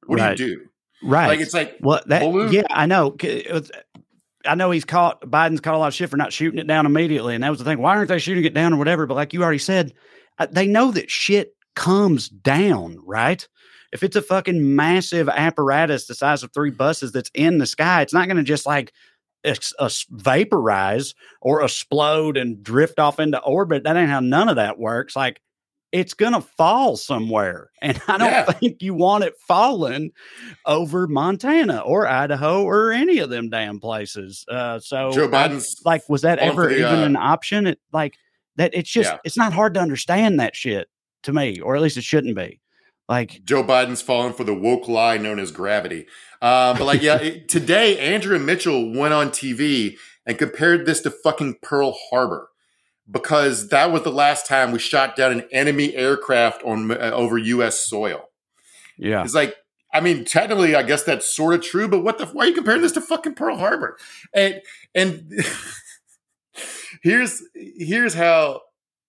What 0.05 0.19
right. 0.19 0.35
do 0.35 0.45
you 0.45 0.55
do?" 0.57 0.65
Right. 1.01 1.27
Like 1.27 1.39
it's 1.39 1.53
like 1.53 1.77
well, 1.79 2.01
that 2.07 2.21
balloon? 2.21 2.51
yeah, 2.51 2.63
I 2.69 2.85
know. 2.85 3.15
I 4.45 4.55
know 4.55 4.71
he's 4.71 4.85
caught 4.85 5.21
Biden's 5.21 5.61
caught 5.61 5.75
a 5.75 5.77
lot 5.77 5.87
of 5.87 5.93
shit 5.93 6.09
for 6.09 6.17
not 6.17 6.33
shooting 6.33 6.59
it 6.59 6.67
down 6.67 6.85
immediately, 6.85 7.35
and 7.35 7.43
that 7.43 7.49
was 7.49 7.59
the 7.59 7.65
thing. 7.65 7.79
Why 7.79 7.95
aren't 7.95 8.09
they 8.09 8.19
shooting 8.19 8.43
it 8.43 8.53
down 8.53 8.73
or 8.73 8.77
whatever? 8.77 9.05
But 9.05 9.15
like 9.15 9.33
you 9.33 9.43
already 9.43 9.59
said, 9.59 9.93
uh, 10.37 10.47
they 10.51 10.67
know 10.67 10.91
that 10.91 11.09
shit 11.09 11.53
comes 11.75 12.27
down, 12.29 12.97
right? 13.05 13.47
If 13.91 14.03
it's 14.03 14.15
a 14.15 14.21
fucking 14.21 14.75
massive 14.75 15.29
apparatus 15.29 16.05
the 16.05 16.15
size 16.15 16.43
of 16.43 16.53
three 16.53 16.69
buses 16.69 17.11
that's 17.11 17.31
in 17.33 17.57
the 17.57 17.65
sky, 17.65 18.01
it's 18.01 18.13
not 18.13 18.27
going 18.27 18.37
to 18.37 18.43
just 18.43 18.65
like 18.65 18.93
ex- 19.43 19.73
vaporize 20.09 21.13
or 21.41 21.63
explode 21.63 22.37
and 22.37 22.63
drift 22.63 22.99
off 22.99 23.19
into 23.19 23.39
orbit. 23.41 23.83
That 23.83 23.97
ain't 23.97 24.09
how 24.09 24.19
none 24.19 24.49
of 24.49 24.55
that 24.57 24.79
works. 24.79 25.15
Like 25.15 25.41
it's 25.91 26.13
going 26.13 26.33
to 26.33 26.41
fall 26.41 26.97
somewhere. 26.97 27.71
And 27.81 28.01
I 28.09 28.17
don't 28.17 28.29
yeah. 28.29 28.43
think 28.43 28.81
you 28.81 28.93
want 28.93 29.23
it 29.23 29.37
falling 29.47 30.11
over 30.65 31.07
Montana 31.07 31.79
or 31.79 32.05
Idaho 32.05 32.63
or 32.63 32.91
any 32.91 33.19
of 33.19 33.29
them 33.29 33.49
damn 33.49 33.79
places. 33.79 34.43
Uh, 34.49 34.79
so, 34.79 35.11
Joe 35.13 35.29
Biden's 35.29 35.81
like, 35.85 36.07
was 36.09 36.23
that 36.23 36.39
ever 36.39 36.67
the, 36.67 36.75
even 36.75 36.99
uh, 36.99 37.05
an 37.05 37.15
option? 37.15 37.67
It 37.67 37.79
like 37.93 38.15
that. 38.57 38.73
It's 38.73 38.89
just, 38.89 39.11
yeah. 39.11 39.19
it's 39.23 39.37
not 39.37 39.53
hard 39.53 39.75
to 39.75 39.79
understand 39.79 40.41
that 40.41 40.57
shit 40.57 40.89
to 41.23 41.31
me, 41.31 41.61
or 41.61 41.77
at 41.77 41.81
least 41.81 41.95
it 41.95 42.03
shouldn't 42.03 42.35
be. 42.35 42.59
Like 43.09 43.41
Joe 43.43 43.63
Biden's 43.63 44.03
falling 44.03 44.33
for 44.33 44.43
the 44.43 44.53
woke 44.53 44.87
lie 44.87 45.17
known 45.17 45.39
as 45.39 45.51
gravity. 45.51 46.05
Uh, 46.43 46.77
but 46.77 46.85
like, 46.85 47.01
yeah, 47.01 47.19
it, 47.19 47.49
today 47.49 47.97
Andrea 47.97 48.39
Mitchell 48.39 48.93
went 48.93 49.15
on 49.15 49.31
TV 49.31 49.97
and 50.27 50.37
compared 50.37 50.85
this 50.85 51.01
to 51.01 51.11
fucking 51.11 51.57
Pearl 51.63 51.97
Harbor 52.11 52.49
because 53.09 53.69
that 53.69 53.91
was 53.91 54.03
the 54.03 54.11
last 54.11 54.45
time 54.45 54.71
we 54.71 54.77
shot 54.77 55.15
down 55.15 55.31
an 55.31 55.47
enemy 55.51 55.95
aircraft 55.95 56.61
on 56.63 56.91
uh, 56.91 57.11
over 57.13 57.39
U.S. 57.39 57.79
soil. 57.79 58.29
Yeah, 58.95 59.23
it's 59.23 59.33
like 59.33 59.55
I 59.91 60.01
mean, 60.01 60.23
technically, 60.23 60.75
I 60.75 60.83
guess 60.83 61.01
that's 61.01 61.33
sort 61.33 61.55
of 61.55 61.63
true, 61.63 61.87
but 61.87 62.03
what 62.03 62.19
the? 62.19 62.27
Why 62.27 62.43
are 62.43 62.47
you 62.49 62.53
comparing 62.53 62.83
this 62.83 62.91
to 62.91 63.01
fucking 63.01 63.33
Pearl 63.33 63.57
Harbor? 63.57 63.97
And 64.35 64.61
and 64.93 65.31
here's 67.01 67.41
here's 67.55 68.13
how. 68.13 68.61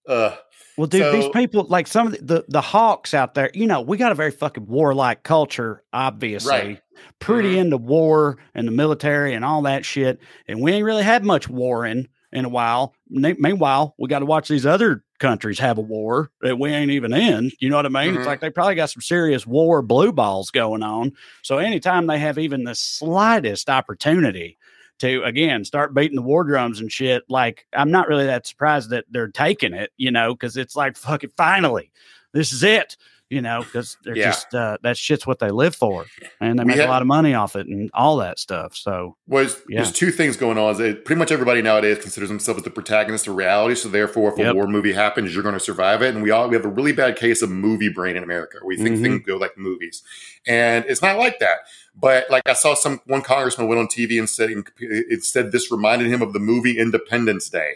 Uh, 0.08 0.36
well, 0.80 0.86
dude, 0.86 1.02
so, 1.02 1.12
these 1.12 1.28
people 1.28 1.66
like 1.68 1.86
some 1.86 2.06
of 2.06 2.12
the, 2.14 2.24
the, 2.24 2.44
the 2.48 2.60
hawks 2.62 3.12
out 3.12 3.34
there. 3.34 3.50
You 3.52 3.66
know, 3.66 3.82
we 3.82 3.98
got 3.98 4.12
a 4.12 4.14
very 4.14 4.30
fucking 4.30 4.66
warlike 4.66 5.24
culture, 5.24 5.84
obviously. 5.92 6.50
Right. 6.50 6.80
Pretty 7.18 7.50
mm-hmm. 7.50 7.58
into 7.58 7.76
war 7.76 8.38
and 8.54 8.66
the 8.66 8.72
military 8.72 9.34
and 9.34 9.44
all 9.44 9.60
that 9.62 9.84
shit, 9.84 10.20
and 10.48 10.62
we 10.62 10.72
ain't 10.72 10.86
really 10.86 11.02
had 11.02 11.22
much 11.22 11.50
warring 11.50 12.08
in 12.32 12.46
a 12.46 12.48
while. 12.48 12.94
Meanwhile, 13.10 13.94
we 13.98 14.08
got 14.08 14.20
to 14.20 14.26
watch 14.26 14.48
these 14.48 14.64
other 14.64 15.04
countries 15.18 15.58
have 15.58 15.76
a 15.76 15.82
war 15.82 16.30
that 16.40 16.58
we 16.58 16.70
ain't 16.70 16.92
even 16.92 17.12
in. 17.12 17.50
You 17.60 17.68
know 17.68 17.76
what 17.76 17.84
I 17.84 17.90
mean? 17.90 18.12
Mm-hmm. 18.12 18.16
It's 18.16 18.26
like 18.26 18.40
they 18.40 18.48
probably 18.48 18.74
got 18.74 18.88
some 18.88 19.02
serious 19.02 19.46
war 19.46 19.82
blue 19.82 20.12
balls 20.12 20.50
going 20.50 20.82
on. 20.82 21.12
So 21.42 21.58
anytime 21.58 22.06
they 22.06 22.18
have 22.18 22.38
even 22.38 22.64
the 22.64 22.74
slightest 22.74 23.68
opportunity 23.68 24.56
to 25.00 25.22
again 25.24 25.64
start 25.64 25.94
beating 25.94 26.16
the 26.16 26.22
war 26.22 26.44
drums 26.44 26.80
and 26.80 26.90
shit, 26.90 27.24
like 27.28 27.66
I'm 27.72 27.90
not 27.90 28.08
really 28.08 28.26
that 28.26 28.46
surprised 28.46 28.90
that 28.90 29.04
they're 29.10 29.28
taking 29.28 29.74
it, 29.74 29.90
you 29.96 30.10
know, 30.10 30.34
because 30.34 30.56
it's 30.56 30.76
like 30.76 30.96
fucking 30.96 31.32
finally, 31.36 31.90
this 32.32 32.52
is 32.52 32.62
it 32.62 32.96
you 33.30 33.40
know, 33.40 33.62
because 33.62 33.96
they're 34.02 34.16
yeah. 34.16 34.24
just 34.24 34.52
uh, 34.54 34.76
that 34.82 34.96
shit's 34.96 35.24
what 35.24 35.38
they 35.38 35.50
live 35.50 35.76
for, 35.76 36.04
and 36.40 36.58
they 36.58 36.64
make 36.64 36.76
have, 36.76 36.88
a 36.88 36.90
lot 36.90 37.00
of 37.00 37.06
money 37.06 37.32
off 37.32 37.54
it 37.54 37.68
and 37.68 37.88
all 37.94 38.16
that 38.16 38.40
stuff. 38.40 38.74
So, 38.74 39.16
well, 39.28 39.44
there's, 39.44 39.56
yeah. 39.68 39.82
there's 39.82 39.92
two 39.92 40.10
things 40.10 40.36
going 40.36 40.58
on. 40.58 40.82
Is 40.82 40.96
pretty 41.04 41.18
much 41.18 41.30
everybody 41.30 41.62
nowadays 41.62 41.98
considers 41.98 42.28
themselves 42.28 42.58
as 42.58 42.64
the 42.64 42.70
protagonist 42.70 43.28
of 43.28 43.36
reality. 43.36 43.76
So, 43.76 43.88
therefore, 43.88 44.32
if 44.32 44.38
yep. 44.38 44.52
a 44.52 44.54
war 44.54 44.66
movie 44.66 44.92
happens, 44.92 45.32
you're 45.32 45.44
going 45.44 45.54
to 45.54 45.60
survive 45.60 46.02
it. 46.02 46.12
And 46.12 46.24
we 46.24 46.32
all 46.32 46.48
we 46.48 46.56
have 46.56 46.64
a 46.64 46.68
really 46.68 46.92
bad 46.92 47.16
case 47.16 47.40
of 47.40 47.50
movie 47.50 47.88
brain 47.88 48.16
in 48.16 48.24
America. 48.24 48.58
We 48.64 48.76
think 48.76 48.96
mm-hmm. 48.96 49.02
things 49.04 49.22
go 49.24 49.36
like 49.36 49.56
movies, 49.56 50.02
and 50.44 50.84
it's 50.88 51.00
not 51.00 51.16
like 51.16 51.38
that. 51.38 51.60
But 52.00 52.30
like 52.30 52.48
I 52.48 52.54
saw 52.54 52.74
some 52.74 53.00
one 53.06 53.22
congressman 53.22 53.68
went 53.68 53.80
on 53.80 53.86
TV 53.86 54.18
and 54.18 54.28
said 54.28 54.50
it 54.80 55.24
said 55.24 55.52
this 55.52 55.70
reminded 55.70 56.08
him 56.08 56.22
of 56.22 56.32
the 56.32 56.38
movie 56.38 56.78
Independence 56.78 57.48
Day, 57.48 57.74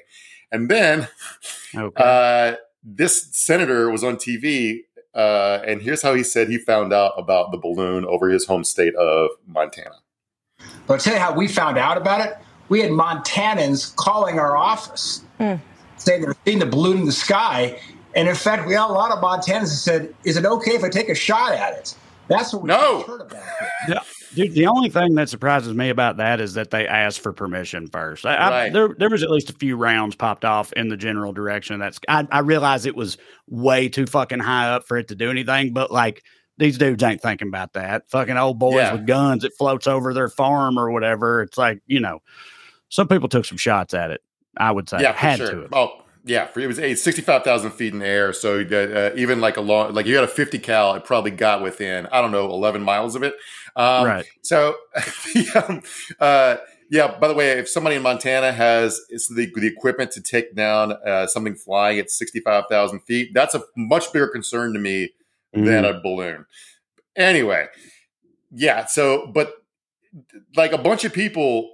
and 0.51 0.71
then 0.71 1.09
okay. 1.75 2.03
uh, 2.03 2.57
this 2.83 3.29
senator 3.33 3.91
was 3.91 4.03
on 4.03 4.17
TV 4.17 4.83
uh, 5.15 5.63
and 5.67 5.81
here's 5.81 6.03
how 6.03 6.15
he 6.15 6.25
said 6.25 6.49
he 6.49 6.59
found 6.59 6.93
out 6.93 7.13
about 7.17 7.53
the 7.53 7.57
balloon 7.57 8.05
over 8.05 8.29
his 8.29 8.47
home 8.47 8.65
state 8.65 8.95
of 8.97 9.31
Montana. 9.47 9.97
But 10.87 10.95
I'll 10.95 10.99
tell 10.99 11.15
you 11.15 11.21
how 11.21 11.33
we 11.35 11.47
found 11.47 11.79
out 11.79 11.97
about 11.97 12.27
it. 12.27 12.37
We 12.69 12.81
had 12.81 12.91
Montanans 12.91 13.95
calling 13.97 14.39
our 14.39 14.57
office 14.57 15.23
mm. 15.39 15.61
saying 15.99 16.23
they 16.23 16.27
were 16.27 16.37
seeing 16.45 16.59
the 16.59 16.67
balloon 16.67 16.99
in 16.99 17.05
the 17.07 17.13
sky. 17.13 17.79
And 18.17 18.29
in 18.29 18.35
fact, 18.35 18.67
we 18.67 18.75
had 18.75 18.87
a 18.87 18.93
lot 18.93 19.13
of 19.13 19.23
Montanans 19.23 19.63
that 19.63 19.69
said, 19.69 20.15
Is 20.25 20.37
it 20.37 20.45
okay 20.45 20.73
if 20.73 20.83
I 20.83 20.89
take 20.89 21.09
a 21.09 21.15
shot 21.15 21.53
at 21.53 21.75
it? 21.75 21.95
That's 22.27 22.53
what 22.53 22.63
we 22.63 22.69
no. 22.69 23.03
heard 23.03 23.21
about. 23.21 23.43
Yeah. 23.89 24.01
Dude, 24.35 24.53
the 24.53 24.66
only 24.66 24.88
thing 24.88 25.14
that 25.14 25.29
surprises 25.29 25.75
me 25.75 25.90
about 25.90 26.16
that 26.16 26.40
is 26.40 26.55
that 26.55 26.70
they 26.70 26.87
asked 26.87 27.20
for 27.20 27.33
permission 27.33 27.87
first. 27.88 28.27
I, 28.27 28.29
right. 28.37 28.66
I, 28.66 28.70
there, 28.70 28.88
there 28.99 29.11
was 29.11 29.23
at 29.23 29.31
least 29.31 29.51
a 29.51 29.55
few 29.55 29.77
rounds 29.77 30.16
popped 30.16 30.44
off 30.44 30.73
in 30.73 30.88
the 30.88 30.97
general 30.97 31.33
direction. 31.33 31.79
That's 31.79 31.99
I, 32.09 32.27
I 32.31 32.40
realized 32.40 32.87
it 32.87 32.97
was 32.97 33.16
way 33.49 33.88
too 33.88 34.07
fucking 34.07 34.40
high 34.40 34.70
up 34.70 34.87
for 34.87 34.97
it 34.97 35.09
to 35.09 35.14
do 35.14 35.31
anything, 35.31 35.73
but 35.73 35.90
like 35.90 36.23
these 36.59 36.79
dudes 36.79 37.03
ain't 37.03 37.20
thinking 37.20 37.49
about 37.49 37.73
that. 37.75 38.09
Fucking 38.11 38.37
old 38.37 38.59
boys 38.59 38.77
yeah. 38.77 38.92
with 38.92 39.07
guns, 39.07 39.44
it 39.44 39.53
floats 39.59 39.87
over 39.87 40.14
their 40.14 40.29
farm 40.29 40.79
or 40.79 40.90
whatever. 40.90 41.42
It's 41.42 41.59
like 41.59 41.81
you 41.87 42.01
know, 42.01 42.20
some 42.88 43.09
people 43.09 43.29
took 43.29 43.44
some 43.44 43.59
shots 43.59 43.94
at 43.94 44.11
it. 44.11 44.23
I 44.57 44.70
would 44.70 44.88
say, 44.88 44.99
yeah, 45.01 45.12
had 45.12 45.38
sure. 45.38 45.51
to. 45.51 45.68
Oh, 45.73 46.05
yeah, 46.27 46.49
it 46.57 46.66
was 46.66 47.03
sixty 47.03 47.20
five 47.20 47.44
thousand 47.44 47.73
feet 47.73 47.92
in 47.92 47.99
the 47.99 48.07
air. 48.07 48.33
So 48.33 48.61
uh, 48.61 49.14
even 49.14 49.42
like 49.42 49.59
a 49.59 49.61
long, 49.61 49.92
like 49.92 50.07
you 50.07 50.14
had 50.14 50.25
a 50.25 50.29
fifty 50.29 50.59
cal, 50.59 50.94
it 50.94 51.05
probably 51.05 51.31
got 51.31 51.61
within 51.61 52.07
I 52.07 52.23
don't 52.23 52.31
know 52.31 52.47
eleven 52.51 52.83
miles 52.83 53.14
of 53.14 53.23
it. 53.23 53.35
Um, 53.77 54.07
right. 54.07 54.27
So, 54.43 54.77
yeah, 55.35 55.81
uh, 56.21 56.57
yeah. 56.91 57.19
By 57.19 57.29
the 57.29 57.35
way, 57.35 57.53
if 57.53 57.69
somebody 57.69 57.97
in 57.97 58.03
Montana 58.03 58.53
has 58.53 59.01
the 59.09 59.51
the 59.55 59.67
equipment 59.67 60.11
to 60.13 60.21
take 60.21 60.55
down 60.55 60.93
uh, 60.93 61.27
something 61.27 61.55
flying 61.55 61.98
at 61.98 62.11
sixty 62.11 62.40
five 62.40 62.65
thousand 62.71 63.01
feet, 63.01 63.31
that's 63.35 63.55
a 63.55 63.63
much 63.77 64.13
bigger 64.13 64.29
concern 64.29 64.73
to 64.75 64.79
me 64.79 65.11
mm. 65.55 65.65
than 65.65 65.85
a 65.85 66.01
balloon. 66.01 66.46
Anyway, 67.17 67.67
yeah. 68.53 68.87
So, 68.87 69.31
but 69.33 69.55
like 70.57 70.73
a 70.73 70.79
bunch 70.79 71.05
of 71.05 71.13
people, 71.13 71.73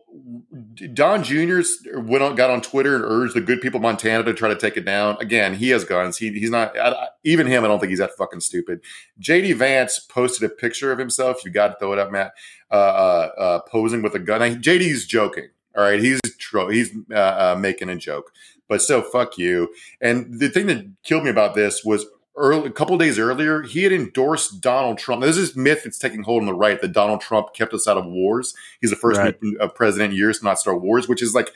Don 0.95 1.23
Junior's 1.23 1.79
went 1.95 2.23
on, 2.23 2.35
got 2.35 2.51
on 2.51 2.61
Twitter 2.61 2.97
and 2.97 3.05
urged 3.05 3.35
the 3.35 3.41
good 3.41 3.61
people 3.61 3.79
of 3.79 3.83
Montana 3.83 4.25
to 4.25 4.35
try 4.35 4.49
to 4.49 4.57
take 4.57 4.77
it 4.77 4.85
down. 4.85 5.17
Again, 5.21 5.55
he 5.55 5.69
has 5.71 5.85
guns. 5.85 6.17
He, 6.17 6.33
he's 6.33 6.51
not 6.51 6.77
I, 6.79 7.09
even 7.25 7.47
him. 7.47 7.65
I 7.65 7.69
don't 7.69 7.79
think 7.79 7.91
he's 7.91 8.01
that 8.01 8.17
fucking 8.17 8.41
stupid. 8.41 8.81
JD 9.21 9.57
Vance 9.57 10.01
posted 10.01 10.51
a 10.51 10.53
picture 10.53 10.91
of 10.91 10.99
himself. 10.99 11.45
You 11.45 11.51
got 11.51 11.69
to 11.69 11.77
throw 11.79 11.93
it 11.93 11.99
up, 11.99 12.11
Matt. 12.11 12.33
Uh, 12.71 12.75
uh, 12.75 13.31
uh, 13.41 13.59
posing 13.61 14.03
with 14.03 14.15
a 14.15 14.19
gun. 14.19 14.41
Now, 14.41 14.55
JD's 14.59 15.07
joking. 15.07 15.49
All 15.77 15.85
right, 15.85 16.01
he's 16.01 16.21
tro- 16.39 16.69
he's 16.69 16.91
uh, 17.13 17.55
uh, 17.55 17.57
making 17.59 17.89
a 17.89 17.97
joke, 17.97 18.33
but 18.69 18.83
so 18.83 19.03
fuck 19.03 19.39
you. 19.39 19.73
And 20.01 20.41
the 20.41 20.49
thing 20.49 20.67
that 20.67 20.85
killed 21.05 21.25
me 21.25 21.31
about 21.31 21.55
this 21.55 21.85
was 21.85 22.07
early, 22.41 22.67
a 22.69 22.73
couple 22.73 22.97
days 22.99 23.19
earlier, 23.19 23.63
he 23.63 23.83
had 23.85 23.93
endorsed 23.93 24.61
Donald 24.61 24.99
Trump. 24.99 25.23
There's 25.23 25.37
This 25.37 25.51
is 25.51 25.57
myth 25.57 25.83
that's 25.85 25.99
taking 25.99 26.23
hold 26.23 26.43
on 26.43 26.47
the 26.47 26.55
right 26.55 26.81
that 26.81 26.93
Donald 26.93 27.21
Trump 27.21 27.55
kept 27.55 27.73
us 27.75 27.87
out 27.87 27.99
of 27.99 28.07
wars. 28.07 28.55
He's 28.81 28.91
the 28.91 28.97
first 28.97 29.19
right. 29.19 29.39
Uh, 29.61 29.69
president 29.69 30.13
in 30.13 30.19
years 30.19 30.39
to 30.39 30.45
not 30.45 30.59
start 30.59 30.81
wars, 30.81 31.09
which 31.09 31.23
is 31.23 31.35
like 31.35 31.51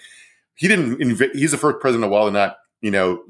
he 0.55 0.68
didn't. 0.68 0.99
Inv- 0.99 1.35
he's 1.35 1.51
the 1.51 1.59
first 1.59 1.80
president 1.80 2.05
in 2.05 2.11
a 2.11 2.12
while 2.12 2.26
to 2.26 2.30
not 2.30 2.59
you 2.80 2.91
know 2.91 3.24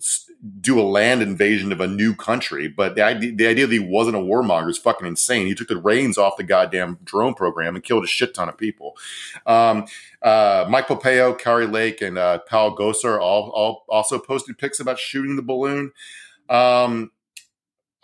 do 0.60 0.78
a 0.78 0.82
land 0.82 1.22
invasion 1.22 1.72
of 1.72 1.80
a 1.80 1.86
new 1.86 2.14
country. 2.14 2.68
But 2.68 2.96
the 2.96 3.02
idea, 3.02 3.32
the 3.34 3.46
idea 3.46 3.66
that 3.66 3.72
he 3.72 3.78
wasn't 3.78 4.16
a 4.16 4.20
warmonger 4.20 4.68
is 4.68 4.78
fucking 4.78 5.06
insane. 5.06 5.46
He 5.46 5.54
took 5.54 5.68
the 5.68 5.76
reins 5.76 6.18
off 6.18 6.36
the 6.36 6.42
goddamn 6.42 6.98
drone 7.04 7.34
program 7.34 7.74
and 7.74 7.84
killed 7.84 8.04
a 8.04 8.08
shit 8.08 8.34
ton 8.34 8.48
of 8.48 8.58
people. 8.58 8.96
Um, 9.46 9.86
uh, 10.20 10.66
Mike 10.68 10.88
Pompeo, 10.88 11.34
Kari 11.34 11.66
Lake, 11.66 12.02
and 12.02 12.18
uh, 12.18 12.40
Paul 12.48 12.76
Gosar 12.76 13.20
all, 13.20 13.50
all 13.50 13.84
also 13.88 14.18
posted 14.18 14.58
pics 14.58 14.80
about 14.80 14.98
shooting 14.98 15.36
the 15.36 15.42
balloon. 15.42 15.92
Um, 16.50 17.10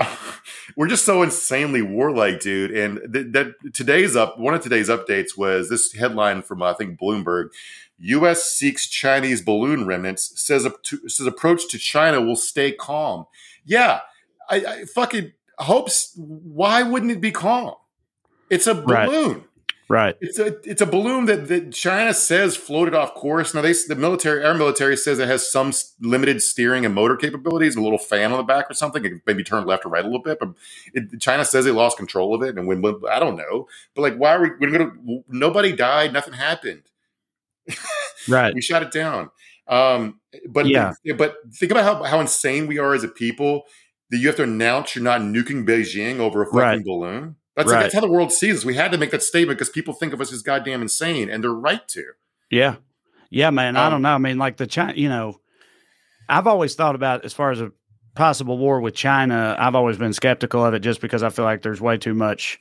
we're 0.76 0.88
just 0.88 1.04
so 1.04 1.22
insanely 1.22 1.82
warlike, 1.82 2.40
dude. 2.40 2.70
And 2.70 3.00
th- 3.12 3.32
that 3.32 3.74
today's 3.74 4.16
up 4.16 4.38
one 4.38 4.54
of 4.54 4.62
today's 4.62 4.88
updates 4.88 5.36
was 5.36 5.68
this 5.68 5.92
headline 5.92 6.42
from 6.42 6.62
I 6.62 6.74
think 6.74 6.98
Bloomberg. 6.98 7.50
U.S. 8.02 8.44
seeks 8.44 8.88
Chinese 8.88 9.42
balloon 9.42 9.86
remnants. 9.86 10.32
Says 10.40 10.64
a, 10.64 10.70
to, 10.84 11.08
says 11.08 11.26
approach 11.26 11.68
to 11.68 11.78
China 11.78 12.20
will 12.20 12.36
stay 12.36 12.72
calm. 12.72 13.26
Yeah, 13.64 14.00
I, 14.48 14.56
I 14.56 14.84
fucking 14.86 15.32
hopes. 15.58 16.12
Why 16.16 16.82
wouldn't 16.82 17.12
it 17.12 17.20
be 17.20 17.30
calm? 17.30 17.74
It's 18.48 18.66
a 18.66 18.74
balloon. 18.74 19.34
Right. 19.34 19.42
Right. 19.90 20.14
It's 20.20 20.38
a 20.38 20.56
it's 20.70 20.80
a 20.80 20.86
balloon 20.86 21.24
that, 21.24 21.48
that 21.48 21.72
China 21.72 22.14
says 22.14 22.56
floated 22.56 22.94
off 22.94 23.12
course. 23.12 23.52
Now 23.54 23.60
they 23.60 23.72
the 23.72 23.96
military 23.96 24.44
our 24.44 24.54
military 24.54 24.96
says 24.96 25.18
it 25.18 25.26
has 25.26 25.50
some 25.50 25.72
limited 26.00 26.42
steering 26.42 26.86
and 26.86 26.94
motor 26.94 27.16
capabilities, 27.16 27.74
a 27.74 27.80
little 27.82 27.98
fan 27.98 28.30
on 28.30 28.36
the 28.38 28.44
back 28.44 28.70
or 28.70 28.74
something. 28.74 29.04
It 29.04 29.08
can 29.08 29.22
maybe 29.26 29.42
turn 29.42 29.66
left 29.66 29.84
or 29.84 29.88
right 29.88 30.04
a 30.04 30.06
little 30.06 30.22
bit, 30.22 30.38
but 30.38 30.50
it, 30.94 31.20
China 31.20 31.44
says 31.44 31.64
they 31.64 31.72
lost 31.72 31.96
control 31.96 32.36
of 32.36 32.42
it. 32.42 32.56
And 32.56 32.68
when, 32.68 32.84
I 33.10 33.18
don't 33.18 33.34
know, 33.34 33.66
but 33.96 34.02
like 34.02 34.14
why 34.16 34.36
are 34.36 34.42
we? 34.42 34.50
We're 34.60 34.70
gonna 34.70 34.92
nobody 35.28 35.72
died, 35.74 36.12
nothing 36.12 36.34
happened. 36.34 36.82
Right. 38.28 38.54
we 38.54 38.60
shot 38.60 38.84
it 38.84 38.92
down. 38.92 39.30
Um, 39.66 40.20
but 40.48 40.66
Yeah. 40.66 40.92
but 41.16 41.34
think 41.52 41.72
about 41.72 41.82
how 41.82 42.04
how 42.04 42.20
insane 42.20 42.68
we 42.68 42.78
are 42.78 42.94
as 42.94 43.02
a 43.02 43.08
people 43.08 43.64
that 44.10 44.18
you 44.18 44.28
have 44.28 44.36
to 44.36 44.44
announce 44.44 44.94
you're 44.94 45.02
not 45.02 45.20
nuking 45.20 45.66
Beijing 45.66 46.20
over 46.20 46.42
a 46.42 46.46
fucking 46.46 46.58
Right. 46.60 46.84
balloon. 46.84 47.36
That's 47.56 47.70
Right. 47.70 47.82
that's 47.82 47.94
how 47.94 48.00
the 48.00 48.08
world 48.08 48.32
sees 48.32 48.58
us. 48.58 48.64
We 48.64 48.74
had 48.74 48.92
to 48.92 48.98
make 48.98 49.10
that 49.10 49.22
statement 49.22 49.58
because 49.58 49.70
people 49.70 49.92
think 49.94 50.12
of 50.12 50.20
us 50.20 50.32
as 50.32 50.42
goddamn 50.42 50.82
insane, 50.82 51.28
and 51.28 51.42
they're 51.42 51.50
right 51.52 51.86
to. 51.88 52.04
Yeah. 52.50 52.76
Yeah, 53.30 53.50
man. 53.50 53.76
I 53.76 53.86
Um, 53.86 53.92
don't 53.92 54.02
know. 54.02 54.14
I 54.14 54.18
mean, 54.18 54.38
like 54.38 54.56
the 54.56 54.66
China, 54.66 54.92
you 54.96 55.08
know, 55.08 55.40
I've 56.28 56.46
always 56.46 56.74
thought 56.74 56.94
about 56.94 57.24
as 57.24 57.32
far 57.32 57.50
as 57.50 57.60
a 57.60 57.72
possible 58.14 58.58
war 58.58 58.80
with 58.80 58.94
China, 58.94 59.56
I've 59.58 59.74
always 59.74 59.98
been 59.98 60.12
skeptical 60.12 60.64
of 60.64 60.74
it 60.74 60.80
just 60.80 61.00
because 61.00 61.22
I 61.22 61.28
feel 61.30 61.44
like 61.44 61.62
there's 61.62 61.80
way 61.80 61.96
too 61.96 62.14
much 62.14 62.60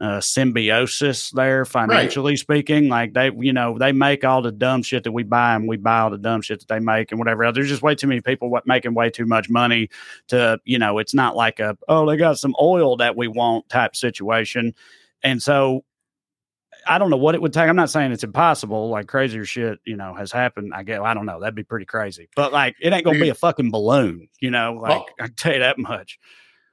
uh, 0.00 0.20
symbiosis 0.20 1.30
there, 1.30 1.64
financially 1.64 2.36
speaking. 2.36 2.88
Like 2.88 3.14
they, 3.14 3.30
you 3.36 3.52
know, 3.52 3.78
they 3.78 3.92
make 3.92 4.24
all 4.24 4.42
the 4.42 4.52
dumb 4.52 4.82
shit 4.82 5.04
that 5.04 5.12
we 5.12 5.22
buy 5.22 5.54
and 5.54 5.68
we 5.68 5.76
buy 5.76 6.00
all 6.00 6.10
the 6.10 6.18
dumb 6.18 6.42
shit 6.42 6.60
that 6.60 6.68
they 6.68 6.80
make 6.80 7.10
and 7.10 7.18
whatever 7.18 7.44
else. 7.44 7.54
There's 7.54 7.68
just 7.68 7.82
way 7.82 7.94
too 7.94 8.06
many 8.06 8.20
people 8.20 8.50
what, 8.50 8.66
making 8.66 8.94
way 8.94 9.10
too 9.10 9.26
much 9.26 9.50
money 9.50 9.88
to, 10.28 10.58
you 10.64 10.78
know, 10.78 10.98
it's 10.98 11.14
not 11.14 11.36
like 11.36 11.60
a, 11.60 11.76
oh, 11.88 12.08
they 12.08 12.16
got 12.16 12.38
some 12.38 12.54
oil 12.60 12.96
that 12.98 13.16
we 13.16 13.28
want 13.28 13.68
type 13.68 13.96
situation. 13.96 14.74
And 15.22 15.42
so 15.42 15.84
I 16.86 16.98
don't 16.98 17.10
know 17.10 17.16
what 17.16 17.34
it 17.34 17.42
would 17.42 17.52
take. 17.52 17.68
I'm 17.68 17.76
not 17.76 17.90
saying 17.90 18.12
it's 18.12 18.24
impossible. 18.24 18.88
Like 18.88 19.08
crazier 19.08 19.44
shit, 19.44 19.78
you 19.84 19.96
know, 19.96 20.14
has 20.14 20.30
happened. 20.32 20.72
I 20.74 20.84
guess 20.84 21.00
I 21.02 21.12
don't 21.12 21.26
know. 21.26 21.40
That'd 21.40 21.54
be 21.54 21.64
pretty 21.64 21.86
crazy. 21.86 22.28
But 22.36 22.52
like, 22.52 22.76
it 22.80 22.92
ain't 22.92 23.04
gonna 23.04 23.18
be 23.18 23.28
a 23.28 23.34
fucking 23.34 23.70
balloon. 23.70 24.28
You 24.40 24.50
know, 24.50 24.74
like 24.74 24.90
Well- 24.90 25.06
I 25.20 25.26
can 25.26 25.34
tell 25.34 25.52
you 25.54 25.58
that 25.60 25.78
much. 25.78 26.18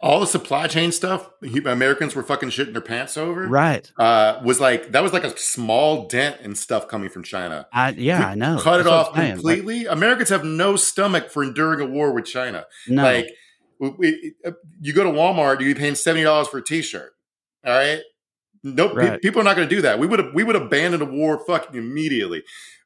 All 0.01 0.19
the 0.19 0.27
supply 0.27 0.67
chain 0.67 0.91
stuff 0.91 1.29
Americans 1.65 2.15
were 2.15 2.21
fucking 2.23 2.49
shitting 2.49 2.73
their 2.73 2.81
pants 2.81 3.17
over. 3.17 3.47
Right. 3.47 3.89
Uh, 3.97 4.39
was 4.43 4.59
like 4.59 4.91
that 4.91 5.01
was 5.01 5.13
like 5.13 5.23
a 5.23 5.35
small 5.37 6.07
dent 6.07 6.41
in 6.41 6.53
stuff 6.55 6.87
coming 6.87 7.09
from 7.09 7.23
China. 7.23 7.65
I 7.73 7.89
yeah, 7.91 8.19
We 8.19 8.25
I 8.25 8.35
know. 8.35 8.59
Cut 8.59 8.81
it 8.81 8.83
That's 8.83 8.89
what 8.89 8.93
off 9.09 9.15
saying. 9.15 9.37
Like, 9.41 9.55
completely. 9.57 9.85
Americans 9.85 10.29
have 10.29 10.43
no 10.43 10.75
stomach 10.75 11.31
for 11.31 11.43
enduring 11.43 11.79
a 11.81 11.85
war 11.85 12.13
with 12.13 12.25
China. 12.25 12.65
no. 12.87 13.03
Like, 13.03 13.27
we, 13.79 13.89
we, 13.97 14.33
uh, 14.45 14.51
you 14.81 14.93
go 14.93 15.03
to 15.03 15.09
Walmart, 15.09 15.59
you're 15.61 15.75
paying 15.75 15.95
seventy 15.95 16.23
dollars 16.23 16.47
for 16.49 16.59
a 16.59 16.63
T-shirt. 16.63 17.11
All 17.65 17.73
right, 17.73 17.99
nope. 18.63 18.91
pe- 18.95 19.09
Right. 19.09 19.21
people 19.21 19.41
are 19.41 19.43
not 19.43 19.55
going 19.55 19.67
to 19.67 19.75
do 19.75 19.81
that. 19.81 19.97
We 19.99 20.07
would 20.07 20.19
have 20.19 20.33
we 20.33 20.43
would 20.43 20.55
abandon 20.55 21.01
a 21.01 21.05
war 21.05 21.41
fucking 21.45 21.75
immediately. 21.77 22.43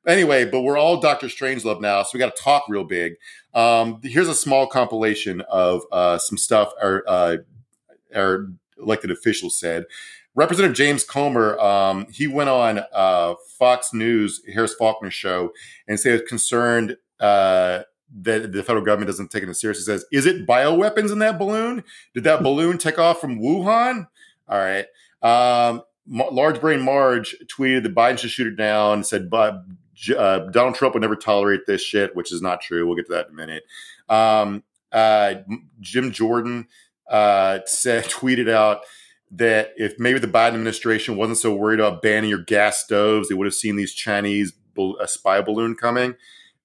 Anyway, 0.07 0.45
but 0.45 0.61
we're 0.61 0.77
all 0.77 0.99
Doctor 1.01 1.27
Strangelove 1.27 1.81
now, 1.81 2.01
so 2.03 2.09
we 2.13 2.19
got 2.19 2.33
to 2.35 2.41
talk 2.41 2.63
real 2.69 2.85
big. 2.85 3.13
Um, 3.53 3.99
here's 4.03 4.27
a 4.27 4.35
small 4.35 4.67
compilation 4.67 5.41
of 5.41 5.83
uh, 5.91 6.17
some 6.17 6.37
stuff 6.37 6.71
our 6.81 7.03
uh, 7.07 7.37
our 8.15 8.47
elected 8.77 9.11
officials 9.11 9.59
said. 9.59 9.85
Representative 10.35 10.77
James 10.77 11.03
Comer, 11.03 11.59
um, 11.59 12.07
he 12.11 12.27
went 12.27 12.49
on 12.49 12.81
uh, 12.93 13.33
Fox 13.57 13.93
News, 13.93 14.41
Harris 14.53 14.73
Faulkner 14.73 15.11
show, 15.11 15.51
and 15.87 15.99
said 15.99 16.09
he 16.13 16.21
was 16.21 16.29
concerned 16.29 16.97
uh, 17.19 17.81
that 18.21 18.51
the 18.51 18.63
federal 18.63 18.85
government 18.85 19.07
doesn't 19.07 19.31
take 19.31 19.43
it 19.43 19.53
seriously. 19.55 19.83
Says, 19.83 20.05
"Is 20.11 20.25
it 20.25 20.47
bioweapons 20.47 21.11
in 21.11 21.19
that 21.19 21.39
balloon? 21.39 21.83
Did 22.13 22.23
that 22.23 22.43
balloon 22.43 22.77
take 22.77 22.99
off 22.99 23.19
from 23.19 23.39
Wuhan?" 23.39 24.07
All 24.47 24.57
right. 24.57 24.85
Um, 25.21 25.83
Large 26.07 26.61
Brain 26.61 26.81
Marge 26.81 27.35
tweeted 27.55 27.83
that 27.83 27.93
Biden 27.95 28.17
should 28.17 28.31
shoot 28.31 28.47
it 28.47 28.55
down. 28.55 29.03
Said, 29.03 29.29
"But 29.29 29.63
J- 29.67 29.88
uh, 30.17 30.39
Donald 30.51 30.75
Trump 30.75 30.93
would 30.93 31.01
never 31.01 31.15
tolerate 31.15 31.61
this 31.67 31.81
shit," 31.81 32.15
which 32.15 32.31
is 32.31 32.41
not 32.41 32.61
true. 32.61 32.85
We'll 32.85 32.95
get 32.95 33.07
to 33.07 33.13
that 33.13 33.27
in 33.27 33.33
a 33.33 33.35
minute. 33.35 33.63
Um, 34.07 34.63
uh, 34.91 35.35
Jim 35.79 36.11
Jordan 36.11 36.67
uh, 37.09 37.59
said, 37.65 38.05
tweeted 38.09 38.49
out 38.49 38.81
that 39.31 39.73
if 39.77 39.99
maybe 39.99 40.19
the 40.19 40.27
Biden 40.27 40.55
administration 40.55 41.15
wasn't 41.15 41.37
so 41.37 41.53
worried 41.53 41.79
about 41.79 42.01
banning 42.01 42.29
your 42.29 42.43
gas 42.43 42.83
stoves, 42.83 43.29
they 43.29 43.35
would 43.35 43.45
have 43.45 43.53
seen 43.53 43.75
these 43.75 43.93
Chinese 43.93 44.53
a 45.01 45.07
spy 45.07 45.41
balloon 45.41 45.75
coming. 45.75 46.15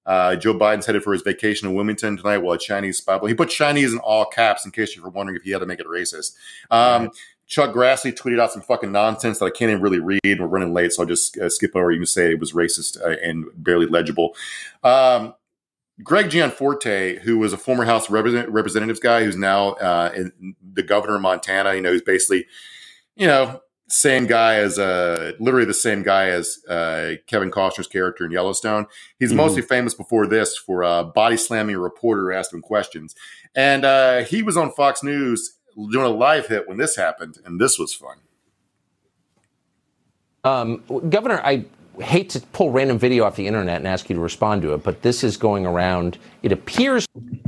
Uh, 0.05 0.35
Joe 0.35 0.53
Biden's 0.53 0.85
headed 0.85 1.03
for 1.03 1.13
his 1.13 1.23
vacation 1.23 1.67
in 1.67 1.75
Wilmington 1.75 2.15
tonight. 2.15 2.37
While 2.37 2.55
a 2.55 2.59
Chinese 2.59 2.99
spy 2.99 3.17
balloon, 3.17 3.29
he 3.29 3.35
put 3.35 3.49
Chinese 3.49 3.91
in 3.91 3.99
all 3.99 4.25
caps 4.25 4.63
in 4.63 4.71
case 4.71 4.95
you 4.95 5.01
were 5.01 5.09
wondering 5.09 5.35
if 5.35 5.43
he 5.43 5.51
had 5.51 5.59
to 5.59 5.65
make 5.65 5.79
it 5.79 5.87
racist. 5.87 6.35
Um, 6.69 7.11
Chuck 7.47 7.73
Grassley 7.73 8.11
tweeted 8.11 8.39
out 8.39 8.51
some 8.51 8.61
fucking 8.63 8.91
nonsense 8.91 9.39
that 9.39 9.45
I 9.45 9.49
can't 9.51 9.69
even 9.69 9.81
really 9.81 9.99
read. 9.99 10.19
We're 10.39 10.47
running 10.47 10.73
late, 10.73 10.91
so 10.93 11.03
I'll 11.03 11.07
just 11.07 11.37
uh, 11.37 11.49
skip 11.49 11.75
over. 11.75 11.91
You 11.91 11.99
can 11.99 12.05
say 12.07 12.31
it 12.31 12.39
was 12.39 12.53
racist 12.53 12.99
uh, 12.99 13.17
and 13.23 13.45
barely 13.55 13.85
legible. 13.85 14.35
Um, 14.83 15.35
Greg 16.03 16.29
Gianforte, 16.29 17.19
who 17.19 17.37
was 17.37 17.53
a 17.53 17.57
former 17.57 17.85
House 17.85 18.09
Represent- 18.09 18.49
Representatives 18.49 18.99
guy, 18.99 19.23
who's 19.23 19.37
now 19.37 19.69
uh, 19.73 20.11
in 20.15 20.55
the 20.73 20.83
governor 20.83 21.15
of 21.15 21.21
Montana. 21.21 21.75
You 21.75 21.81
know, 21.81 21.91
he's 21.93 22.01
basically, 22.01 22.47
you 23.15 23.27
know, 23.27 23.61
same 23.87 24.25
guy 24.25 24.55
as 24.55 24.79
uh, 24.79 25.33
literally 25.39 25.67
the 25.67 25.73
same 25.73 26.01
guy 26.01 26.29
as 26.29 26.57
uh, 26.67 27.11
Kevin 27.27 27.51
Costner's 27.51 27.87
character 27.87 28.25
in 28.25 28.31
Yellowstone. 28.31 28.87
He's 29.19 29.31
Mhm. 29.31 29.35
mostly 29.37 29.61
famous 29.61 29.93
before 29.93 30.25
this 30.25 30.57
for 30.57 30.83
uh, 30.83 31.03
body 31.03 31.37
slamming 31.37 31.75
a 31.75 31.79
reporter 31.79 32.23
who 32.23 32.33
asked 32.33 32.51
him 32.51 32.61
questions, 32.61 33.13
and 33.55 33.85
uh, 33.85 34.23
he 34.23 34.41
was 34.41 34.57
on 34.57 34.71
Fox 34.71 35.03
News 35.03 35.57
doing 35.75 36.05
a 36.05 36.09
live 36.09 36.47
hit 36.47 36.67
when 36.67 36.77
this 36.77 36.95
happened, 36.95 37.37
and 37.45 37.59
this 37.59 37.77
was 37.77 37.93
fun. 37.93 38.17
Um, 40.43 40.83
Governor, 41.09 41.41
I 41.43 41.65
hate 41.99 42.29
to 42.31 42.39
pull 42.39 42.71
random 42.71 42.99
video 42.99 43.23
off 43.23 43.35
the 43.35 43.47
internet 43.47 43.77
and 43.77 43.87
ask 43.87 44.09
you 44.09 44.15
to 44.15 44.21
respond 44.21 44.61
to 44.61 44.73
it, 44.73 44.83
but 44.83 45.01
this 45.01 45.23
is 45.23 45.37
going 45.37 45.65
around. 45.65 46.17
It 46.43 46.51
appears 46.51 47.07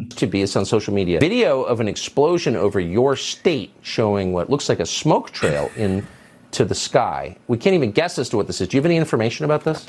to 0.10 0.28
be, 0.28 0.42
it's 0.42 0.56
on 0.56 0.66
social 0.66 0.94
media, 0.94 1.20
video 1.20 1.64
of 1.64 1.80
an 1.80 1.88
explosion 1.88 2.56
over 2.56 2.80
your 2.80 3.16
state 3.16 3.72
showing 3.82 4.34
what 4.34 4.50
looks 4.50 4.70
like 4.70 4.80
a 4.80 4.86
smoke 4.86 5.32
trail 5.32 5.70
into 5.76 6.66
the 6.66 6.76
sky. 6.76 7.38
We 7.48 7.58
can't 7.58 7.76
even 7.76 7.92
guess 7.92 8.18
as 8.18 8.30
to 8.30 8.38
what 8.38 8.48
this 8.48 8.62
is. 8.62 8.68
Do 8.68 8.78
you 8.78 8.82
have 8.82 8.86
any 8.86 8.98
information 8.98 9.46
about 9.46 9.64
this? 9.64 9.88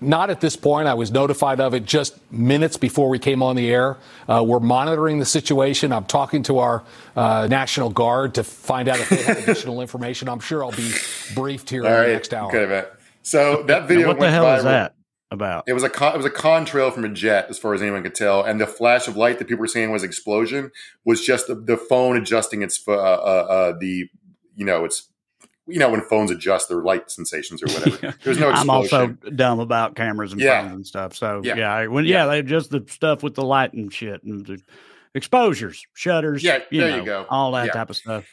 I, 0.00 0.04
not 0.04 0.30
at 0.30 0.40
this 0.40 0.56
point. 0.56 0.88
I 0.88 0.94
was 0.94 1.10
notified 1.10 1.60
of 1.60 1.74
it 1.74 1.84
just 1.84 2.18
minutes 2.32 2.76
before 2.76 3.08
we 3.08 3.18
came 3.18 3.42
on 3.42 3.56
the 3.56 3.70
air. 3.70 3.96
Uh, 4.28 4.44
we're 4.46 4.60
monitoring 4.60 5.18
the 5.18 5.26
situation. 5.26 5.92
I'm 5.92 6.04
talking 6.04 6.42
to 6.44 6.58
our 6.58 6.84
uh, 7.14 7.46
National 7.50 7.90
Guard 7.90 8.34
to 8.34 8.44
find 8.44 8.88
out 8.88 8.98
if 9.00 9.08
they 9.08 9.22
have 9.22 9.38
additional 9.38 9.80
information. 9.80 10.28
I'm 10.28 10.40
sure 10.40 10.64
I'll 10.64 10.72
be 10.72 10.92
briefed 11.34 11.70
here 11.70 11.82
All 11.82 11.88
in 11.88 11.94
right, 11.94 12.06
the 12.06 12.12
next 12.12 12.34
hour. 12.34 12.48
okay, 12.48 12.66
Matt. 12.66 12.92
So 13.22 13.64
that 13.64 13.88
video 13.88 14.02
Now, 14.02 14.08
what 14.08 14.16
the 14.18 14.20
went 14.20 14.34
hell 14.34 14.54
is 14.56 14.64
that 14.64 14.94
about? 15.32 15.64
It 15.66 15.72
was 15.72 15.82
a 15.82 15.90
con- 15.90 16.14
it 16.14 16.16
was 16.16 16.26
a 16.26 16.30
contrail 16.30 16.92
from 16.92 17.04
a 17.04 17.08
jet, 17.08 17.46
as 17.50 17.58
far 17.58 17.74
as 17.74 17.82
anyone 17.82 18.02
could 18.02 18.14
tell, 18.14 18.44
and 18.44 18.60
the 18.60 18.66
flash 18.66 19.08
of 19.08 19.16
light 19.16 19.38
that 19.38 19.48
people 19.48 19.60
were 19.60 19.66
saying 19.66 19.90
was 19.90 20.04
explosion 20.04 20.70
was 21.04 21.24
just 21.24 21.48
the, 21.48 21.54
the 21.56 21.76
phone 21.76 22.16
adjusting 22.16 22.62
its 22.62 22.86
uh, 22.86 22.92
uh, 22.92 22.94
uh, 22.94 23.78
the 23.78 24.08
you 24.54 24.64
know 24.64 24.84
it's 24.84 25.08
you 25.66 25.78
know 25.78 25.90
when 25.90 26.00
phones 26.02 26.30
adjust 26.30 26.68
their 26.68 26.82
light 26.82 27.10
sensations 27.10 27.62
or 27.62 27.66
whatever. 27.66 27.96
There 28.22 28.30
was 28.30 28.38
no 28.38 28.50
I'm 28.50 28.70
also 28.70 29.08
dumb 29.34 29.60
about 29.60 29.94
cameras 29.96 30.32
and 30.32 30.40
Yeah. 30.40 30.62
phones 30.62 30.72
and 30.74 30.86
stuff. 30.86 31.14
So 31.16 31.40
Yeah. 31.44 31.56
yeah, 31.56 31.72
I- 31.74 31.86
when 31.88 32.04
yeah, 32.04 32.26
they 32.26 32.42
just 32.42 32.70
the 32.70 32.84
stuff 32.88 33.22
with 33.22 33.34
the 33.34 33.44
light 33.44 33.72
and 33.72 33.92
shit 33.92 34.22
and 34.22 34.46
the 34.46 34.60
exposures, 35.14 35.84
shutters. 35.94 36.42
Yeah, 36.42 36.58
you 36.70 36.80
there 36.82 36.98
you 36.98 37.04
go. 37.04 37.26
all 37.28 37.52
that 37.52 37.66
Yeah. 37.66 37.72
type 37.72 37.90
of 37.90 37.96
stuff. 37.96 38.24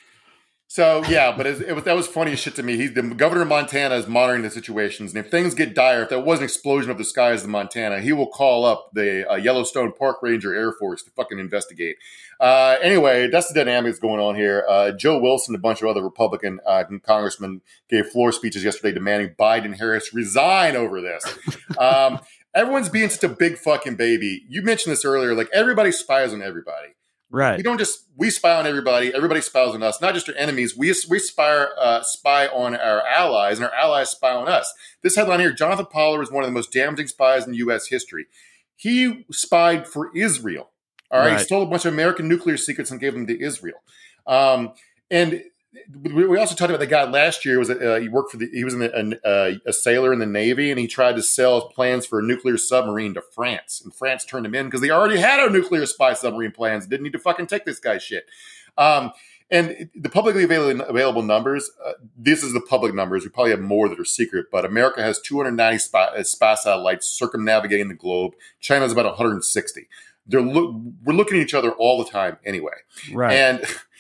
So 0.74 1.04
yeah, 1.08 1.32
but 1.38 1.46
it, 1.46 1.62
it 1.62 1.74
was 1.74 1.84
that 1.84 1.96
was 1.96 2.08
funny 2.08 2.32
as 2.32 2.40
shit 2.40 2.56
to 2.56 2.64
me. 2.64 2.78
He's 2.78 2.96
the 2.96 3.04
governor 3.04 3.44
of 3.44 3.48
Montana 3.48 3.94
is 3.94 4.08
monitoring 4.08 4.42
the 4.42 4.50
situations, 4.50 5.14
and 5.14 5.24
if 5.24 5.30
things 5.30 5.54
get 5.54 5.76
dire, 5.76 6.02
if 6.02 6.10
there 6.10 6.20
was 6.20 6.40
an 6.40 6.46
explosion 6.46 6.90
of 6.90 6.98
the 6.98 7.04
skies 7.04 7.44
in 7.44 7.52
Montana, 7.52 8.02
he 8.02 8.12
will 8.12 8.26
call 8.26 8.66
up 8.66 8.90
the 8.92 9.32
uh, 9.32 9.36
Yellowstone 9.36 9.94
Park 9.94 10.24
Ranger 10.24 10.52
Air 10.52 10.72
Force 10.72 11.04
to 11.04 11.12
fucking 11.12 11.38
investigate. 11.38 11.98
Uh, 12.40 12.78
anyway, 12.82 13.28
that's 13.28 13.50
the 13.50 13.54
dynamics 13.54 14.00
going 14.00 14.20
on 14.20 14.34
here. 14.34 14.66
Uh, 14.68 14.92
Joe 14.94 15.20
Wilson, 15.20 15.54
a 15.54 15.60
bunch 15.60 15.84
of 15.84 15.90
other 15.90 16.02
Republican 16.02 16.60
uh, 16.66 16.84
congressmen 17.06 17.62
gave 17.88 18.08
floor 18.08 18.32
speeches 18.32 18.64
yesterday 18.64 18.96
demanding 18.96 19.36
Biden 19.40 19.66
and 19.66 19.76
Harris 19.76 20.12
resign 20.12 20.76
over 20.76 21.02
this. 21.02 21.24
Um, 21.78 22.20
everyone's 22.54 22.90
being 22.90 23.10
such 23.10 23.24
a 23.24 23.30
big 23.34 23.58
fucking 23.58 23.96
baby. 23.96 24.44
You 24.48 24.62
mentioned 24.62 24.92
this 24.92 25.04
earlier. 25.04 25.34
Like 25.34 25.50
everybody 25.54 25.92
spies 25.92 26.32
on 26.32 26.42
everybody 26.42 26.94
Right. 27.34 27.58
we 27.58 27.64
don't 27.64 27.80
just 27.80 28.06
we 28.16 28.30
spy 28.30 28.56
on 28.56 28.68
everybody 28.68 29.12
everybody 29.14 29.42
spies 29.42 29.74
on 29.74 29.82
us 29.82 30.00
not 30.00 30.14
just 30.14 30.30
our 30.30 30.36
enemies 30.36 30.78
we, 30.78 30.94
we 31.10 31.18
spy, 31.18 31.50
uh, 31.52 32.04
spy 32.04 32.46
on 32.48 32.76
our 32.76 33.02
allies 33.08 33.58
and 33.58 33.66
our 33.68 33.74
allies 33.74 34.12
spy 34.12 34.32
on 34.32 34.48
us 34.48 34.72
this 35.02 35.16
headline 35.16 35.40
here 35.40 35.52
jonathan 35.52 35.88
pollard 35.88 36.22
is 36.22 36.32
one 36.32 36.44
of 36.44 36.48
the 36.48 36.54
most 36.54 36.72
damaging 36.72 37.08
spies 37.08 37.48
in 37.48 37.56
us 37.56 37.88
history 37.88 38.28
he 38.76 39.26
spied 39.32 39.88
for 39.88 40.16
israel 40.16 40.70
All 41.10 41.20
right, 41.20 41.30
Right. 41.30 41.40
he 41.40 41.44
stole 41.44 41.64
a 41.64 41.66
bunch 41.66 41.86
of 41.86 41.94
American 41.94 42.28
nuclear 42.28 42.58
secrets 42.58 42.92
and 42.92 43.00
gave 43.00 43.14
them 43.14 43.26
to 43.28 43.40
Israel. 43.44 43.82
Um, 44.28 44.74
and 45.12 45.44
we 46.04 46.26
we 46.28 46.38
also 46.38 46.56
talked 46.56 46.70
about 46.70 46.80
the 46.80 46.88
guy 46.88 47.04
last 47.04 47.46
year 47.46 47.60
was 47.60 47.70
uh, 47.70 48.00
he 48.02 48.10
worked 48.10 48.32
for 48.32 48.38
the 48.38 48.50
he 48.52 48.64
was 48.64 48.74
in 48.74 48.82
the, 48.82 48.94
an, 48.96 49.20
uh, 49.26 49.52
a 49.66 49.74
sailor 49.74 50.14
in 50.14 50.20
the 50.20 50.26
navy 50.26 50.70
and 50.70 50.80
he 50.80 50.88
tried 50.88 51.16
to 51.16 51.24
sell 51.24 51.70
plans 51.70 52.06
for 52.06 52.20
a 52.20 52.24
nuclear 52.24 52.58
submarine 52.58 53.14
to 53.14 53.22
France 53.22 53.82
and 53.84 53.94
France 53.94 54.26
turned 54.26 54.46
him 54.46 54.56
in 54.56 54.68
because 54.68 54.82
they 54.82 54.90
already 54.90 55.18
had 55.20 55.40
a 55.40 55.52
nuclear 55.52 55.86
spy 55.86 56.14
submarine 56.14 56.52
plans 56.52 56.86
didn't 56.86 57.04
need 57.04 57.14
to 57.14 57.20
fucking 57.20 57.48
take 57.48 57.66
this 57.66 57.80
guy's 57.80 58.04
shit. 58.04 58.26
Um, 58.78 59.12
and 59.52 59.90
the 59.94 60.10
publicly 60.10 60.44
available, 60.44 60.84
available 60.86 61.22
numbers, 61.22 61.70
uh, 61.86 61.92
this 62.18 62.44
is 62.44 62.54
the 62.54 62.62
public 62.62 62.96
numbers. 62.96 63.24
We 63.24 63.30
probably 63.30 63.52
have 63.52 63.60
more 63.60 63.88
that 63.88 64.00
are 64.00 64.06
secret, 64.06 64.48
but 64.52 64.66
America 64.66 65.04
has 65.04 65.20
290 65.22 65.78
spy, 65.78 66.06
uh, 66.06 66.24
spy 66.24 66.56
satellites 66.56 67.08
circumnavigating 67.08 67.88
the 67.88 67.94
globe. 67.94 68.34
China's 68.60 68.92
about 68.92 69.06
160. 69.06 69.88
They're 70.26 70.42
look, 70.42 70.76
we're 71.04 71.14
looking 71.14 71.38
at 71.38 71.44
each 71.44 71.54
other 71.54 71.72
all 71.72 72.04
the 72.04 72.10
time 72.10 72.38
anyway. 72.46 72.72
Right. 73.14 73.34
And 73.34 73.64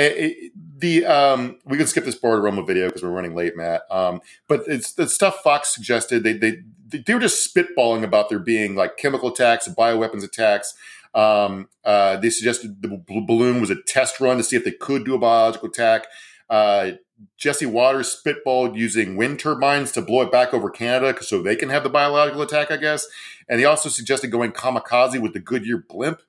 it- 0.00 0.18
it- 0.18 0.52
the 0.78 1.06
um, 1.06 1.58
we 1.66 1.76
can 1.78 1.86
skip 1.86 2.04
this 2.06 2.14
Border 2.16 2.42
Rumble 2.42 2.64
video 2.64 2.86
because 2.88 3.02
we're 3.02 3.10
running 3.10 3.34
late, 3.36 3.56
Matt. 3.56 3.82
Um, 3.90 4.20
but 4.48 4.64
it's 4.66 4.94
the 4.94 5.08
stuff 5.08 5.40
Fox 5.44 5.74
suggested. 5.74 6.24
They 6.24 6.34
they 6.34 6.58
they 6.90 7.14
were 7.14 7.20
just 7.20 7.54
spitballing 7.54 8.04
about 8.04 8.30
there 8.30 8.38
being 8.38 8.76
like 8.76 8.96
chemical 8.96 9.30
attacks, 9.32 9.68
bioweapons 9.68 10.24
attacks. 10.24 10.74
Um, 11.14 11.68
uh, 11.84 12.16
they 12.16 12.30
suggested 12.30 12.82
the 12.82 12.88
b- 12.88 13.24
balloon 13.26 13.60
was 13.60 13.70
a 13.70 13.76
test 13.82 14.20
run 14.20 14.38
to 14.38 14.44
see 14.44 14.56
if 14.56 14.64
they 14.64 14.72
could 14.72 15.04
do 15.04 15.14
a 15.14 15.18
biological 15.18 15.68
attack. 15.68 16.06
Uh, 16.48 16.92
Jesse 17.36 17.66
Watters 17.66 18.16
spitballed 18.24 18.76
using 18.76 19.16
wind 19.16 19.38
turbines 19.40 19.92
to 19.92 20.02
blow 20.02 20.22
it 20.22 20.32
back 20.32 20.54
over 20.54 20.70
Canada 20.70 21.22
so 21.22 21.42
they 21.42 21.56
can 21.56 21.68
have 21.68 21.82
the 21.84 21.90
biological 21.90 22.42
attack, 22.42 22.70
I 22.70 22.78
guess. 22.78 23.06
And 23.48 23.60
he 23.60 23.66
also 23.66 23.88
suggested 23.90 24.28
going 24.30 24.52
kamikaze 24.52 25.20
with 25.20 25.34
the 25.34 25.40
Goodyear 25.40 25.84
blimp. 25.88 26.22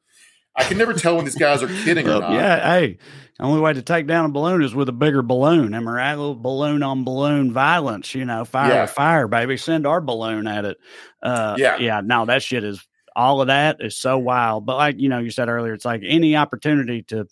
I 0.55 0.63
can 0.65 0.77
never 0.77 0.93
tell 0.93 1.15
when 1.15 1.25
these 1.25 1.35
guys 1.35 1.63
are 1.63 1.67
kidding 1.67 2.07
or 2.07 2.19
not. 2.19 2.33
yeah, 2.33 2.73
hey, 2.77 2.97
the 3.37 3.43
only 3.43 3.61
way 3.61 3.71
to 3.73 3.81
take 3.81 4.05
down 4.05 4.25
a 4.25 4.29
balloon 4.29 4.61
is 4.61 4.75
with 4.75 4.89
a 4.89 4.93
bigger 4.93 5.21
balloon. 5.21 5.73
Am 5.73 5.87
I 5.87 5.91
right? 5.93 6.11
A 6.11 6.17
little 6.17 6.35
balloon 6.35 6.83
on 6.83 7.03
balloon 7.03 7.53
violence, 7.53 8.13
you 8.13 8.25
know, 8.25 8.43
fire 8.45 8.69
Yeah. 8.71 8.85
fire, 8.85 9.27
baby. 9.27 9.55
Send 9.57 9.87
our 9.87 10.01
balloon 10.01 10.47
at 10.47 10.65
it. 10.65 10.77
Uh, 11.23 11.55
Yeah. 11.57 11.77
yeah. 11.77 12.01
No, 12.03 12.25
that 12.25 12.43
shit 12.43 12.63
is 12.63 12.85
all 13.15 13.41
of 13.41 13.47
that 13.47 13.77
is 13.79 13.97
so 13.97 14.17
wild. 14.17 14.65
But 14.65 14.77
like 14.77 14.99
you 14.99 15.07
know, 15.09 15.19
you 15.19 15.31
said 15.31 15.47
earlier, 15.49 15.73
it's 15.73 15.85
like 15.85 16.01
any 16.05 16.35
opportunity 16.35 17.01
to 17.03 17.27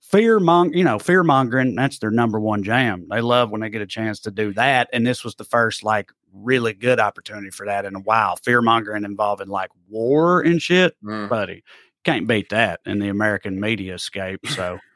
fear 0.00 0.38
mong, 0.38 0.74
you 0.74 0.84
know, 0.84 0.98
fear 0.98 1.22
mongering. 1.24 1.74
That's 1.74 1.98
their 1.98 2.10
number 2.10 2.38
one 2.40 2.62
jam. 2.62 3.06
They 3.10 3.20
love 3.20 3.50
when 3.50 3.60
they 3.60 3.70
get 3.70 3.82
a 3.82 3.86
chance 3.86 4.20
to 4.20 4.30
do 4.30 4.52
that. 4.54 4.88
And 4.92 5.06
this 5.06 5.24
was 5.24 5.34
the 5.34 5.44
first 5.44 5.82
like 5.82 6.10
really 6.32 6.72
good 6.74 7.00
opportunity 7.00 7.50
for 7.50 7.66
that 7.66 7.84
in 7.84 7.94
a 7.96 8.00
while. 8.00 8.36
Fear 8.36 8.62
mongering 8.62 9.04
involving 9.04 9.48
like 9.48 9.70
war 9.88 10.40
and 10.40 10.60
shit, 10.60 10.94
Mm. 11.04 11.28
buddy. 11.28 11.64
Can't 12.06 12.28
beat 12.28 12.50
that 12.50 12.78
in 12.86 13.00
the 13.00 13.08
American 13.08 13.58
media 13.60 13.98
scape. 13.98 14.46
So. 14.46 14.78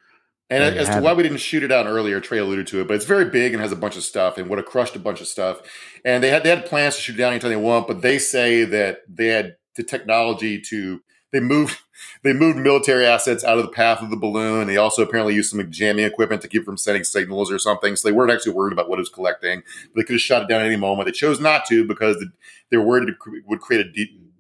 And 0.53 0.65
as 0.65 0.89
to 0.89 1.01
why 1.01 1.13
it. 1.13 1.17
we 1.17 1.23
didn't 1.23 1.39
shoot 1.39 1.63
it 1.63 1.71
out 1.71 1.87
earlier, 1.87 2.19
Trey 2.19 2.39
alluded 2.39 2.67
to 2.67 2.81
it, 2.81 2.89
but 2.89 2.95
it's 2.95 3.05
very 3.05 3.27
big 3.27 3.53
and 3.53 3.63
has 3.63 3.71
a 3.71 3.77
bunch 3.77 3.97
of 3.97 4.03
stuff 4.03 4.37
and 4.37 4.51
would 4.51 4.59
have 4.59 4.67
crushed 4.67 4.97
a 4.97 4.99
bunch 4.99 5.21
of 5.21 5.29
stuff. 5.29 5.61
And 6.05 6.25
they 6.25 6.29
had 6.29 6.43
they 6.43 6.49
had 6.49 6.67
plans 6.67 6.97
to 6.97 7.03
shoot 7.03 7.15
it 7.15 7.19
down 7.19 7.31
anytime 7.31 7.51
they 7.51 7.57
want, 7.57 7.87
but 7.87 8.03
they 8.03 8.19
say 8.19 8.65
that 8.65 9.03
they 9.09 9.29
had 9.29 9.59
the 9.77 9.85
technology 9.85 10.61
to 10.63 11.03
they 11.33 11.39
moved 11.39 11.79
they 12.25 12.33
moved 12.33 12.59
military 12.59 13.07
assets 13.07 13.45
out 13.45 13.59
of 13.59 13.65
the 13.65 13.71
path 13.71 14.03
of 14.03 14.11
the 14.11 14.17
balloon. 14.17 14.67
They 14.67 14.77
also 14.77 15.03
apparently 15.03 15.37
used 15.37 15.51
some 15.51 15.71
jamming 15.71 16.05
equipment 16.05 16.43
to 16.43 16.49
keep 16.49 16.65
from 16.65 16.77
sending 16.77 17.05
signals 17.05 17.53
or 17.53 17.61
something. 17.61 17.95
So 17.95 18.09
they 18.09 18.13
weren't 18.13 18.33
actually 18.33 18.55
worried 18.55 18.73
about 18.73 18.89
what 18.89 18.99
it 18.99 19.03
was 19.03 19.09
collecting. 19.09 19.63
But 19.95 20.01
they 20.01 20.05
could 20.05 20.15
have 20.15 20.21
shot 20.21 20.43
it 20.43 20.49
down 20.49 20.63
at 20.63 20.67
any 20.67 20.75
moment. 20.75 21.07
They 21.07 21.13
chose 21.13 21.39
not 21.39 21.65
to 21.67 21.87
because 21.87 22.25
they 22.73 22.77
were 22.77 22.85
worried 22.85 23.09
it 23.09 23.15
would 23.47 23.61
create 23.61 23.87
a 23.87 23.93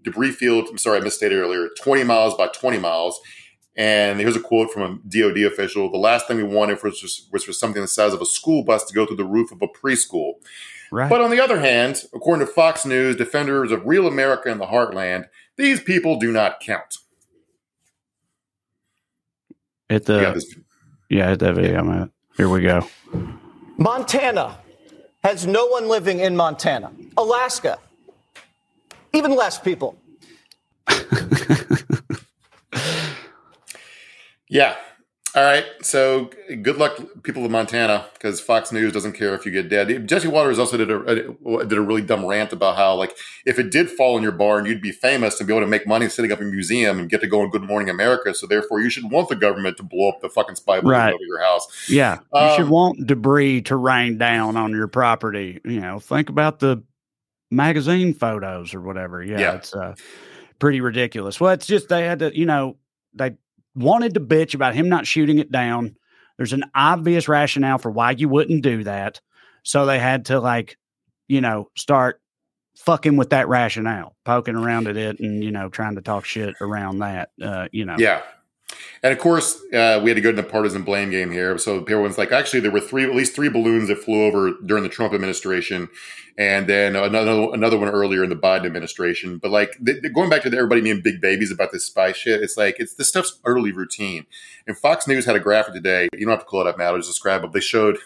debris 0.02 0.32
field. 0.32 0.68
I'm 0.70 0.78
sorry, 0.78 0.98
I 0.98 1.00
misstated 1.00 1.38
earlier. 1.38 1.68
20 1.82 2.04
miles 2.04 2.34
by 2.34 2.48
20 2.48 2.78
miles. 2.78 3.20
And 3.76 4.18
here's 4.18 4.36
a 4.36 4.40
quote 4.40 4.70
from 4.70 4.82
a 4.82 5.08
DoD 5.08 5.38
official: 5.44 5.90
"The 5.90 5.98
last 5.98 6.26
thing 6.26 6.36
we 6.36 6.42
wanted 6.42 6.82
was 6.82 7.00
just, 7.00 7.32
was 7.32 7.44
for 7.44 7.52
something 7.52 7.80
the 7.80 7.88
size 7.88 8.12
of 8.12 8.20
a 8.20 8.26
school 8.26 8.64
bus 8.64 8.84
to 8.84 8.94
go 8.94 9.06
through 9.06 9.16
the 9.16 9.24
roof 9.24 9.52
of 9.52 9.62
a 9.62 9.68
preschool." 9.68 10.34
Right. 10.90 11.08
But 11.08 11.20
on 11.20 11.30
the 11.30 11.40
other 11.40 11.60
hand, 11.60 12.02
according 12.12 12.46
to 12.46 12.52
Fox 12.52 12.84
News, 12.84 13.14
defenders 13.14 13.70
of 13.70 13.86
real 13.86 14.08
America 14.08 14.50
in 14.50 14.58
the 14.58 14.66
heartland, 14.66 15.26
these 15.56 15.80
people 15.80 16.18
do 16.18 16.32
not 16.32 16.58
count. 16.60 16.98
Hit 19.88 20.06
the 20.06 20.44
yeah, 21.08 21.28
hit 21.30 21.38
that 21.40 21.54
video, 21.54 21.82
man. 21.82 22.10
Here 22.36 22.48
we 22.48 22.62
go. 22.62 22.86
Montana 23.76 24.58
has 25.24 25.46
no 25.46 25.66
one 25.66 25.88
living 25.88 26.20
in 26.20 26.36
Montana. 26.36 26.92
Alaska, 27.16 27.78
even 29.12 29.34
less 29.34 29.58
people. 29.58 29.96
Yeah. 34.48 34.76
All 35.36 35.44
right. 35.44 35.64
So 35.80 36.28
good 36.60 36.76
luck, 36.76 36.98
people 37.22 37.44
of 37.44 37.52
Montana, 37.52 38.06
because 38.14 38.40
Fox 38.40 38.72
News 38.72 38.92
doesn't 38.92 39.12
care 39.12 39.32
if 39.32 39.46
you 39.46 39.52
get 39.52 39.68
dead. 39.68 40.08
Jesse 40.08 40.26
Watters 40.26 40.58
also 40.58 40.76
did 40.76 40.90
a, 40.90 40.96
a- 41.30 41.64
did 41.66 41.78
a 41.78 41.80
really 41.80 42.02
dumb 42.02 42.26
rant 42.26 42.52
about 42.52 42.74
how, 42.74 42.96
like, 42.96 43.16
if 43.46 43.56
it 43.60 43.70
did 43.70 43.88
fall 43.88 44.16
in 44.16 44.24
your 44.24 44.32
barn, 44.32 44.66
you'd 44.66 44.82
be 44.82 44.90
famous 44.90 45.38
and 45.38 45.46
be 45.46 45.52
able 45.54 45.60
to 45.64 45.70
make 45.70 45.86
money 45.86 46.08
setting 46.08 46.32
up 46.32 46.40
a 46.40 46.42
museum 46.44 46.98
and 46.98 47.08
get 47.08 47.20
to 47.20 47.28
go 47.28 47.42
on 47.42 47.50
Good 47.50 47.62
Morning 47.62 47.88
America. 47.88 48.34
So 48.34 48.48
therefore, 48.48 48.80
you 48.80 48.90
should 48.90 49.08
want 49.08 49.28
the 49.28 49.36
government 49.36 49.76
to 49.76 49.84
blow 49.84 50.08
up 50.08 50.20
the 50.20 50.28
fucking 50.28 50.56
spy 50.56 50.80
balloon 50.80 50.96
Right. 50.96 51.14
over 51.14 51.22
your 51.24 51.40
house. 51.40 51.88
Yeah, 51.88 52.18
you 52.34 52.50
should 52.56 52.64
Um, 52.64 52.70
want 52.70 53.06
debris 53.06 53.62
to 53.62 53.76
rain 53.76 54.18
down 54.18 54.56
on 54.56 54.72
your 54.72 54.88
property. 54.88 55.60
You 55.64 55.78
know, 55.80 56.00
think 56.00 56.28
about 56.28 56.58
the 56.58 56.82
magazine 57.50 58.14
photos 58.14 58.74
or 58.74 58.80
whatever. 58.80 59.22
Yeah, 59.22 59.38
Yeah. 59.40 59.54
it's 59.54 59.74
uh, 59.74 59.94
pretty 60.58 60.80
ridiculous. 60.80 61.40
Well, 61.40 61.52
it's 61.52 61.66
just 61.66 61.88
they 61.88 62.04
had 62.04 62.20
to, 62.20 62.36
you 62.38 62.46
know, 62.46 62.76
they 63.14 63.36
wanted 63.74 64.14
to 64.14 64.20
bitch 64.20 64.54
about 64.54 64.74
him 64.74 64.88
not 64.88 65.06
shooting 65.06 65.38
it 65.38 65.50
down. 65.50 65.96
There's 66.36 66.52
an 66.52 66.64
obvious 66.74 67.28
rationale 67.28 67.78
for 67.78 67.90
why 67.90 68.12
you 68.12 68.28
wouldn't 68.28 68.62
do 68.62 68.84
that, 68.84 69.20
so 69.62 69.84
they 69.86 69.98
had 69.98 70.26
to 70.26 70.40
like, 70.40 70.78
you 71.28 71.40
know, 71.40 71.68
start 71.76 72.20
fucking 72.78 73.16
with 73.16 73.30
that 73.30 73.46
rationale, 73.48 74.16
poking 74.24 74.54
around 74.56 74.86
at 74.88 74.96
it, 74.96 75.20
and 75.20 75.44
you 75.44 75.50
know, 75.50 75.68
trying 75.68 75.96
to 75.96 76.00
talk 76.00 76.24
shit 76.24 76.54
around 76.62 77.00
that. 77.00 77.30
Uh, 77.42 77.68
you 77.72 77.84
know, 77.84 77.96
Yeah. 77.98 78.22
And 79.02 79.12
of 79.12 79.18
course, 79.18 79.56
uh, 79.72 80.00
we 80.02 80.10
had 80.10 80.16
to 80.16 80.20
go 80.20 80.30
into 80.30 80.42
the 80.42 80.48
partisan 80.48 80.82
blame 80.82 81.10
game 81.10 81.30
here. 81.30 81.56
So 81.58 81.78
everyone's 81.80 82.18
like, 82.18 82.32
actually, 82.32 82.60
there 82.60 82.70
were 82.70 82.80
three, 82.80 83.04
at 83.04 83.14
least 83.14 83.34
three 83.34 83.48
balloons 83.48 83.88
that 83.88 83.98
flew 83.98 84.24
over 84.24 84.52
during 84.64 84.82
the 84.82 84.88
Trump 84.88 85.14
administration, 85.14 85.88
and 86.36 86.66
then 86.66 86.96
another 86.96 87.48
another 87.52 87.78
one 87.78 87.88
earlier 87.88 88.22
in 88.22 88.30
the 88.30 88.36
Biden 88.36 88.66
administration. 88.66 89.38
But 89.38 89.50
like 89.50 89.72
th- 89.84 90.02
th- 90.02 90.12
going 90.14 90.30
back 90.30 90.42
to 90.42 90.50
the, 90.50 90.56
everybody 90.56 90.80
being 90.80 91.00
big 91.00 91.20
babies 91.20 91.50
about 91.50 91.72
this 91.72 91.86
spy 91.86 92.12
shit, 92.12 92.42
it's 92.42 92.56
like 92.56 92.76
it's 92.78 92.94
this 92.94 93.08
stuff's 93.08 93.38
utterly 93.44 93.72
routine. 93.72 94.26
And 94.66 94.76
Fox 94.76 95.06
News 95.06 95.24
had 95.24 95.36
a 95.36 95.40
graphic 95.40 95.74
today. 95.74 96.08
You 96.12 96.26
don't 96.26 96.30
have 96.30 96.40
to 96.40 96.46
call 96.46 96.62
it 96.62 96.66
up, 96.66 96.78
Matt. 96.78 96.88
I'll 96.88 96.96
just 96.96 97.08
describe 97.08 97.44
it. 97.44 97.52
They 97.52 97.60
showed 97.60 97.98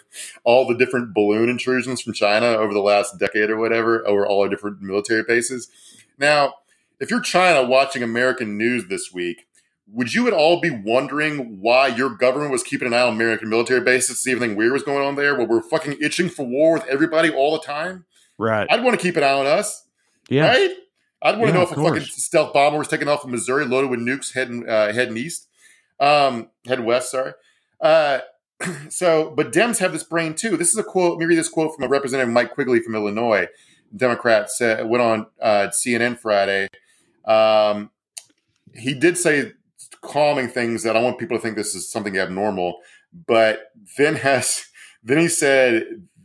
all 0.43 0.67
the 0.67 0.77
different 0.77 1.13
balloon 1.13 1.49
intrusions 1.49 2.01
from 2.01 2.13
China 2.13 2.45
over 2.45 2.73
the 2.73 2.79
last 2.79 3.17
decade 3.19 3.49
or 3.49 3.57
whatever 3.57 4.07
over 4.07 4.25
all 4.25 4.43
our 4.43 4.49
different 4.49 4.81
military 4.81 5.23
bases. 5.23 5.69
Now, 6.17 6.53
if 6.99 7.11
you're 7.11 7.21
China 7.21 7.67
watching 7.67 8.03
American 8.03 8.57
news 8.57 8.87
this 8.87 9.13
week 9.13 9.47
would 9.87 10.13
you 10.13 10.27
at 10.27 10.33
all 10.33 10.59
be 10.59 10.69
wondering 10.71 11.59
why 11.61 11.87
your 11.87 12.09
government 12.09 12.51
was 12.51 12.63
keeping 12.63 12.87
an 12.87 12.93
eye 12.93 13.01
on 13.01 13.13
American 13.13 13.49
military 13.49 13.81
bases 13.81 14.15
to 14.17 14.21
see 14.21 14.31
if 14.31 14.37
anything 14.37 14.57
weird 14.57 14.73
was 14.73 14.83
going 14.83 15.05
on 15.05 15.15
there? 15.15 15.35
Where 15.35 15.45
we're 15.47 15.61
fucking 15.61 15.97
itching 16.01 16.29
for 16.29 16.45
war 16.45 16.73
with 16.73 16.85
everybody 16.87 17.29
all 17.29 17.53
the 17.53 17.63
time? 17.63 18.05
right. 18.37 18.67
I'd 18.69 18.83
want 18.83 18.99
to 18.99 19.01
keep 19.03 19.15
an 19.17 19.23
eye 19.23 19.31
on 19.31 19.45
us, 19.45 19.85
Yeah, 20.29 20.47
right? 20.47 20.71
I'd 21.21 21.37
want 21.37 21.41
to 21.41 21.47
Yeah, 21.47 21.53
know 21.53 21.61
if 21.61 21.71
a 21.71 21.75
fucking 21.75 22.01
stealth 22.03 22.53
bomber 22.53 22.77
was 22.79 22.87
taking 22.87 23.07
off 23.07 23.21
from 23.21 23.31
Missouri 23.31 23.65
loaded 23.65 23.89
with 23.89 23.99
nukes 23.99 24.33
heading 24.33 24.67
uh, 24.67 24.91
heading 24.91 25.17
east, 25.17 25.47
um, 25.99 26.49
heading 26.67 26.85
west. 26.85 27.11
Sorry. 27.11 27.33
Uh, 27.79 28.19
so, 28.89 29.33
but 29.35 29.51
Dems 29.51 29.77
have 29.79 29.93
this 29.93 30.03
brain 30.03 30.33
too. 30.33 30.57
This 30.57 30.69
is 30.69 30.77
a 30.77 30.83
quote. 30.83 31.11
Let 31.11 31.19
me 31.19 31.25
read 31.25 31.37
this 31.37 31.49
quote 31.49 31.75
from 31.75 31.83
a 31.83 31.87
representative, 31.87 32.33
Mike 32.33 32.51
Quigley 32.53 32.79
from 32.79 32.95
Illinois, 32.95 33.47
Democrat. 33.95 34.49
Said, 34.49 34.87
went 34.87 35.01
on 35.03 35.27
uh, 35.41 35.67
CNN 35.71 36.17
Friday. 36.17 36.67
Um, 37.25 37.91
he 38.73 38.93
did 38.93 39.17
say 39.17 39.53
calming 40.05 40.47
things 40.47 40.83
that 40.83 40.95
I 40.95 41.01
want 41.01 41.19
people 41.19 41.37
to 41.37 41.41
think 41.41 41.55
this 41.55 41.75
is 41.75 41.91
something 41.91 42.17
abnormal, 42.17 42.79
but 43.27 43.71
then 43.97 44.15
has 44.15 44.65
then 45.03 45.17
he 45.19 45.27
said 45.27 45.83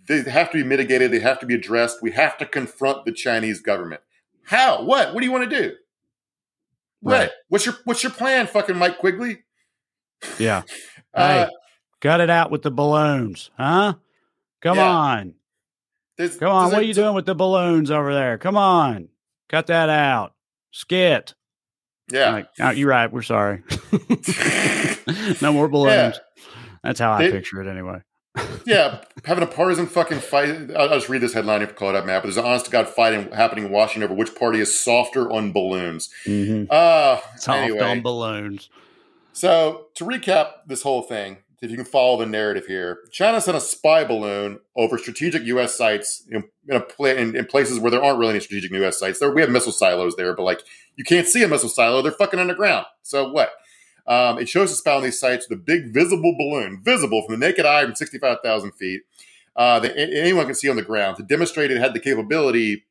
they 0.08 0.22
have 0.22 0.50
to 0.52 0.58
be 0.58 0.64
mitigated, 0.64 1.10
they 1.12 1.20
have 1.20 1.38
to 1.40 1.46
be 1.46 1.54
addressed. 1.54 2.02
We 2.02 2.10
have 2.12 2.36
to 2.38 2.46
confront 2.46 3.04
the 3.04 3.12
Chinese 3.12 3.60
government. 3.60 4.00
How? 4.44 4.82
What? 4.82 5.12
What 5.14 5.20
do 5.20 5.26
you 5.26 5.32
want 5.32 5.48
to 5.50 5.56
do? 5.62 5.74
What? 7.00 7.12
Right. 7.12 7.30
What's 7.48 7.66
your 7.66 7.76
what's 7.84 8.02
your 8.02 8.12
plan, 8.12 8.46
fucking 8.46 8.76
Mike 8.76 8.98
Quigley? 8.98 9.38
yeah. 10.38 10.62
Uh, 11.12 11.46
Hey. 11.46 11.50
Cut 12.02 12.20
it 12.20 12.30
out 12.30 12.50
with 12.52 12.62
the 12.62 12.70
balloons, 12.70 13.50
huh? 13.58 13.94
Come 14.62 14.76
Yeah. 14.76 14.88
on. 14.90 15.34
there's- 16.16 16.36
Come 16.36 16.50
on. 16.52 16.70
What 16.70 16.78
are 16.80 16.84
you 16.84 16.94
doing 16.94 17.14
with 17.14 17.26
the 17.26 17.34
balloons 17.34 17.90
over 17.90 18.14
there? 18.14 18.38
Come 18.38 18.56
on. 18.56 19.08
Cut 19.48 19.66
that 19.66 19.88
out. 19.88 20.34
Skit. 20.70 21.34
Yeah. 22.12 22.30
Like, 22.32 22.48
oh, 22.60 22.70
you're 22.70 22.88
right. 22.88 23.12
We're 23.12 23.22
sorry. 23.22 23.62
no 25.40 25.52
more 25.52 25.68
balloons. 25.68 26.20
That's 26.82 27.00
how 27.00 27.12
I 27.12 27.22
They- 27.26 27.30
picture 27.32 27.60
it 27.62 27.68
anyway. 27.70 28.00
yeah, 28.64 29.02
having 29.24 29.42
a 29.42 29.46
partisan 29.46 29.86
fucking 29.86 30.20
fight. 30.20 30.48
I'll, 30.70 30.88
I'll 30.88 30.88
just 30.98 31.08
read 31.08 31.20
this 31.20 31.34
headline 31.34 31.62
if 31.62 31.70
you 31.70 31.74
call 31.74 31.90
it 31.90 31.96
up, 31.96 32.06
Matt. 32.06 32.22
But 32.22 32.28
there's 32.28 32.36
an 32.36 32.44
honest 32.44 32.66
to 32.66 32.70
God 32.70 32.88
fighting 32.88 33.30
happening 33.32 33.64
in 33.66 33.72
Washington 33.72 34.04
over 34.04 34.14
which 34.14 34.34
party 34.36 34.60
is 34.60 34.78
softer 34.78 35.30
on 35.30 35.52
balloons. 35.52 36.10
Mm-hmm. 36.26 36.66
Uh, 36.70 37.18
Soft 37.36 37.48
anyway. 37.58 37.80
on 37.80 38.02
balloons. 38.02 38.70
So 39.32 39.86
to 39.96 40.04
recap 40.04 40.52
this 40.66 40.82
whole 40.82 41.02
thing, 41.02 41.38
if 41.60 41.70
you 41.70 41.76
can 41.76 41.84
follow 41.84 42.18
the 42.18 42.26
narrative 42.26 42.66
here, 42.66 43.00
China 43.12 43.40
sent 43.40 43.56
a 43.56 43.60
spy 43.60 44.02
balloon 44.04 44.60
over 44.76 44.96
strategic 44.96 45.42
U.S. 45.44 45.74
sites 45.74 46.26
in, 46.30 46.44
in, 46.68 46.82
pla- 46.82 47.08
in, 47.08 47.36
in 47.36 47.44
places 47.44 47.78
where 47.78 47.90
there 47.90 48.02
aren't 48.02 48.18
really 48.18 48.32
any 48.32 48.40
strategic 48.40 48.72
U.S. 48.72 48.98
sites. 48.98 49.18
There 49.18 49.30
we 49.30 49.42
have 49.42 49.50
missile 49.50 49.72
silos 49.72 50.16
there, 50.16 50.34
but 50.34 50.44
like 50.44 50.62
you 50.96 51.04
can't 51.04 51.26
see 51.26 51.42
a 51.42 51.48
missile 51.48 51.68
silo; 51.68 52.02
they're 52.02 52.12
fucking 52.12 52.40
underground. 52.40 52.86
So 53.02 53.30
what? 53.30 53.50
Um, 54.06 54.38
it 54.38 54.48
shows 54.48 54.72
a 54.72 54.74
spy 54.74 54.96
on 54.96 55.02
these 55.02 55.20
sites 55.20 55.48
with 55.48 55.58
a 55.58 55.62
big 55.62 55.92
visible 55.92 56.34
balloon, 56.36 56.80
visible 56.82 57.22
from 57.26 57.38
the 57.38 57.46
naked 57.46 57.66
eye 57.66 57.84
from 57.84 57.94
sixty-five 57.94 58.38
thousand 58.42 58.72
feet, 58.72 59.02
uh, 59.54 59.80
that 59.80 59.96
anyone 59.98 60.46
can 60.46 60.54
see 60.54 60.70
on 60.70 60.76
the 60.76 60.82
ground 60.82 61.18
to 61.18 61.22
demonstrate 61.22 61.70
it 61.70 61.78
had 61.78 61.92
the 61.94 62.00
capability 62.00 62.84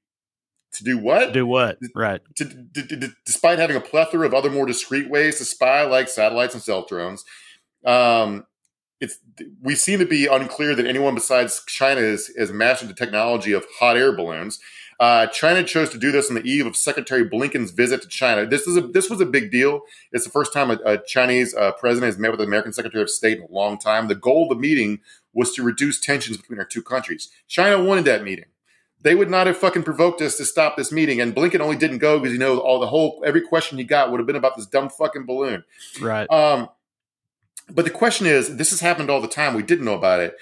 to 0.74 0.84
do 0.84 0.98
what? 1.00 1.34
Do 1.34 1.48
what? 1.48 1.80
Right. 1.96 2.22
to, 2.36 2.46
d- 2.46 2.84
d- 2.84 3.08
despite 3.26 3.58
having 3.58 3.76
a 3.76 3.82
plethora 3.82 4.28
of 4.28 4.36
other 4.36 4.52
more 4.52 4.68
discreet 4.68 5.10
ways 5.10 5.40
to 5.40 5.46
spy, 5.46 5.84
like 5.84 6.08
satellites 6.08 6.54
and 6.54 6.62
stealth 6.62 6.88
drones, 6.88 7.26
um, 7.86 8.46
it's 9.00 9.18
we 9.62 9.76
seem 9.76 10.00
to 10.00 10.06
be 10.06 10.28
unclear 10.28 10.76
that 10.76 10.86
anyone 10.86 11.16
besides 11.16 11.62
China 11.68 12.02
has, 12.02 12.30
has 12.38 12.52
mastered 12.52 12.90
the 12.90 12.94
technology 12.94 13.54
of 13.54 13.66
hot 13.80 13.98
air 13.98 14.12
balloons. 14.12 14.60
Uh, 15.00 15.28
China 15.28 15.64
chose 15.64 15.90
to 15.90 15.98
do 15.98 16.12
this 16.12 16.28
on 16.28 16.36
the 16.36 16.44
eve 16.44 16.66
of 16.66 16.76
Secretary 16.76 17.28
Blinken's 17.28 17.72
visit 17.72 18.02
to 18.02 18.08
China. 18.10 18.46
This 18.46 18.68
is 18.68 18.76
a 18.76 18.82
this 18.82 19.10
was 19.10 19.22
a 19.22 19.26
big 19.26 19.52
deal. 19.52 19.82
It's 20.12 20.26
the 20.26 20.30
first 20.30 20.52
time 20.52 20.72
a, 20.72 20.78
a 20.86 20.98
Chinese 20.98 21.56
uh, 21.56 21.72
president 21.74 22.12
has 22.12 22.20
met 22.20 22.32
with 22.32 22.40
the 22.40 22.46
American 22.46 22.74
Secretary 22.74 23.02
of 23.02 23.10
State 23.10 23.38
in 23.38 23.44
a 23.46 23.52
long 23.52 23.78
time. 23.78 24.10
The 24.10 24.16
goal 24.16 24.44
of 24.44 24.50
the 24.50 24.62
meeting 24.62 25.00
was 25.34 25.54
to 25.54 25.64
reduce 25.64 26.00
tensions 26.00 26.36
between 26.36 26.60
our 26.60 26.66
two 26.66 26.82
countries. 26.82 27.30
China 27.48 27.82
wanted 27.82 28.06
that 28.06 28.24
meeting 28.24 28.46
they 29.02 29.16
would 29.16 29.30
not 29.30 29.48
have 29.48 29.58
fucking 29.58 29.84
provoked 29.84 30.22
us 30.22 30.36
to 30.38 30.46
stop 30.46 30.76
this 30.76 30.92
meeting. 30.92 31.22
And 31.22 31.34
Blinken 31.34 31.62
only 31.62 31.78
didn't 31.78 32.00
go 32.00 32.20
because 32.20 32.34
you 32.34 32.40
know 32.40 32.60
all 32.60 32.80
the 32.80 32.88
whole 32.88 33.24
every 33.26 33.42
question 33.42 33.78
he 33.78 33.84
got 33.84 34.12
would 34.12 34.20
have 34.20 34.28
been 34.28 34.36
about 34.36 34.58
this 34.58 34.66
dumb 34.66 34.90
fucking 34.90 35.26
balloon. 35.26 35.64
Right. 36.02 36.30
Um, 36.30 36.70
but 37.72 37.86
the 37.86 37.92
question 37.92 38.26
is, 38.28 38.58
this 38.58 38.70
has 38.72 38.80
happened 38.80 39.10
all 39.10 39.22
the 39.22 39.28
time. 39.28 39.54
We 39.54 39.64
didn't 39.64 39.86
know 39.86 39.96
about 39.96 40.20
it. 40.20 40.36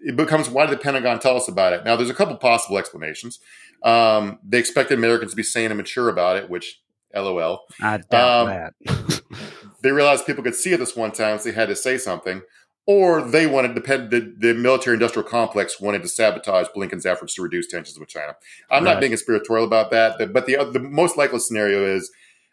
It 0.00 0.16
becomes 0.16 0.48
why 0.48 0.66
did 0.66 0.78
the 0.78 0.82
Pentagon 0.82 1.18
tell 1.18 1.36
us 1.36 1.48
about 1.48 1.72
it? 1.72 1.84
Now, 1.84 1.96
there's 1.96 2.10
a 2.10 2.14
couple 2.14 2.36
possible 2.36 2.78
explanations. 2.78 3.40
Um, 3.82 4.38
they 4.44 4.58
expected 4.58 4.98
Americans 4.98 5.32
to 5.32 5.36
be 5.36 5.42
sane 5.42 5.70
and 5.70 5.76
mature 5.76 6.08
about 6.08 6.36
it, 6.36 6.48
which, 6.48 6.80
lol. 7.14 7.60
I 7.80 7.98
doubt 7.98 8.48
um, 8.48 8.72
that. 8.86 9.22
They 9.80 9.92
realized 9.92 10.26
people 10.26 10.42
could 10.42 10.56
see 10.56 10.72
it 10.72 10.78
this 10.78 10.96
one 10.96 11.12
time, 11.12 11.38
so 11.38 11.44
they 11.48 11.54
had 11.54 11.68
to 11.68 11.76
say 11.76 11.98
something. 11.98 12.42
Or 12.86 13.20
they 13.22 13.46
wanted 13.46 13.74
depend 13.74 14.10
the, 14.10 14.34
the 14.38 14.54
military 14.54 14.94
industrial 14.94 15.28
complex 15.28 15.78
wanted 15.80 16.02
to 16.02 16.08
sabotage 16.08 16.66
Blinken's 16.74 17.04
efforts 17.06 17.34
to 17.34 17.42
reduce 17.42 17.68
tensions 17.68 17.98
with 17.98 18.08
China. 18.08 18.34
I'm 18.70 18.82
Right. 18.82 18.94
not 18.94 19.00
being 19.00 19.12
conspiratorial 19.12 19.66
about 19.66 19.90
that, 19.90 20.16
but- 20.18 20.32
but 20.32 20.46
the 20.46 20.56
the 20.72 20.80
most 20.80 21.16
likely 21.16 21.38
scenario 21.38 21.84
is 21.84 22.10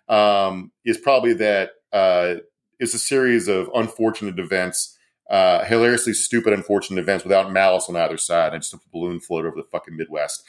um, 0.07 0.71
is 0.83 0.97
probably 0.97 1.33
that 1.33 1.71
uh, 1.91 2.35
it's 2.79 2.93
a 2.93 2.99
series 2.99 3.47
of 3.47 3.69
unfortunate 3.73 4.39
events, 4.39 4.97
uh, 5.29 5.63
hilariously 5.65 6.13
stupid, 6.13 6.53
unfortunate 6.53 7.01
events 7.01 7.23
without 7.23 7.51
malice 7.51 7.89
on 7.89 7.95
either 7.95 8.17
side, 8.17 8.53
and 8.53 8.61
just 8.61 8.73
a 8.73 8.79
balloon 8.91 9.19
float 9.19 9.45
over 9.45 9.55
the 9.55 9.67
fucking 9.71 9.95
Midwest. 9.95 10.43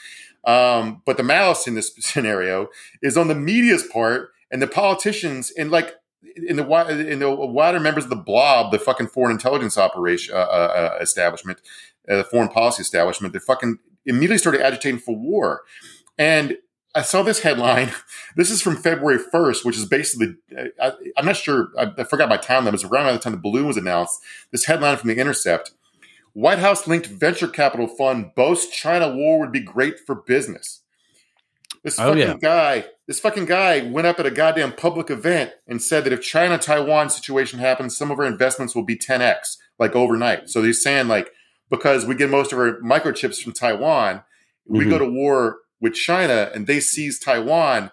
Um, 0.45 1.01
but 1.05 1.17
the 1.17 1.23
malice 1.23 1.67
in 1.67 1.75
this 1.75 1.93
scenario 1.99 2.69
is 3.01 3.17
on 3.17 3.27
the 3.27 3.35
media's 3.35 3.83
part 3.83 4.31
and 4.51 4.61
the 4.61 4.67
politicians 4.67 5.51
and 5.57 5.71
like 5.71 5.95
in 6.35 6.55
the 6.55 7.07
in 7.09 7.19
the 7.19 7.29
wider 7.29 7.79
members 7.79 8.03
of 8.03 8.09
the 8.09 8.15
blob, 8.15 8.71
the 8.71 8.79
fucking 8.79 9.07
foreign 9.07 9.31
intelligence 9.31 9.77
operation 9.77 10.35
uh, 10.35 10.39
uh, 10.39 10.97
establishment, 11.01 11.61
uh, 12.09 12.17
the 12.17 12.23
foreign 12.23 12.49
policy 12.49 12.81
establishment, 12.81 13.33
they 13.33 13.39
fucking 13.39 13.77
immediately 14.05 14.37
started 14.37 14.61
agitating 14.61 14.99
for 14.99 15.15
war. 15.15 15.63
And 16.17 16.57
I 16.97 17.01
saw 17.03 17.21
this 17.23 17.39
headline. 17.41 17.91
This 18.35 18.51
is 18.51 18.61
from 18.61 18.75
February 18.75 19.17
1st, 19.33 19.65
which 19.65 19.77
is 19.77 19.85
basically, 19.85 20.35
I, 20.79 20.91
I'm 21.17 21.25
not 21.25 21.37
sure, 21.37 21.69
I, 21.75 21.91
I 21.97 22.03
forgot 22.03 22.29
my 22.29 22.37
time 22.37 22.65
limit. 22.65 22.79
It 22.79 22.83
was 22.83 22.91
around 22.91 23.11
the 23.11 23.17
time 23.17 23.31
the 23.33 23.39
balloon 23.39 23.65
was 23.65 23.77
announced. 23.77 24.19
This 24.51 24.65
headline 24.65 24.95
from 24.97 25.07
The 25.09 25.17
Intercept 25.17 25.71
White 26.33 26.59
House 26.59 26.85
linked 26.87 27.07
venture 27.07 27.47
capital 27.47 27.87
fund 27.87 28.35
boasts 28.35 28.75
China 28.77 29.09
war 29.15 29.39
would 29.39 29.51
be 29.51 29.59
great 29.59 29.99
for 29.99 30.13
business. 30.13 30.81
This 31.83 31.97
Oh, 31.99 32.09
fucking 32.09 32.19
yeah. 32.19 32.35
guy, 32.39 32.85
this 33.07 33.19
fucking 33.19 33.45
guy 33.45 33.81
went 33.89 34.05
up 34.05 34.19
at 34.19 34.27
a 34.27 34.31
goddamn 34.31 34.73
public 34.73 35.09
event 35.09 35.51
and 35.67 35.81
said 35.81 36.03
that 36.03 36.13
if 36.13 36.21
China 36.21 36.59
Taiwan 36.59 37.09
situation 37.09 37.57
happens, 37.57 37.97
some 37.97 38.11
of 38.11 38.19
our 38.19 38.25
investments 38.25 38.75
will 38.75 38.85
be 38.85 38.95
10x, 38.97 39.57
like 39.79 39.95
overnight. 39.95 40.47
So 40.47 40.61
he's 40.61 40.83
saying, 40.83 41.07
like, 41.07 41.31
because 41.71 42.05
we 42.05 42.13
get 42.13 42.29
most 42.29 42.53
of 42.53 42.59
our 42.59 42.79
microchips 42.81 43.41
from 43.41 43.53
Taiwan, 43.53 44.21
we 44.67 44.85
Mhm. 44.85 44.89
go 44.91 44.99
to 44.99 45.05
war 45.09 45.57
with 45.81 45.93
China 45.93 46.49
and 46.53 46.67
they 46.67 46.79
seize 46.79 47.19
Taiwan, 47.19 47.91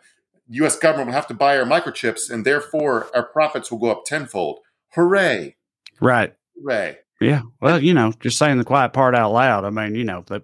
US 0.49 0.79
government 0.79 1.09
will 1.09 1.15
have 1.15 1.27
to 1.29 1.35
buy 1.35 1.59
our 1.59 1.65
microchips 1.65 2.31
and 2.31 2.45
therefore 2.45 3.09
our 3.15 3.25
profits 3.25 3.71
will 3.71 3.79
go 3.79 3.91
up 3.91 4.05
tenfold. 4.05 4.61
Hooray. 4.95 5.57
Right. 6.01 6.35
Hooray. 6.61 6.99
Yeah. 7.21 7.43
Well, 7.61 7.83
you 7.83 7.95
know, 7.95 8.13
just 8.21 8.39
saying 8.39 8.59
the 8.59 8.65
quiet 8.65 8.93
part 8.93 9.15
out 9.15 9.33
loud. 9.33 9.65
I 9.65 9.71
mean, 9.71 9.95
you 9.95 10.05
know, 10.05 10.23
the 10.27 10.43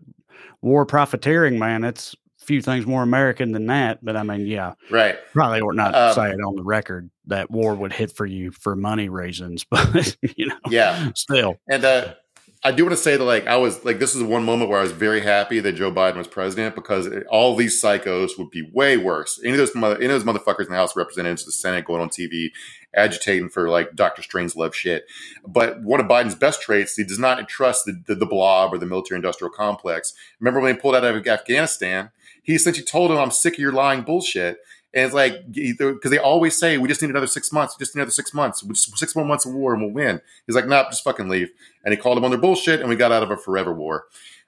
war 0.62 0.86
profiteering, 0.86 1.58
man, 1.58 1.84
it's 1.84 2.14
a 2.40 2.44
few 2.44 2.62
things 2.62 2.86
more 2.86 3.02
American 3.02 3.52
than 3.52 3.66
that. 3.66 4.02
But 4.04 4.16
I 4.16 4.22
mean, 4.22 4.46
yeah, 4.46 4.74
Right. 4.90 5.16
probably 5.32 5.60
ought 5.60 5.74
not 5.74 5.94
Um, 5.94 6.14
say 6.14 6.30
it 6.30 6.40
on 6.40 6.56
the 6.56 6.62
record 6.62 7.10
that 7.26 7.50
war 7.50 7.74
would 7.74 7.92
hit 7.92 8.12
for 8.12 8.26
you 8.26 8.50
for 8.50 8.74
money 8.76 9.08
reasons. 9.08 9.64
But, 9.70 10.16
you 10.36 10.46
know, 10.48 10.56
Yeah. 10.68 11.10
still. 11.14 11.56
And 11.68 11.84
uh, 11.84 12.14
I 12.62 12.72
do 12.72 12.84
want 12.84 12.94
to 12.94 13.02
say 13.02 13.16
that, 13.16 13.24
like, 13.24 13.46
I 13.46 13.56
was 13.56 13.86
like, 13.86 13.98
this 13.98 14.14
is 14.14 14.22
one 14.22 14.44
moment 14.44 14.68
where 14.70 14.78
I 14.78 14.82
was 14.82 14.92
very 14.92 15.22
happy 15.22 15.60
that 15.60 15.72
Joe 15.72 15.90
Biden 15.90 16.16
was 16.16 16.28
president 16.28 16.74
because 16.74 17.06
it- 17.06 17.26
all 17.30 17.56
these 17.56 17.80
psychos 17.80 18.36
would 18.36 18.50
be 18.50 18.68
way 18.74 18.98
worse. 18.98 19.40
Any 19.42 19.52
of 19.52 19.58
those, 19.58 19.74
mother, 19.74 19.96
any 19.96 20.12
of 20.12 20.12
those 20.12 20.24
motherfuckers 20.24 20.66
in 20.66 20.70
the 20.72 20.76
House 20.76 20.90
of 20.92 20.98
Representatives, 20.98 21.46
the 21.46 21.52
Senate, 21.52 21.86
going 21.86 22.02
on 22.02 22.10
TV, 22.10 22.52
agitating 22.94 23.48
for 23.48 23.70
like 23.70 23.94
Doctor 23.94 24.20
Strangelove 24.20 24.74
shit. 24.74 25.06
But 25.46 25.80
one 25.82 26.00
of 26.00 26.06
Biden's 26.06 26.34
best 26.34 26.60
traits, 26.60 26.96
he 26.96 27.04
does 27.04 27.18
not 27.18 27.48
trust 27.48 27.86
the, 27.86 27.98
the, 28.06 28.14
the 28.14 28.26
blob 28.26 28.74
or 28.74 28.78
the 28.78 28.84
military-industrial 28.86 29.52
complex. 29.52 30.12
Remember 30.38 30.60
when 30.60 30.74
he 30.74 30.80
pulled 30.80 30.96
out 30.96 31.04
of 31.04 31.26
Afghanistan? 31.26 32.10
He 32.42 32.54
essentially 32.54 32.84
told 32.84 33.10
him, 33.10 33.16
"I'm 33.18 33.30
sick 33.30 33.54
of 33.54 33.58
your 33.60 33.72
lying 33.72 34.02
bullshit." 34.02 34.58
And 34.92 35.04
it's 35.04 35.14
like 35.14 35.52
because 35.52 36.10
they 36.10 36.18
always 36.18 36.58
say 36.58 36.76
we 36.76 36.88
just 36.88 37.00
need 37.00 37.10
another 37.10 37.28
six 37.28 37.52
months, 37.52 37.76
just 37.76 37.94
another 37.94 38.10
six 38.10 38.34
months, 38.34 38.62
just 38.62 38.98
six 38.98 39.14
more 39.14 39.24
months 39.24 39.46
of 39.46 39.54
war 39.54 39.72
and 39.72 39.82
we'll 39.82 39.92
win. 39.92 40.20
He's 40.46 40.56
like, 40.56 40.66
"Nah, 40.66 40.84
just 40.84 41.04
fucking 41.04 41.28
leave." 41.28 41.50
And 41.84 41.94
he 41.94 42.00
called 42.00 42.16
them 42.16 42.24
on 42.24 42.30
their 42.30 42.40
bullshit, 42.40 42.80
and 42.80 42.88
we 42.88 42.96
got 42.96 43.12
out 43.12 43.22
of 43.22 43.30
a 43.30 43.36
forever 43.36 43.72
war. 43.72 44.06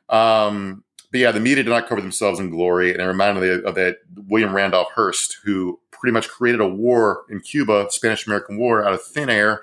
Um, 0.09 0.83
but 1.13 1.21
yeah, 1.21 1.31
the 1.31 1.41
media 1.41 1.63
did 1.63 1.71
not 1.71 1.89
cover 1.89 2.01
themselves 2.01 2.41
in 2.41 2.51
glory, 2.51 2.91
and 2.93 3.01
it 3.01 3.05
reminded 3.05 3.41
me 3.43 3.69
of 3.69 3.75
that 3.77 3.99
William 4.27 4.55
Randolph 4.55 4.89
Hearst, 4.95 5.39
who 5.45 5.79
pretty 5.93 6.13
much 6.13 6.29
created 6.29 6.61
a 6.61 6.67
war 6.67 7.25
in 7.31 7.41
Cuba, 7.41 7.87
Spanish 7.91 8.27
American 8.27 8.59
War, 8.59 8.85
out 8.85 8.95
of 8.95 9.03
thin 9.03 9.31
air 9.31 9.63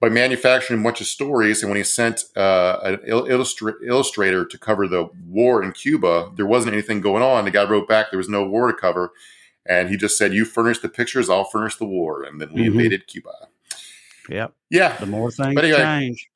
by 0.00 0.08
manufacturing 0.08 0.80
a 0.80 0.82
bunch 0.82 1.00
of 1.00 1.06
stories. 1.06 1.62
And 1.62 1.70
when 1.70 1.76
he 1.76 1.84
sent 1.84 2.24
uh, 2.36 2.78
an 2.82 3.00
il- 3.04 3.26
illustra- 3.26 3.74
illustrator 3.84 4.44
to 4.44 4.58
cover 4.58 4.86
the 4.86 5.10
war 5.26 5.62
in 5.62 5.72
Cuba, 5.72 6.30
there 6.36 6.46
wasn't 6.46 6.72
anything 6.72 7.00
going 7.00 7.22
on. 7.22 7.44
The 7.44 7.50
guy 7.50 7.68
wrote 7.68 7.88
back, 7.88 8.10
there 8.10 8.18
was 8.18 8.28
no 8.28 8.44
war 8.46 8.68
to 8.68 8.78
cover. 8.78 9.10
And 9.68 9.88
he 9.90 9.96
just 9.96 10.16
said, 10.16 10.32
You 10.32 10.44
furnish 10.44 10.78
the 10.80 10.88
pictures, 10.88 11.28
I'll 11.28 11.44
furnish 11.44 11.76
the 11.76 11.84
war. 11.84 12.22
And 12.22 12.40
then 12.40 12.52
we 12.52 12.62
Mhm. 12.62 12.66
invaded 12.72 13.06
Cuba. 13.06 13.30
Yep. 14.28 14.52
Yeah. 14.70 14.96
The 14.98 15.06
more 15.06 15.30
things 15.30 15.54
But 15.54 15.64
anyway, 15.64 15.78
change. 15.78 16.30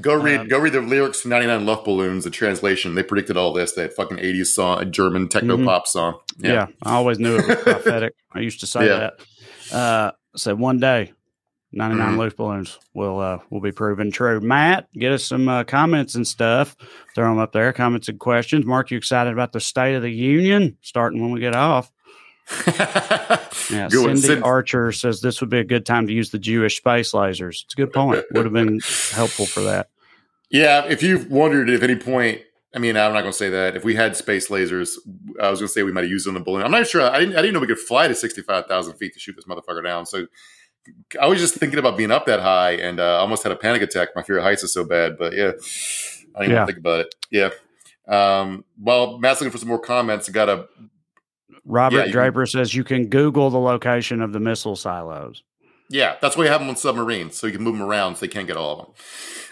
Go 0.00 0.14
read 0.14 0.40
Um, 0.40 0.48
go 0.48 0.58
read 0.58 0.72
the 0.72 0.80
lyrics 0.80 1.22
to 1.22 1.28
99 1.28 1.64
Luftballons, 1.66 2.22
the 2.22 2.30
translation. 2.30 2.94
They 2.94 3.02
predicted 3.02 3.36
all 3.36 3.52
this, 3.52 3.72
that 3.72 3.94
fucking 3.94 4.18
80s 4.18 4.54
song, 4.54 4.80
a 4.80 4.84
German 4.84 5.28
techno 5.28 5.56
Mhm. 5.56 5.64
pop 5.64 5.86
song. 5.88 6.18
Yeah. 6.38 6.66
I 6.84 6.92
always 6.94 7.18
knew 7.18 7.36
it 7.36 7.46
was 7.46 7.56
prophetic. 7.62 8.14
I 8.32 8.40
used 8.40 8.60
to 8.60 8.66
say 8.66 8.86
Yeah. 8.86 9.10
that. 9.70 9.76
Uh, 9.76 10.12
said 10.36 10.58
one 10.58 10.78
day, 10.78 11.12
99 11.72 12.14
Mhm. 12.14 12.18
loose 12.18 12.34
balloons 12.34 12.78
will 12.94 13.18
uh, 13.20 13.38
will 13.50 13.60
be 13.60 13.72
proven 13.72 14.10
true. 14.12 14.40
Matt, 14.40 14.88
get 14.92 15.12
us 15.12 15.24
some 15.24 15.48
uh, 15.48 15.64
comments 15.64 16.14
and 16.14 16.26
stuff. 16.26 16.76
Throw 17.14 17.28
them 17.28 17.38
up 17.38 17.52
there. 17.52 17.72
Comments 17.72 18.08
and 18.08 18.18
questions. 18.18 18.64
Mark, 18.66 18.90
you 18.90 18.96
excited 18.98 19.32
about 19.32 19.52
the 19.52 19.60
State 19.60 19.94
of 19.94 20.02
the 20.02 20.10
Union 20.12 20.76
starting 20.82 21.20
when 21.20 21.30
we 21.32 21.40
get 21.40 21.54
off? 21.56 21.90
Yeah, 23.70 23.88
Good 23.88 24.04
one. 24.04 24.16
Cindy 24.16 24.42
Archer 24.42 24.90
says 24.90 25.20
this 25.20 25.40
would 25.40 25.50
be 25.50 25.58
a 25.60 25.64
good 25.64 25.86
time 25.86 26.08
to 26.08 26.12
use 26.12 26.30
the 26.30 26.38
Jewish 26.40 26.76
space 26.78 27.12
lasers. 27.12 27.62
It's 27.64 27.74
a 27.74 27.76
good 27.76 27.92
point. 27.92 28.24
Would 28.32 28.44
have 28.44 28.52
been 28.52 28.80
helpful 29.12 29.46
for 29.46 29.60
that. 29.62 29.90
Yeah, 30.50 30.86
if 30.86 31.04
you've 31.04 31.30
wondered 31.30 31.70
if 31.70 31.82
any 31.84 31.94
point, 31.94 32.40
I 32.74 32.80
mean, 32.80 32.96
I'm 32.96 33.12
not 33.12 33.20
going 33.20 33.30
to 33.32 33.38
say 33.38 33.50
that. 33.50 33.76
If 33.76 33.84
we 33.84 33.94
had 33.94 34.16
space 34.16 34.48
lasers, 34.48 34.94
I 35.40 35.50
was 35.50 35.60
going 35.60 35.68
to 35.68 35.72
say 35.72 35.84
we 35.84 35.92
might 35.92 36.00
have 36.02 36.10
used 36.10 36.26
them 36.26 36.34
on 36.34 36.40
the 36.40 36.44
balloon. 36.44 36.62
I'm 36.64 36.72
not 36.72 36.88
sure. 36.88 37.02
I 37.02 37.20
didn't, 37.20 37.34
I 37.36 37.42
didn't 37.42 37.54
know 37.54 37.60
we 37.60 37.68
could 37.68 37.78
fly 37.78 38.08
to 38.08 38.14
65,000 38.14 38.94
feet 38.94 39.12
to 39.14 39.20
shoot 39.20 39.36
this 39.36 39.44
motherfucker 39.44 39.84
down. 39.84 40.04
So 40.06 40.26
I 41.20 41.28
was 41.28 41.38
just 41.38 41.54
thinking 41.54 41.78
about 41.78 41.96
being 41.96 42.10
up 42.10 42.26
that 42.26 42.40
high 42.40 42.72
and 42.72 42.98
uh, 42.98 43.16
I 43.16 43.18
almost 43.20 43.44
had 43.44 43.52
a 43.52 43.56
panic 43.56 43.82
attack. 43.82 44.08
My 44.16 44.22
fear 44.24 44.38
of 44.38 44.42
heights 44.44 44.64
is 44.64 44.72
so 44.72 44.82
bad. 44.84 45.16
But 45.16 45.34
yeah, 45.34 45.52
I 46.34 46.40
didn't 46.40 46.50
Yeah. 46.50 46.62
even 46.62 46.66
think 46.66 46.78
about 46.78 47.00
it. 47.00 47.14
Yeah. 47.30 47.50
Um, 48.08 48.64
well, 48.80 49.18
Matt's 49.18 49.40
looking 49.40 49.52
for 49.52 49.58
some 49.58 49.68
more 49.68 49.78
comments. 49.78 50.28
I 50.28 50.32
got 50.32 50.48
a 50.48 50.66
Robert 51.70 51.96
Yeah, 51.96 52.00
you 52.04 52.12
can- 52.12 52.20
Draper 52.20 52.46
says 52.46 52.74
you 52.74 52.84
can 52.84 53.06
Google 53.06 53.48
the 53.50 53.58
location 53.60 54.20
of 54.20 54.32
the 54.32 54.40
missile 54.40 54.76
silos. 54.76 55.42
Yeah, 55.88 56.16
that's 56.20 56.36
why 56.36 56.44
you 56.44 56.50
have 56.50 56.60
them 56.60 56.68
on 56.68 56.76
submarines, 56.76 57.36
so 57.36 57.46
you 57.46 57.52
can 57.52 57.62
move 57.62 57.76
them 57.78 57.86
around 57.86 58.16
so 58.16 58.20
they 58.20 58.28
can't 58.28 58.46
get 58.46 58.56
all 58.56 58.72
of 58.72 58.86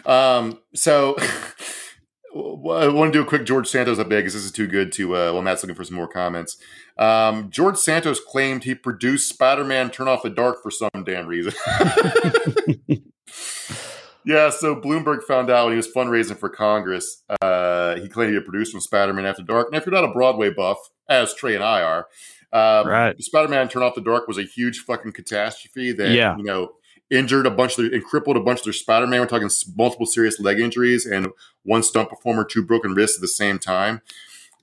them. 0.05 0.13
Um, 0.13 0.59
so 0.75 1.17
I 2.35 2.89
want 2.89 3.13
to 3.13 3.19
do 3.19 3.23
a 3.23 3.25
quick 3.25 3.45
George 3.45 3.67
Santos 3.67 3.99
update 3.99 4.09
because 4.19 4.35
this 4.35 4.45
is 4.45 4.53
too 4.53 4.67
good 4.69 4.93
to. 4.93 5.17
Uh, 5.17 5.33
well, 5.33 5.43
Matt's 5.43 5.63
looking 5.63 5.75
for 5.75 5.83
some 5.85 5.97
more 5.97 6.07
comments. 6.07 6.57
Um, 6.97 7.51
George 7.51 7.77
Santos 7.77 8.21
claimed 8.21 8.65
he 8.65 8.75
produced 8.75 9.29
Spider-Man: 9.29 9.91
Turn 9.91 10.07
Off 10.09 10.23
the 10.23 10.31
Dark 10.31 10.63
for 10.63 10.71
some 10.71 10.91
damn 11.05 11.27
reason. 11.27 11.53
yeah, 14.25 14.51
so 14.51 14.77
Bloomberg 14.77 15.23
found 15.25 15.51
out 15.51 15.65
when 15.65 15.73
he 15.73 15.77
was 15.77 15.89
fundraising 15.93 16.39
for 16.39 16.49
Congress. 16.49 17.23
Uh, 17.41 17.97
he 17.97 18.09
claimed 18.09 18.31
he 18.31 18.35
had 18.37 18.45
produced 18.45 18.73
from 18.73 18.81
Spider-Man 18.81 19.27
After 19.27 19.43
Dark. 19.43 19.69
And 19.69 19.77
if 19.77 19.87
you're 19.87 19.95
not 19.95 20.05
a 20.05 20.13
Broadway 20.13 20.51
buff, 20.51 20.79
as 21.09 21.35
Trey 21.35 21.55
and 21.55 21.65
I 21.65 21.83
are, 21.83 22.07
um, 22.53 22.87
Right. 22.89 23.23
Spider-Man: 23.23 23.69
Turn 23.69 23.83
Off 23.83 23.95
the 23.95 24.01
Dark 24.01 24.27
was 24.29 24.39
a 24.39 24.43
huge 24.43 24.79
fucking 24.81 25.13
catastrophe 25.13 25.93
that 25.93 26.11
Yeah. 26.11 26.37
you 26.37 26.45
know 26.45 26.73
injured 27.11 27.47
a 27.47 27.51
bunch 27.51 27.79
of 27.79 27.85
their 27.85 27.95
and 27.95 28.05
crippled 28.05 28.37
a 28.37 28.41
bunch 28.41 28.61
of 28.61 28.65
their 28.65 28.73
Spider-Man. 28.75 29.21
We're 29.21 29.27
talking 29.27 29.49
multiple 29.77 30.07
serious 30.07 30.39
leg 30.41 30.61
injuries 30.61 31.07
and 31.07 31.29
one 31.65 31.83
stunt 31.83 32.11
performer, 32.11 32.45
two 32.45 32.63
broken 32.63 32.93
wrists 32.95 33.17
at 33.17 33.23
the 33.23 33.29
same 33.29 33.59
time. 33.59 34.03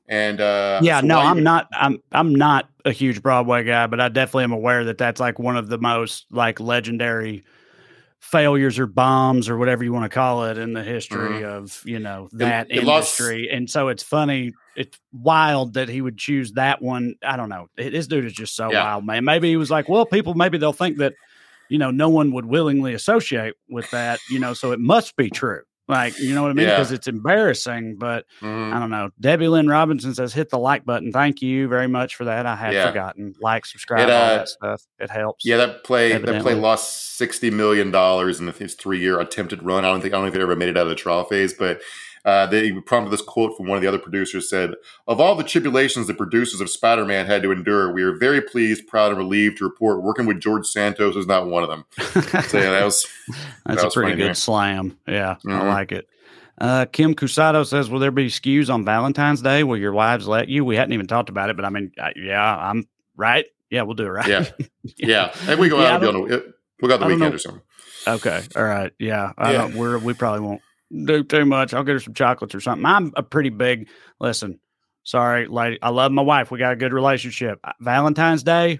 And 0.08 0.39
uh, 0.39 0.80
yeah, 0.84 1.02
so 1.02 1.08
no, 1.08 1.18
I'm 1.20 1.38
you- 1.38 1.43
not. 1.43 1.68
I'm 1.74 2.02
I'm 2.12 2.36
not 2.36 2.70
a 2.86 2.91
huge 2.91 3.24
Broadway 3.24 3.64
guy, 3.64 3.88
but 3.88 4.00
I 4.00 4.10
definitely 4.10 4.43
am 4.43 4.52
aware 4.52 4.84
that 4.86 5.00
that's 5.00 5.20
like 5.20 5.39
one 5.39 5.58
of 5.58 5.68
the 5.70 5.80
most 5.80 6.28
like 6.30 6.60
legendary 6.60 7.43
failures 8.32 8.80
or 8.80 8.88
bombs 8.88 9.47
or 9.49 9.57
whatever 9.57 9.84
you 9.84 9.93
want 9.93 10.03
to 10.03 10.13
call 10.13 10.45
it 10.45 10.57
in 10.57 10.73
the 10.73 10.84
history 10.84 11.43
of 11.43 11.82
you 11.86 11.99
know 11.99 12.28
that 12.34 12.67
Mm-hmm. 12.69 12.78
it 12.80 12.84
lost- 12.84 13.19
industry. 13.19 13.49
and 13.51 13.69
so 13.69 13.88
it's 13.89 14.03
funny. 14.03 14.53
It's 14.76 14.97
wild 15.13 15.76
that 15.76 15.88
he 15.89 16.01
would 16.01 16.17
choose 16.17 16.53
that 16.53 16.82
one. 16.82 17.15
I 17.23 17.38
don't 17.38 17.49
know. 17.49 17.67
This 17.78 18.07
dude 18.07 18.26
is 18.26 18.34
just 18.34 18.55
so 18.55 18.71
Yeah. 18.71 18.84
wild, 18.84 19.05
man. 19.05 19.23
Maybe 19.26 19.49
he 19.49 19.57
was 19.57 19.69
like, 19.71 19.88
well, 19.88 20.05
people 20.05 20.34
maybe 20.34 20.57
they'll 20.57 20.73
think 20.73 20.97
that 20.97 21.13
you 21.69 21.78
know 21.78 21.91
no 21.91 22.09
one 22.09 22.32
would 22.34 22.45
willingly 22.45 22.93
associate 22.93 23.53
with 23.69 23.89
that. 23.91 24.19
You 24.30 24.39
know, 24.39 24.53
so 24.53 24.71
it 24.71 24.80
must 24.80 25.15
be 25.15 25.30
true. 25.30 25.61
Like 25.88 26.18
you 26.20 26.34
know 26.34 26.42
what 26.42 26.50
I 26.52 26.54
mean? 26.54 26.68
Yeah. 26.68 26.76
Because 26.76 26.92
it's 26.92 27.08
embarrassing, 27.08 27.98
but. 27.98 28.26
Mhm. 28.42 28.74
I 28.74 28.80
don't 28.80 28.90
know. 28.90 29.10
Debbie 29.20 29.48
Lynn 29.48 29.68
Robinson 29.68 30.14
says, 30.16 30.34
hit 30.34 30.50
the 30.50 30.58
like 30.58 30.84
button. 30.84 31.12
Thank 31.12 31.42
you 31.42 31.68
very 31.68 31.88
much 31.88 32.16
for 32.16 32.26
that. 32.26 32.46
I 32.46 32.56
had 32.56 32.74
Yeah. 32.74 32.88
forgotten. 32.88 33.34
Like, 33.40 33.66
subscribe, 33.66 34.08
It, 34.08 34.12
all 34.12 34.22
uh, 34.24 34.38
that 34.38 34.50
stuff. 34.50 34.82
It 35.00 35.10
helps. 35.12 35.46
Yeah, 35.46 35.58
that 35.58 35.84
play 35.84 36.18
that 36.18 36.42
play 36.42 36.56
lost 36.56 37.16
sixty 37.18 37.50
million 37.52 37.92
dollars 37.92 38.40
in 38.40 38.48
its 38.50 38.74
three 38.74 39.00
year 39.00 39.20
attempted 39.20 39.62
run. 39.64 39.86
I 39.86 39.90
don't 39.90 40.02
think 40.02 40.14
I 40.14 40.18
don't 40.18 40.28
if 40.28 40.36
it 40.36 40.42
ever 40.42 40.56
made 40.56 40.70
it 40.70 40.78
out 40.78 40.84
of 40.84 40.90
the 40.90 40.96
trial 40.96 41.24
phase, 41.24 41.54
but 41.54 41.82
uh, 42.26 42.47
they 42.47 42.71
prompted 42.71 43.11
this 43.11 43.21
quote 43.21 43.55
from 43.55 43.67
one 43.67 43.78
of 43.78 43.82
the 43.82 43.88
other 43.88 43.99
producers 43.99 44.49
said, 44.49 44.71
"Of 45.07 45.21
all 45.21 45.36
the 45.36 45.43
tribulations 45.43 46.07
the 46.07 46.13
producers 46.13 46.59
of 46.59 46.69
Spider 46.69 47.05
Man 47.05 47.26
had 47.28 47.43
to 47.43 47.51
endure, 47.51 47.93
we 47.93 48.03
are 48.03 48.13
very 48.17 48.41
pleased, 48.41 48.88
proud, 48.88 49.09
and 49.09 49.17
relieved 49.17 49.59
to 49.59 49.63
report 49.65 50.01
working 50.03 50.26
with 50.26 50.39
George 50.41 50.65
Santos 50.65 51.15
is 51.15 51.28
not 51.28 51.45
one 51.47 51.63
of 51.63 51.69
them." 51.69 51.86
So 52.49 52.57
yeah, 52.57 52.71
that 52.71 52.84
was 52.84 53.05
That's 53.65 53.82
that 53.84 53.88
a 53.88 53.91
pretty 53.91 54.15
good 54.17 54.30
me. 54.30 54.34
slam. 54.34 54.97
Yeah, 55.07 55.36
I 55.45 55.49
Mhm. 55.49 55.67
like 55.67 55.91
it. 55.91 56.07
Uh, 56.59 56.86
Kim 56.91 57.13
Cusado 57.15 57.65
says, 57.65 57.89
"Will 57.89 57.99
there 57.99 58.11
be 58.11 58.28
skews 58.28 58.73
on 58.73 58.86
Valentine's 58.86 59.41
Day? 59.41 59.63
Will 59.63 59.78
your 59.78 59.93
wives 59.93 60.28
let 60.28 60.47
you?" 60.49 60.63
We 60.65 60.76
hadn't 60.78 60.93
even 60.93 61.05
talked 61.07 61.30
about 61.30 61.49
it, 61.49 61.55
but 61.55 61.65
I 61.65 61.69
mean, 61.69 61.91
uh, 62.01 62.09
yeah, 62.15 62.57
I'm 62.57 62.88
right. 63.17 63.45
Yeah, 63.69 63.82
we'll 63.82 63.95
do 63.95 64.05
it 64.05 64.09
right. 64.09 64.28
yeah, 64.28 64.45
yeah. 64.97 65.32
If 65.47 65.59
we 65.59 65.67
go 65.69 65.80
Yeah, 65.80 65.84
I 65.86 65.91
out, 65.93 66.01
we'll, 66.01 66.11
don't- 66.13 66.28
be 66.28 66.34
on 66.34 66.39
the, 66.39 66.53
we'll 66.82 66.88
go 66.89 66.93
out 66.95 66.99
the 67.01 67.05
weekend 67.07 67.19
know. 67.32 67.36
or 67.36 67.38
something. 67.39 67.61
Okay. 68.07 68.41
All 68.55 68.63
right. 68.63 68.91
Yeah. 68.99 69.32
I 69.38 69.51
Yeah. 69.51 69.57
don't, 69.63 69.76
we're, 69.76 69.97
we 69.97 70.13
probably 70.13 70.41
won't 70.41 70.61
do 70.92 71.24
too 71.24 71.46
much. 71.46 71.74
I'll 71.74 71.84
get 71.84 71.94
her 71.94 72.00
some 72.00 72.14
chocolates 72.14 72.56
or 72.56 72.62
something. 72.62 72.86
I'm 72.86 73.12
a 73.16 73.24
pretty 73.24 73.50
big, 73.50 73.88
listen, 74.20 74.60
sorry, 75.04 75.48
lady. 75.48 75.80
I 75.82 75.90
love 75.90 76.12
my 76.12 76.22
wife. 76.22 76.52
We 76.52 76.60
got 76.60 76.74
a 76.74 76.78
good 76.78 76.94
relationship. 76.94 77.60
Valentine's 77.80 78.44
Day, 78.44 78.80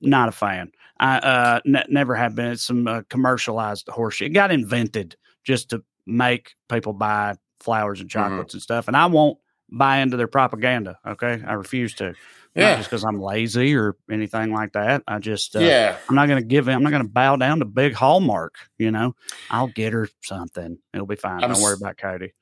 not 0.00 0.28
a 0.28 0.32
fan. 0.32 0.72
I 0.98 1.18
uh, 1.18 1.60
ne- 1.64 1.84
never 1.88 2.14
have 2.14 2.34
been. 2.34 2.52
It's 2.52 2.64
some 2.64 2.86
uh, 2.86 3.02
commercialized 3.08 3.86
horseshit. 3.86 4.26
It 4.26 4.30
got 4.30 4.50
invented 4.50 5.16
just 5.44 5.70
to 5.70 5.82
make 6.06 6.54
people 6.68 6.92
buy 6.92 7.36
flowers 7.60 8.00
and 8.00 8.08
Mm-hmm. 8.10 8.18
chocolates 8.28 8.54
and 8.54 8.62
stuff. 8.62 8.88
And 8.88 8.96
I 8.96 9.06
won't 9.06 9.38
buy 9.70 9.98
into 9.98 10.16
their 10.16 10.26
propaganda. 10.28 10.98
Okay. 11.06 11.42
I 11.46 11.52
refuse 11.54 11.94
to. 11.94 12.14
Not 12.56 12.62
Yeah. 12.62 12.76
just 12.78 12.90
because 12.90 13.04
I'm 13.04 13.20
lazy 13.20 13.76
or 13.76 13.94
anything 14.10 14.52
like 14.52 14.72
that. 14.72 15.02
I 15.06 15.18
just, 15.20 15.54
uh, 15.54 15.60
yeah, 15.60 15.96
I'm 16.08 16.16
not 16.16 16.26
going 16.26 16.40
to 16.42 16.46
give 16.46 16.66
in. 16.66 16.74
I'm 16.74 16.82
not 16.82 16.90
going 16.90 17.04
to 17.04 17.08
bow 17.08 17.36
down 17.36 17.60
to 17.60 17.64
big 17.64 17.94
Hallmark. 17.94 18.56
You 18.76 18.90
know, 18.90 19.14
I'll 19.50 19.68
get 19.68 19.92
her 19.92 20.08
something. 20.22 20.78
It'll 20.92 21.06
be 21.06 21.14
fine. 21.16 21.44
I'm 21.44 21.52
Don't 21.52 21.62
worry 21.62 21.76
about 21.80 21.96
Cody. 21.96 22.32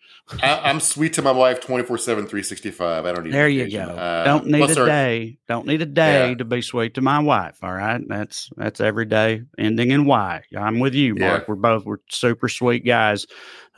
I, 0.43 0.61
I'm 0.71 0.81
sweet 0.81 1.13
to 1.15 1.23
my 1.23 1.31
wife 1.33 1.61
24 1.61 1.99
7, 1.99 2.25
365. 2.27 3.05
I 3.05 3.13
don't 3.13 3.25
need 3.25 3.33
There 3.35 3.49
you 3.49 3.71
go. 3.71 3.81
Uh, 3.81 4.25
don't 4.25 4.47
need 4.47 4.71
a 4.71 4.75
day. 4.87 5.39
Don't 5.47 5.67
need 5.67 5.83
a 5.83 5.87
day 5.87 6.31
Yeah. 6.31 6.35
to 6.37 6.45
be 6.47 6.63
sweet 6.63 6.95
to 6.95 7.03
my 7.03 7.19
wife. 7.19 7.59
All 7.63 7.73
right, 7.75 8.01
that's 8.09 8.49
that's 8.57 8.81
every 8.81 9.05
day 9.05 9.43
ending 9.59 9.91
in 9.91 10.07
Y. 10.07 10.43
I'm 10.57 10.79
with 10.79 10.95
you, 10.95 11.17
Mark. 11.17 11.43
Yeah. 11.43 11.45
We're 11.49 11.55
both 11.57 11.85
we're 11.85 11.99
super 12.09 12.49
sweet 12.49 12.87
guys 12.87 13.27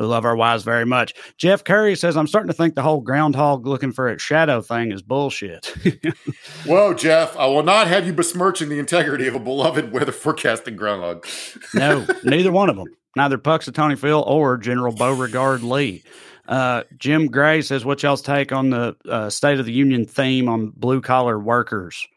who 0.00 0.06
love 0.06 0.24
our 0.24 0.34
wives 0.34 0.64
very 0.64 0.86
much. 0.86 1.12
Jeff 1.36 1.62
Curry 1.62 1.94
says 1.94 2.16
I'm 2.16 2.26
starting 2.26 2.48
to 2.48 2.54
think 2.54 2.74
the 2.74 2.82
whole 2.82 3.02
groundhog 3.02 3.66
looking 3.66 3.92
for 3.92 4.08
its 4.08 4.22
shadow 4.22 4.62
thing 4.62 4.92
is 4.92 5.02
bullshit. 5.02 5.66
Whoa, 6.66 6.94
Jeff, 6.94 7.36
I 7.36 7.46
will 7.46 7.62
not 7.62 7.86
have 7.86 8.06
you 8.06 8.14
besmirching 8.14 8.70
the 8.70 8.78
integrity 8.78 9.26
of 9.26 9.34
a 9.34 9.38
beloved 9.38 9.92
weather 9.92 10.10
forecasting 10.10 10.76
groundhog. 10.76 11.26
No, 11.74 12.06
neither 12.24 12.50
one 12.50 12.70
of 12.70 12.76
them. 12.76 12.86
Neither 13.14 13.36
Punxsutawney 13.36 13.98
Phil 13.98 14.22
or 14.26 14.56
General 14.56 14.94
Beauregard 14.94 15.62
Lee. 15.62 16.02
Uh, 16.48 16.84
Jim 16.96 17.26
Gray 17.26 17.60
says, 17.60 17.84
"What 17.84 18.02
y'all's 18.02 18.22
take 18.22 18.52
on 18.52 18.70
the 18.70 18.96
uh, 19.06 19.28
State 19.28 19.60
of 19.60 19.66
the 19.66 19.72
Union 19.72 20.06
theme 20.06 20.48
on 20.48 20.70
blue 20.70 21.02
collar 21.02 21.38
workers?" 21.38 22.08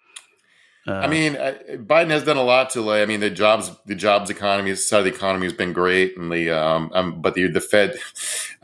Uh, 0.86 0.92
I 0.96 1.08
mean, 1.08 1.38
uh, 1.38 1.54
Biden 1.76 2.10
has 2.10 2.24
done 2.26 2.36
a 2.36 2.44
lot 2.44 2.72
to. 2.72 2.82
lay. 2.82 3.02
I 3.02 3.06
mean, 3.06 3.22
the 3.22 3.30
jobs, 3.30 3.72
the 3.86 3.96
jobs 3.96 4.30
economy 4.30 4.76
side 4.76 5.00
of 5.00 5.06
the 5.06 5.12
economy 5.14 5.46
has 5.46 5.54
been 5.54 5.72
great, 5.72 6.18
and 6.18 6.30
the 6.32 6.50
um, 6.52 6.92
um 6.94 7.22
but 7.22 7.36
the 7.36 7.48
the 7.48 7.62
Fed. 7.62 7.96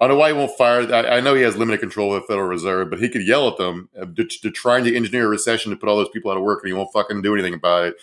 I 0.00 0.06
don't 0.06 0.10
know 0.10 0.16
why 0.16 0.28
he 0.28 0.32
won't 0.36 0.56
fire. 0.58 0.92
I, 0.92 1.16
I 1.18 1.20
know 1.20 1.34
he 1.34 1.42
has 1.42 1.56
limited 1.56 1.78
control 1.80 2.12
of 2.14 2.22
the 2.22 2.26
Federal 2.26 2.48
Reserve, 2.48 2.90
but 2.90 2.98
he 3.00 3.08
could 3.08 3.26
yell 3.26 3.48
at 3.48 3.56
them. 3.56 3.88
uh, 4.00 4.06
To, 4.16 4.24
to 4.24 4.50
trying 4.50 4.84
to 4.84 4.94
engineer 4.96 5.26
a 5.26 5.28
recession 5.28 5.70
to 5.70 5.76
put 5.76 5.88
all 5.88 5.96
those 5.96 6.08
people 6.08 6.30
out 6.30 6.36
of 6.36 6.42
work, 6.42 6.60
and 6.62 6.68
he 6.68 6.72
won't 6.72 6.92
fucking 6.92 7.22
do 7.22 7.34
anything 7.34 7.54
about 7.54 7.84
it. 7.84 7.94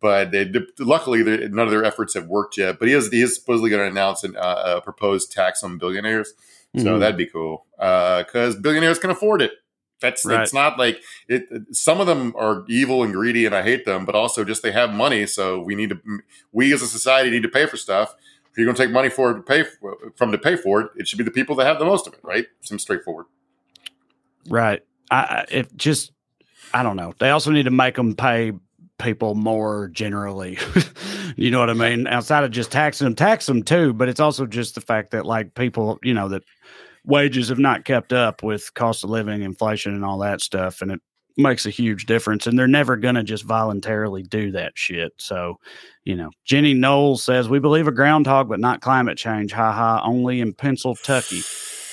But 0.00 0.30
they, 0.30 0.50
luckily, 0.78 1.22
none 1.22 1.66
of 1.66 1.70
their 1.70 1.84
efforts 1.84 2.14
have 2.14 2.26
worked 2.26 2.56
yet. 2.56 2.78
But 2.78 2.88
he 2.88 2.94
is 2.94 3.10
he 3.10 3.20
is 3.20 3.34
supposedly 3.36 3.68
going 3.68 3.82
to 3.82 3.90
announce 3.90 4.24
an, 4.24 4.34
uh, 4.36 4.76
a 4.76 4.80
proposed 4.80 5.30
tax 5.30 5.62
on 5.62 5.76
billionaires, 5.76 6.32
so 6.78 6.84
Mhm. 6.96 7.00
that'd 7.00 7.18
be 7.18 7.26
cool 7.26 7.66
because 7.76 8.56
billionaires 8.56 8.98
can 8.98 9.10
afford 9.10 9.42
it. 9.42 9.52
That's 10.00 10.24
Right. 10.24 10.40
it's 10.42 10.54
not 10.54 10.78
like 10.78 11.02
it. 11.28 11.48
Some 11.72 12.00
of 12.00 12.06
them 12.06 12.34
are 12.36 12.64
evil 12.68 13.02
and 13.02 13.12
greedy, 13.12 13.46
and 13.46 13.54
I 13.54 13.62
hate 13.62 13.84
them. 13.84 14.04
But 14.04 14.14
also, 14.14 14.44
just 14.44 14.62
they 14.62 14.72
have 14.72 14.92
money, 14.92 15.26
so 15.26 15.60
we 15.60 15.74
need 15.74 15.90
to. 15.90 16.00
We 16.52 16.72
as 16.72 16.82
a 16.82 16.86
society 16.86 17.30
need 17.30 17.42
to 17.42 17.48
pay 17.48 17.66
for 17.66 17.76
stuff. 17.76 18.14
If 18.50 18.58
you're 18.58 18.64
going 18.66 18.76
to 18.76 18.82
take 18.82 18.90
money 18.92 19.08
for 19.10 19.30
it 19.30 19.34
to 19.34 19.42
pay 19.42 19.62
for, 19.62 19.96
from 20.16 20.32
to 20.32 20.38
pay 20.38 20.56
for 20.56 20.80
it, 20.80 20.90
it 20.96 21.06
should 21.06 21.18
be 21.18 21.24
the 21.24 21.30
people 21.30 21.54
that 21.56 21.66
have 21.66 21.78
the 21.78 21.84
most 21.84 22.06
of 22.08 22.14
it, 22.14 22.20
right? 22.24 22.46
Seems 22.62 22.82
straightforward. 22.82 23.26
right. 24.48 24.82
I, 25.10 25.16
I 25.16 25.44
it 25.50 25.76
just 25.76 26.12
I 26.72 26.82
don't 26.82 26.96
know. 26.96 27.14
They 27.18 27.30
also 27.30 27.50
need 27.50 27.64
to 27.64 27.70
make 27.70 27.94
them 27.96 28.14
pay 28.14 28.52
people 28.98 29.34
more 29.34 29.88
generally. 29.88 30.58
you 31.36 31.50
know 31.50 31.58
what 31.58 31.70
I 31.70 31.74
mean? 31.74 32.06
Outside 32.06 32.44
of 32.44 32.50
just 32.50 32.70
taxing 32.70 33.06
them, 33.06 33.14
tax 33.14 33.46
them 33.46 33.62
too. 33.62 33.92
But 33.92 34.08
it's 34.08 34.20
also 34.20 34.46
just 34.46 34.74
the 34.74 34.80
fact 34.80 35.10
that 35.12 35.26
like 35.26 35.54
people, 35.54 35.98
you 36.02 36.14
know, 36.14 36.28
that 36.28 36.42
wages 37.04 37.48
have 37.48 37.58
not 37.58 37.84
kept 37.84 38.12
up 38.12 38.42
with 38.42 38.72
cost 38.74 39.04
of 39.04 39.10
living, 39.10 39.42
inflation, 39.42 39.94
and 39.94 40.04
all 40.04 40.18
that 40.18 40.40
stuff, 40.40 40.82
and 40.82 40.90
it 40.92 41.00
makes 41.36 41.64
a 41.64 41.70
huge 41.70 42.06
difference. 42.06 42.46
And 42.46 42.58
they're 42.58 42.66
never 42.68 42.96
going 42.96 43.14
to 43.14 43.22
just 43.22 43.44
voluntarily 43.44 44.22
do 44.22 44.50
that 44.52 44.72
shit. 44.74 45.12
So, 45.18 45.56
you 46.04 46.14
know, 46.16 46.30
Jenny 46.44 46.74
Knowles 46.74 47.22
says 47.22 47.48
we 47.48 47.58
believe 47.60 47.86
a 47.88 47.92
groundhog, 47.92 48.48
but 48.48 48.60
not 48.60 48.80
climate 48.82 49.16
change. 49.16 49.52
Ha 49.52 49.72
ha. 49.72 50.02
Only 50.04 50.40
in 50.40 50.52
Pennsylvania. 50.52 51.42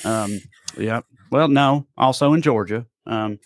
Um, 0.03 0.39
yeah. 0.77 1.01
Well, 1.31 1.47
no. 1.47 1.87
Also 1.97 2.33
in 2.33 2.41
Georgia. 2.41 2.85
Um, 3.05 3.39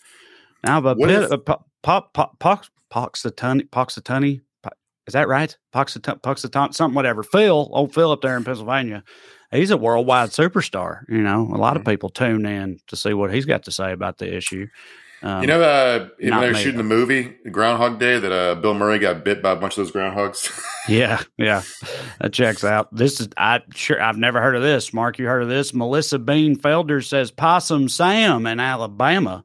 now, 0.64 0.80
but 0.80 0.96
What 0.98 1.08
bit, 1.08 1.22
if- 1.24 1.32
uh, 1.32 1.36
po- 1.38 1.64
pop, 1.82 2.14
pop, 2.14 2.38
pox, 2.40 2.70
Poxitani, 2.92 3.68
Poxitani, 3.70 4.40
Po- 4.62 4.70
is 5.06 5.14
that 5.14 5.28
right? 5.28 5.56
Poxitani, 5.74 6.20
Poxitani, 6.20 6.74
something, 6.74 6.94
whatever. 6.94 7.22
Phil, 7.22 7.68
old 7.72 7.94
Phil 7.94 8.10
up 8.10 8.20
there 8.20 8.36
in 8.36 8.44
Pennsylvania, 8.44 9.02
he's 9.52 9.70
a 9.70 9.76
worldwide 9.76 10.30
superstar. 10.30 11.00
You 11.08 11.18
know, 11.22 11.50
a 11.52 11.58
lot 11.58 11.76
of 11.76 11.82
Mm-hmm. 11.82 11.90
people 11.90 12.08
tune 12.10 12.46
in 12.46 12.78
to 12.88 12.96
see 12.96 13.12
what 13.14 13.32
he's 13.32 13.44
got 13.44 13.64
to 13.64 13.72
say 13.72 13.92
about 13.92 14.18
the 14.18 14.34
issue. 14.34 14.66
Um, 15.24 15.42
you 15.42 15.46
know, 15.46 15.62
uh, 15.62 16.08
when 16.18 16.40
they 16.40 16.48
were 16.48 16.54
shooting 16.54 16.78
the 16.78 16.82
movie 16.82 17.32
Groundhog 17.48 18.00
Day, 18.00 18.18
that 18.18 18.32
uh, 18.32 18.56
Bill 18.56 18.74
Murray 18.74 18.98
got 18.98 19.24
bit 19.24 19.40
by 19.40 19.52
a 19.52 19.56
bunch 19.56 19.78
of 19.78 19.84
those 19.84 19.92
groundhogs. 19.92 20.50
Yeah, 20.88 21.22
yeah, 21.38 21.62
that 22.20 22.32
checks 22.32 22.64
out. 22.64 22.92
This 22.92 23.20
is 23.20 23.28
I 23.36 23.60
sure 23.72 24.02
I've 24.02 24.16
never 24.16 24.42
heard 24.42 24.56
of 24.56 24.62
this. 24.62 24.92
Mark, 24.92 25.16
you 25.20 25.26
heard 25.26 25.44
of 25.44 25.48
this? 25.48 25.72
Melissa 25.72 26.18
Bean 26.18 26.56
Felder 26.56 27.04
says 27.04 27.30
Possum 27.30 27.88
Sam 27.88 28.48
in 28.48 28.58
Alabama. 28.58 29.44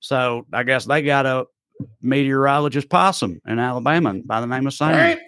So 0.00 0.44
I 0.52 0.64
guess 0.64 0.84
they 0.84 1.00
got 1.00 1.24
a 1.24 1.46
meteorologist 2.02 2.88
possum 2.90 3.40
in 3.46 3.58
Alabama 3.58 4.14
by 4.24 4.42
the 4.42 4.46
name 4.46 4.66
of 4.66 4.74
Sam. 4.74 4.92
All 4.92 4.98
right. 4.98 5.18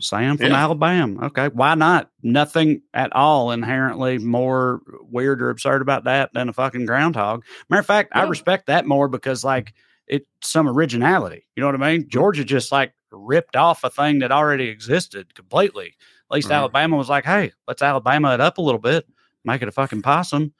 Sam 0.00 0.36
from 0.36 0.46
Yeah. 0.48 0.56
Alabama. 0.62 1.26
Okay, 1.26 1.48
why 1.48 1.74
not? 1.74 2.10
Nothing 2.22 2.82
at 2.94 3.12
all 3.14 3.50
inherently 3.50 4.18
more 4.18 4.80
weird 5.02 5.42
or 5.42 5.50
absurd 5.50 5.82
about 5.82 6.04
that 6.04 6.32
than 6.34 6.48
a 6.48 6.52
fucking 6.52 6.86
groundhog. 6.86 7.44
Matter 7.68 7.80
of 7.80 7.86
fact, 7.86 8.10
I 8.14 8.24
respect 8.24 8.66
that 8.66 8.86
more 8.86 9.08
because 9.08 9.44
like 9.44 9.74
it's 10.06 10.26
some 10.42 10.68
originality. 10.68 11.46
You 11.56 11.60
know 11.62 11.68
what 11.70 11.80
I 11.82 11.92
mean? 11.92 12.08
Georgia 12.08 12.44
just 12.44 12.72
like 12.72 12.92
ripped 13.10 13.56
off 13.56 13.84
a 13.84 13.90
thing 13.90 14.20
that 14.20 14.32
already 14.32 14.68
existed 14.68 15.34
completely. 15.34 15.94
At 16.30 16.34
least 16.34 16.48
Mhm. 16.48 16.54
Alabama 16.56 16.96
was 16.96 17.08
like, 17.08 17.24
hey, 17.24 17.52
let's 17.68 17.82
Alabama 17.82 18.32
it 18.34 18.40
up 18.40 18.58
a 18.58 18.62
little 18.62 18.80
bit, 18.80 19.06
make 19.44 19.62
it 19.62 19.68
a 19.68 19.72
fucking 19.72 20.02
possum. 20.02 20.52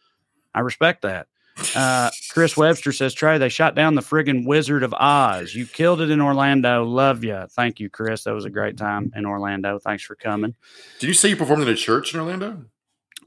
I 0.54 0.60
respect 0.60 1.02
that. 1.02 1.26
Uh, 1.76 2.10
Chris 2.30 2.56
Webster 2.56 2.92
says, 2.92 3.14
Trey, 3.14 3.38
they 3.38 3.48
shot 3.48 3.74
down 3.74 3.94
the 3.94 4.00
friggin' 4.02 4.46
Wizard 4.46 4.82
of 4.82 4.94
Oz. 4.94 5.54
You 5.54 5.66
killed 5.66 6.00
it 6.00 6.10
in 6.10 6.20
Orlando. 6.20 6.84
Love 6.84 7.24
you. 7.24 7.44
Thank 7.50 7.78
you, 7.80 7.90
Chris. 7.90 8.24
That 8.24 8.34
was 8.34 8.44
a 8.44 8.50
great 8.50 8.76
time 8.76 9.12
in 9.14 9.26
Orlando. 9.26 9.78
Thanks 9.78 10.02
for 10.02 10.14
coming. 10.14 10.54
Did 10.98 11.08
you 11.08 11.14
say 11.14 11.28
you 11.30 11.36
performed 11.36 11.62
in 11.62 11.68
a 11.68 11.74
church 11.76 12.14
in 12.14 12.20
Orlando? 12.20 12.64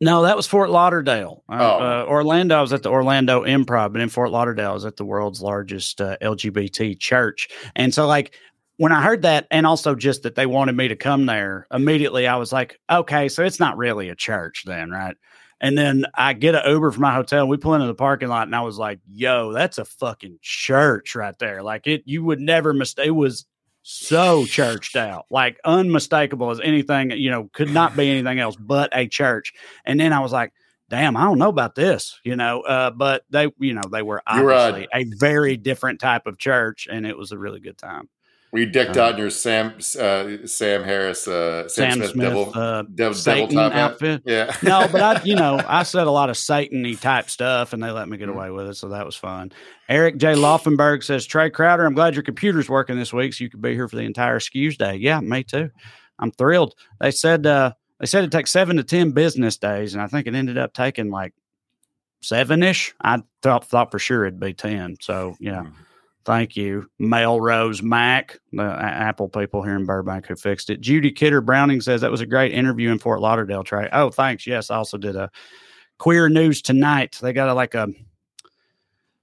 No, 0.01 0.23
that 0.23 0.36
was 0.36 0.45
Fort 0.47 0.69
Lauderdale. 0.69 1.43
Uh, 1.47 1.53
Oh. 1.57 1.80
uh, 1.80 2.05
Orlando, 2.09 2.57
I 2.57 2.61
was 2.61 2.73
at 2.73 2.84
the 2.84 2.89
Orlando 2.89 3.43
Improv, 3.45 3.93
but 3.93 4.01
in 4.01 4.09
Fort 4.09 4.30
Lauderdale, 4.32 4.71
I 4.71 4.73
was 4.73 4.86
at 4.86 4.97
the 4.97 5.05
world's 5.05 5.41
largest 5.41 6.01
uh, 6.01 6.17
LGBT 6.21 6.99
church. 6.99 7.47
And 7.78 7.93
so, 7.93 8.05
like, 8.05 8.36
when 8.78 8.91
I 8.91 9.01
heard 9.01 9.21
that, 9.21 9.47
and 9.51 9.65
also 9.65 9.95
just 9.95 10.23
that 10.23 10.36
they 10.36 10.45
wanted 10.45 10.76
me 10.76 10.89
to 10.89 10.97
come 10.97 11.28
there, 11.28 11.65
immediately 11.71 12.28
I 12.28 12.36
was 12.36 12.51
like, 12.51 12.78
okay, 12.91 13.30
so 13.30 13.45
it's 13.45 13.59
not 13.61 13.78
really 13.78 14.09
a 14.09 14.15
church 14.15 14.63
then, 14.65 14.91
right? 14.91 15.15
And 15.62 15.78
then 15.78 16.06
I 16.14 16.34
get 16.34 16.56
an 16.56 16.70
Uber 16.70 16.91
from 16.91 17.01
my 17.01 17.14
hotel. 17.14 17.47
We 17.47 17.58
pull 17.58 17.76
into 17.76 17.88
the 17.88 17.95
parking 17.95 18.28
lot, 18.28 18.47
and 18.47 18.56
I 18.56 18.62
was 18.62 18.78
like, 18.78 18.99
"Yo, 19.08 19.53
that's 19.53 19.78
a 19.78 19.86
fucking 19.86 20.39
church 20.41 21.16
right 21.16 21.38
there! 21.39 21.64
Like 21.64 21.88
it, 21.88 22.03
you 22.06 22.24
would 22.26 22.39
never 22.39 22.74
mistake. 22.74 23.08
It 23.08 23.12
was 23.12 23.45
so 23.82 24.45
churched 24.45 24.95
out, 24.95 25.26
like 25.30 25.60
unmistakable 25.64 26.51
as 26.51 26.60
anything. 26.62 27.12
You 27.12 27.32
know, 27.32 27.49
could 27.53 27.72
not 27.72 27.95
be 27.95 28.10
anything 28.10 28.39
else 28.39 28.56
but 28.58 28.89
a 28.93 29.08
church." 29.08 29.53
And 29.86 29.99
then 29.99 30.12
I 30.12 30.20
was 30.20 30.34
like, 30.34 30.51
"Damn, 30.89 31.16
I 31.16 31.24
don't 31.24 31.39
know 31.39 31.49
about 31.49 31.76
this," 31.76 32.20
you 32.26 32.36
know. 32.36 32.62
Uh, 32.62 32.91
but 32.91 33.24
they, 33.30 33.49
you 33.58 33.74
know, 33.74 33.84
they 33.89 34.01
were 34.01 34.20
uh, 34.28 34.43
obviously 34.43 34.88
a 34.93 35.06
very 35.18 35.56
different 35.56 36.01
type 36.01 36.28
of 36.28 36.38
church, 36.38 36.88
and 36.91 37.08
it 37.08 37.18
was 37.18 37.32
a 37.32 37.38
really 37.38 37.62
good 37.62 37.78
time. 37.78 38.10
You 38.56 38.66
decked 38.66 38.97
Uh, 38.97 39.01
out 39.03 39.14
in 39.14 39.18
your 39.20 39.30
Sam 39.30 39.76
uh, 39.99 40.45
Sam 40.47 40.84
Harris 40.84 41.28
uh, 41.28 41.68
Sam, 41.68 41.91
Sam 41.91 41.97
Smith, 41.99 42.10
Smith, 42.12 42.28
devil 42.30 42.51
uh, 42.53 42.82
devil, 42.84 42.93
devil 42.95 43.14
Satan 43.16 43.58
hat? 43.58 43.74
outfit. 43.74 44.22
Yeah. 44.26 44.56
no, 44.64 44.88
but 44.91 45.01
I, 45.01 45.22
you 45.24 45.36
know, 45.36 45.60
I 45.68 45.84
said 45.84 46.08
a 46.08 46.12
lot 46.12 46.30
of 46.30 46.38
Satan-y 46.38 46.93
type 46.93 47.30
stuff, 47.30 47.74
and 47.74 47.82
they 47.84 47.91
let 47.91 48.08
me 48.10 48.18
get 48.18 48.30
Mm-hmm. 48.30 48.38
away 48.38 48.51
with 48.51 48.68
it, 48.68 48.76
so 48.76 48.89
that 48.89 49.06
was 49.06 49.16
fun. 49.16 49.51
Eric 49.89 50.18
J. 50.18 50.34
Laufenberg 50.34 51.03
says, 51.03 51.26
Trey 51.26 51.49
Crowder, 51.49 51.86
I'm 51.86 51.93
glad 51.93 52.16
your 52.16 52.24
computer's 52.24 52.70
working 52.70 52.97
this 52.97 53.14
week, 53.14 53.34
so 53.34 53.43
you 53.43 53.49
could 53.49 53.62
be 53.62 53.74
here 53.74 53.88
for 53.88 53.95
the 53.97 54.01
entire 54.03 54.39
Skews 54.39 54.78
Day. 54.78 54.95
Yeah, 54.95 55.20
me 55.20 55.43
too. 55.43 55.70
I'm 56.18 56.32
thrilled. 56.32 56.76
They 56.99 57.12
said 57.12 57.45
uh, 57.45 57.74
they 57.99 58.06
said 58.06 58.24
it 58.24 58.32
takes 58.32 58.51
seven 58.51 58.78
to 58.78 58.84
ten 58.84 59.12
business 59.12 59.58
days, 59.58 59.93
and 59.93 60.01
I 60.01 60.08
think 60.08 60.28
it 60.28 60.34
ended 60.36 60.58
up 60.58 60.74
taking 60.74 61.10
like 61.12 61.34
seven 62.22 62.64
ish. 62.64 62.93
I 63.01 63.22
thought 63.41 63.66
thought 63.66 63.91
for 63.91 63.99
sure 63.99 64.26
it'd 64.26 64.39
be 64.39 64.53
ten. 64.53 64.97
So 65.01 65.36
yeah. 65.39 65.66
Thank 66.26 66.57
you, 66.57 66.89
Melrose 66.97 67.84
Mac, 67.84 68.39
the 68.51 68.63
Apple 68.63 69.30
people 69.30 69.61
here 69.61 69.76
in 69.76 69.86
Burbank 69.86 70.26
who 70.26 70.36
fixed 70.36 70.71
it. 70.71 70.82
Judy 70.82 71.11
Kidder 71.11 71.39
Browning 71.39 71.82
says 71.82 72.01
that 72.01 72.09
was 72.09 72.21
a 72.21 72.26
great 72.26 72.51
interview 72.51 72.91
in 72.91 72.97
Fort 72.97 73.21
Lauderdale. 73.21 73.63
Trey. 73.63 73.88
Oh, 73.93 74.09
thanks. 74.09 74.47
Yes, 74.47 74.71
I 74.71 74.78
also 74.78 74.97
did 74.97 75.15
a 75.15 75.30
queer 75.99 76.28
news 76.28 76.63
tonight. 76.63 77.19
They 77.21 77.32
got 77.32 77.49
a, 77.49 77.53
like 77.53 77.76
a 77.76 77.89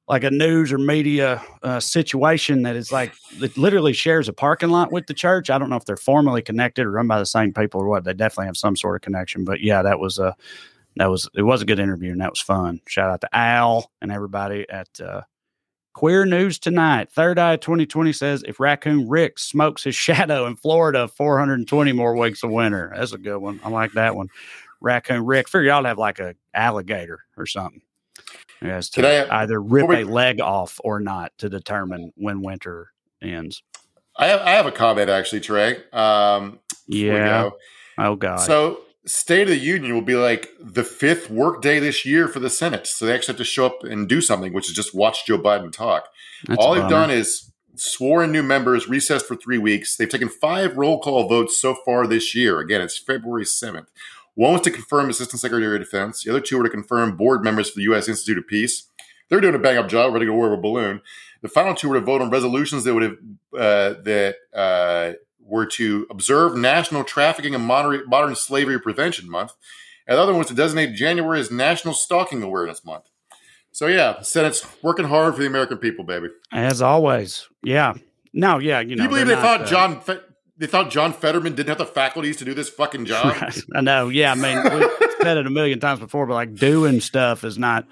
like 0.09 0.23
a 0.23 0.31
news 0.31 0.73
or 0.73 0.79
media 0.79 1.43
uh, 1.65 1.81
situation 1.81 2.63
that 2.63 2.77
is 2.77 2.93
like 2.93 3.13
it 3.41 3.57
literally 3.57 3.93
shares 3.93 4.29
a 4.29 4.33
parking 4.33 4.71
lot 4.71 4.93
with 4.93 5.07
the 5.07 5.15
church. 5.15 5.51
I 5.51 5.59
don't 5.59 5.71
know 5.71 5.77
if 5.77 5.85
they're 5.85 5.97
formally 5.97 6.43
connected 6.43 6.87
or 6.87 6.93
run 6.93 7.09
by 7.09 7.19
the 7.19 7.27
same 7.27 7.53
people 7.53 7.81
or 7.81 7.89
what. 7.89 8.05
They 8.05 8.15
definitely 8.15 8.47
have 8.47 8.57
some 8.57 8.77
sort 8.77 8.95
of 8.95 9.03
connection. 9.03 9.45
But 9.45 9.61
yeah, 9.61 9.83
that 9.83 9.99
was 9.99 10.21
a 10.21 10.37
that 10.97 11.11
was 11.11 11.29
it 11.35 11.43
was 11.43 11.63
a 11.63 11.65
good 11.65 11.81
interview 11.81 12.13
and 12.13 12.21
that 12.21 12.31
was 12.31 12.41
fun. 12.41 12.81
Shout 12.87 13.11
out 13.11 13.23
to 13.23 13.29
Al 13.33 13.91
and 14.01 14.13
everybody 14.13 14.69
at 14.69 15.01
uh, 15.01 15.23
Queer 15.95 16.25
News 16.25 16.59
Tonight. 16.59 17.11
Third 17.13 17.39
Eye 17.39 17.57
2020 17.57 18.13
says 18.13 18.43
if 18.47 18.59
Raccoon 18.59 19.09
Rick 19.09 19.39
smokes 19.39 19.85
his 19.85 19.95
shadow 20.07 20.47
in 20.47 20.57
Florida, 20.57 21.09
420 21.09 21.93
more 21.93 22.17
weeks 22.17 22.43
of 22.43 22.51
winter. 22.51 22.93
That's 22.95 23.13
a 23.13 23.19
good 23.19 23.39
one. 23.39 23.61
I 23.65 23.69
like 23.69 23.93
that 23.93 24.17
one. 24.17 24.29
Raccoon 24.81 25.25
Rick. 25.25 25.49
Figure 25.49 25.69
y'all 25.71 25.85
have 25.85 25.99
like 25.99 26.19
a 26.19 26.35
alligator 26.55 27.21
or 27.37 27.47
something. 27.47 27.83
Yes, 28.61 28.89
to 28.91 29.07
I- 29.33 29.43
either 29.43 29.61
rip 29.61 29.89
we- 29.89 30.03
a 30.03 30.05
leg 30.07 30.41
off 30.41 30.81
or 30.85 30.99
not 31.01 31.33
to 31.39 31.49
determine 31.49 32.13
when 32.17 32.43
winter 32.43 32.89
ends. 33.21 33.63
I 34.17 34.27
have 34.27 34.41
I 34.41 34.51
have 34.51 34.67
a 34.67 34.73
comment 34.73 35.09
actually, 35.11 35.41
Trey. 35.41 35.83
Um, 35.93 36.59
Yeah. 36.87 37.51
Oh 37.99 38.15
God. 38.17 38.37
So 38.41 38.81
State 39.05 39.43
of 39.43 39.49
the 39.49 39.57
Union 39.57 39.95
will 39.95 40.03
be 40.03 40.15
like 40.15 40.51
the 40.61 40.85
fifth 40.85 41.29
work 41.29 41.61
day 41.61 41.79
this 41.79 42.07
year 42.07 42.29
for 42.29 42.39
the 42.39 42.51
Senate. 42.51 42.87
So 42.87 43.05
they 43.05 43.15
actually 43.15 43.33
have 43.33 43.39
to 43.39 43.45
show 43.45 43.67
up 43.67 43.83
and 43.83 44.09
do 44.09 44.21
something, 44.21 44.53
which 44.53 44.69
is 44.69 44.77
just 44.77 44.95
watch 44.95 45.27
Joe 45.27 45.39
Biden 45.39 45.73
talk. 45.73 46.09
That's 46.47 46.63
All 46.63 46.75
they've 46.75 46.89
done 46.89 47.11
is 47.11 47.51
sworn 47.75 48.31
new 48.31 48.43
members, 48.43 48.89
recessed 48.89 49.27
for 49.27 49.35
three 49.35 49.59
weeks. 49.59 49.97
They've 49.97 50.09
taken 50.09 50.29
five 50.29 50.77
roll 50.77 51.01
call 51.01 51.29
votes 51.29 51.61
so 51.61 51.75
far 51.85 52.07
this 52.07 52.35
year. 52.35 52.61
Again, 52.61 52.81
it's 52.81 52.99
February 52.99 53.45
7th. 53.45 53.87
One 54.35 54.53
was 54.53 54.63
to 54.63 54.71
confirm 54.71 55.11
Assistant 55.11 55.41
Secretary 55.41 55.75
of 55.75 55.83
Defense. 55.83 56.23
The 56.23 56.31
other 56.31 56.41
two 56.41 56.57
were 56.57 56.65
to 56.65 56.71
confirm 56.71 57.17
board 57.17 57.43
members 57.45 57.71
for 57.71 57.77
the 57.77 57.85
U.S. 57.85 58.09
Institute 58.09 58.39
of 58.39 58.47
Peace. 58.47 58.89
They're 59.29 59.41
doing 59.41 59.55
a 59.55 59.59
bang 59.59 59.79
up 59.79 59.89
job, 59.89 60.13
ready 60.13 60.27
to 60.27 60.33
go 60.33 60.39
with 60.39 60.53
a 60.53 60.57
balloon. 60.57 61.03
The 61.43 61.49
final 61.49 61.75
two 61.75 61.89
were 61.89 61.99
to 61.99 62.05
vote 62.05 62.23
on 62.23 62.31
resolutions 62.31 62.85
that 62.85 62.95
would 62.95 63.03
have 63.03 63.17
uh, 63.55 64.01
that 64.03 64.37
uh, 64.55 65.13
were 65.53 65.67
to 65.67 66.07
observe 66.11 66.57
National 66.57 67.05
Trafficking 67.05 67.55
and 67.55 67.63
Modern, 67.65 68.09
Modern 68.09 68.35
Slavery 68.35 68.81
Prevention 68.81 69.31
Month, 69.31 69.53
and 70.07 70.17
the 70.17 70.23
other 70.23 70.33
one 70.33 70.39
was 70.39 70.49
to 70.49 70.55
designate 70.55 70.95
January 70.95 71.39
as 71.41 71.51
National 71.51 71.93
Stalking 71.93 72.43
Awareness 72.43 72.85
Month. 72.87 73.11
So 73.71 73.87
yeah, 73.87 74.23
Senate's 74.23 74.67
working 74.83 75.05
hard 75.05 75.35
for 75.35 75.43
the 75.43 75.47
American 75.47 75.77
people, 75.77 76.05
baby. 76.05 76.29
As 76.51 76.81
always. 76.81 77.49
Yeah. 77.63 77.93
No, 78.33 78.59
yeah, 78.59 78.81
you 78.81 78.91
Do 78.91 78.97
know. 78.97 79.03
you 79.05 79.09
believe 79.11 79.27
they 79.27 79.35
not, 79.35 79.43
thought 79.43 79.61
uh, 79.63 79.67
John 79.67 80.01
Fe- 80.01 80.21
they 80.57 80.67
thought 80.67 80.91
John 80.91 81.13
Fetterman 81.13 81.55
didn't 81.55 81.69
have 81.69 81.79
the 81.79 81.87
faculties 81.87 82.39
to 82.39 82.47
do 82.47 82.55
this 82.55 82.71
fucking 82.71 83.05
job? 83.05 83.37
Right. 83.43 83.59
I 83.75 83.81
know. 83.83 84.09
Yeah. 84.09 84.33
I 84.33 84.35
mean, 84.35 84.57
we've 84.63 84.91
said 85.21 85.37
it 85.37 85.47
a 85.47 85.51
million 85.51 85.81
times 85.81 86.01
before, 86.01 86.27
but 86.27 86.35
like 86.35 86.55
doing 86.55 87.01
stuff 87.01 87.45
is 87.45 87.59
not, 87.59 87.87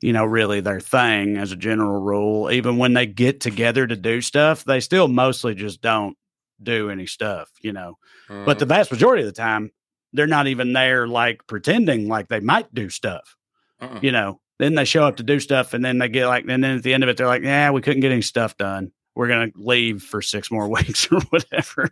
you 0.00 0.12
know, 0.12 0.24
really 0.24 0.60
their 0.60 0.80
thing 0.80 1.36
as 1.36 1.52
a 1.52 1.56
general 1.56 2.00
rule. 2.00 2.50
Even 2.50 2.76
when 2.76 2.92
they 2.94 3.06
get 3.06 3.40
together 3.40 3.86
to 3.86 3.94
do 3.96 4.20
stuff, 4.20 4.64
they 4.64 4.80
still 4.80 5.06
mostly 5.06 5.54
just 5.54 5.80
don't 5.80 6.16
do 6.64 6.90
any 6.90 7.06
stuff, 7.06 7.50
you 7.60 7.72
know. 7.72 7.98
But 8.28 8.58
the 8.58 8.66
vast 8.66 8.90
majority 8.90 9.22
of 9.22 9.26
the 9.26 9.32
time, 9.40 9.70
they're 10.12 10.26
not 10.26 10.46
even 10.46 10.72
there 10.72 11.06
like 11.06 11.46
pretending 11.46 12.08
like 12.08 12.28
they 12.28 12.40
might 12.40 12.72
do 12.74 12.88
stuff, 12.90 13.36
Uh-uh. 13.80 14.00
you 14.02 14.12
know. 14.12 14.40
Then 14.58 14.74
they 14.76 14.84
show 14.84 15.04
up 15.04 15.16
to 15.16 15.22
do 15.24 15.40
stuff 15.40 15.74
and 15.74 15.84
then 15.84 15.98
they 15.98 16.08
get 16.08 16.26
like, 16.28 16.44
and 16.48 16.62
then 16.62 16.76
at 16.76 16.82
the 16.84 16.94
end 16.94 17.02
of 17.02 17.08
it, 17.08 17.16
they're 17.16 17.26
like, 17.26 17.42
yeah, 17.42 17.70
we 17.70 17.80
couldn't 17.80 18.00
get 18.00 18.12
any 18.12 18.22
stuff 18.22 18.56
done. 18.56 18.92
We're 19.16 19.26
going 19.28 19.50
to 19.52 19.58
leave 19.58 20.02
for 20.02 20.22
six 20.22 20.50
more 20.50 20.68
weeks 20.70 21.08
or 21.10 21.20
whatever. 21.30 21.90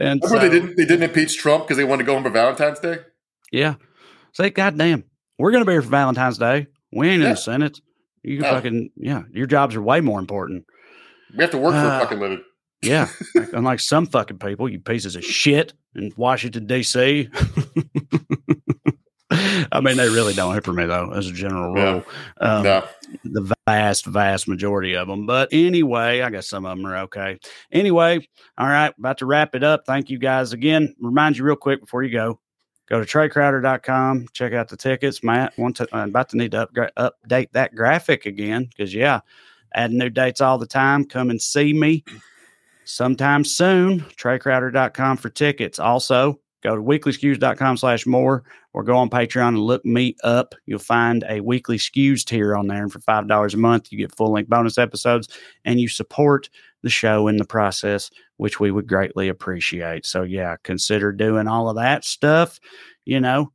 And 0.00 0.20
so, 0.24 0.38
they 0.38 0.50
didn't 0.50 0.76
they 0.76 0.84
didn't 0.84 1.04
impeach 1.04 1.38
Trump 1.38 1.64
because 1.64 1.76
they 1.76 1.84
wanted 1.84 2.02
to 2.02 2.06
go 2.06 2.14
home 2.14 2.24
for 2.24 2.30
Valentine's 2.30 2.80
Day. 2.80 2.98
Yeah. 3.52 3.74
Say, 4.32 4.50
goddamn, 4.50 5.04
we're 5.38 5.52
gonna 5.52 5.64
be 5.64 5.72
here 5.72 5.82
for 5.82 5.88
Valentine's 5.88 6.38
Day. 6.38 6.66
We 6.92 7.08
ain't 7.08 7.22
in 7.22 7.30
the 7.30 7.36
Senate. 7.36 7.80
You 8.24 8.38
can 8.38 8.42
No. 8.48 8.54
fucking 8.54 8.90
yeah. 8.96 9.22
Your 9.32 9.46
jobs 9.46 9.76
are 9.76 9.82
way 9.82 10.00
more 10.00 10.18
important. 10.18 10.64
We 11.36 11.42
have 11.42 11.50
to 11.52 11.58
work 11.58 11.72
for 11.74 11.78
a 11.78 11.82
Uh, 11.82 12.00
fucking 12.00 12.18
living. 12.20 12.42
Yeah. 12.84 13.08
Unlike 13.52 13.80
some 13.80 14.06
fucking 14.06 14.38
people, 14.38 14.68
you 14.68 14.78
pieces 14.80 15.16
of 15.16 15.24
shit 15.24 15.72
in 15.94 16.12
Washington 16.16 16.66
D.C. 16.66 17.28
I 19.72 19.80
mean, 19.80 19.96
they 19.96 20.08
really 20.08 20.34
don't 20.34 20.54
hit 20.54 20.64
for 20.64 20.72
me 20.72 20.84
though, 20.86 21.10
as 21.12 21.26
a 21.28 21.32
general 21.32 21.76
Yeah. 21.76 21.92
rule. 21.92 22.04
Um, 22.40 22.62
no. 22.62 22.84
the 23.24 23.54
vast, 23.66 24.06
vast 24.06 24.46
majority 24.48 24.94
of 24.94 25.08
them. 25.08 25.26
But 25.26 25.48
anyway, 25.52 26.20
I 26.20 26.30
guess 26.30 26.48
some 26.48 26.66
of 26.66 26.76
them 26.76 26.86
are 26.86 26.96
okay. 27.04 27.38
Anyway, 27.72 28.28
all 28.58 28.66
right, 28.68 28.92
about 28.98 29.18
to 29.18 29.26
wrap 29.26 29.54
it 29.54 29.64
up. 29.64 29.84
Thank 29.86 30.10
you 30.10 30.18
guys 30.18 30.52
again. 30.52 30.94
Remind 31.00 31.36
you 31.38 31.44
real 31.44 31.56
quick 31.56 31.80
before 31.80 32.02
you 32.02 32.12
go. 32.12 32.38
Go 32.86 33.02
to 33.02 33.06
TreyCrowder.com, 33.06 34.26
check 34.34 34.52
out 34.52 34.68
the 34.68 34.76
tickets. 34.76 35.24
Matt, 35.24 35.56
want 35.56 35.76
to, 35.76 35.88
I'm 35.92 36.10
about 36.10 36.28
to 36.30 36.36
need 36.36 36.50
to 36.52 36.68
update 36.98 37.50
that 37.52 37.74
graphic 37.74 38.26
again 38.26 38.66
because, 38.68 38.92
yeah, 38.94 39.20
adding 39.74 39.96
new 39.96 40.10
dates 40.10 40.42
all 40.42 40.58
the 40.58 40.66
time. 40.66 41.06
Come 41.06 41.30
and 41.30 41.40
see 41.40 41.72
me 41.72 42.04
sometime 42.84 43.44
soon. 43.44 44.00
TreyCrowder.com 44.00 45.16
for 45.16 45.30
tickets. 45.30 45.78
Also, 45.78 46.40
go 46.62 46.76
to 46.76 46.82
weeklyskews.com 46.82 47.76
slash 47.76 48.06
more 48.06 48.44
or 48.72 48.82
go 48.82 48.96
on 48.96 49.08
Patreon 49.08 49.48
and 49.48 49.60
look 49.60 49.84
me 49.84 50.16
up. 50.24 50.54
You'll 50.66 50.78
find 50.78 51.24
a 51.28 51.40
weekly 51.40 51.78
skews 51.78 52.24
tier 52.24 52.56
on 52.56 52.66
there. 52.66 52.82
And 52.82 52.92
for 52.92 52.98
$5 52.98 53.54
a 53.54 53.56
month, 53.56 53.92
you 53.92 53.98
get 53.98 54.14
full 54.14 54.32
length 54.32 54.50
bonus 54.50 54.78
episodes 54.78 55.28
and 55.64 55.80
you 55.80 55.88
support 55.88 56.50
the 56.82 56.90
show 56.90 57.28
in 57.28 57.36
the 57.36 57.46
process, 57.46 58.10
which 58.36 58.60
we 58.60 58.70
would 58.70 58.86
greatly 58.86 59.28
appreciate. 59.28 60.04
So, 60.04 60.22
yeah, 60.22 60.56
consider 60.64 61.12
doing 61.12 61.48
all 61.48 61.68
of 61.68 61.76
that 61.76 62.04
stuff. 62.04 62.60
You 63.06 63.20
know, 63.20 63.52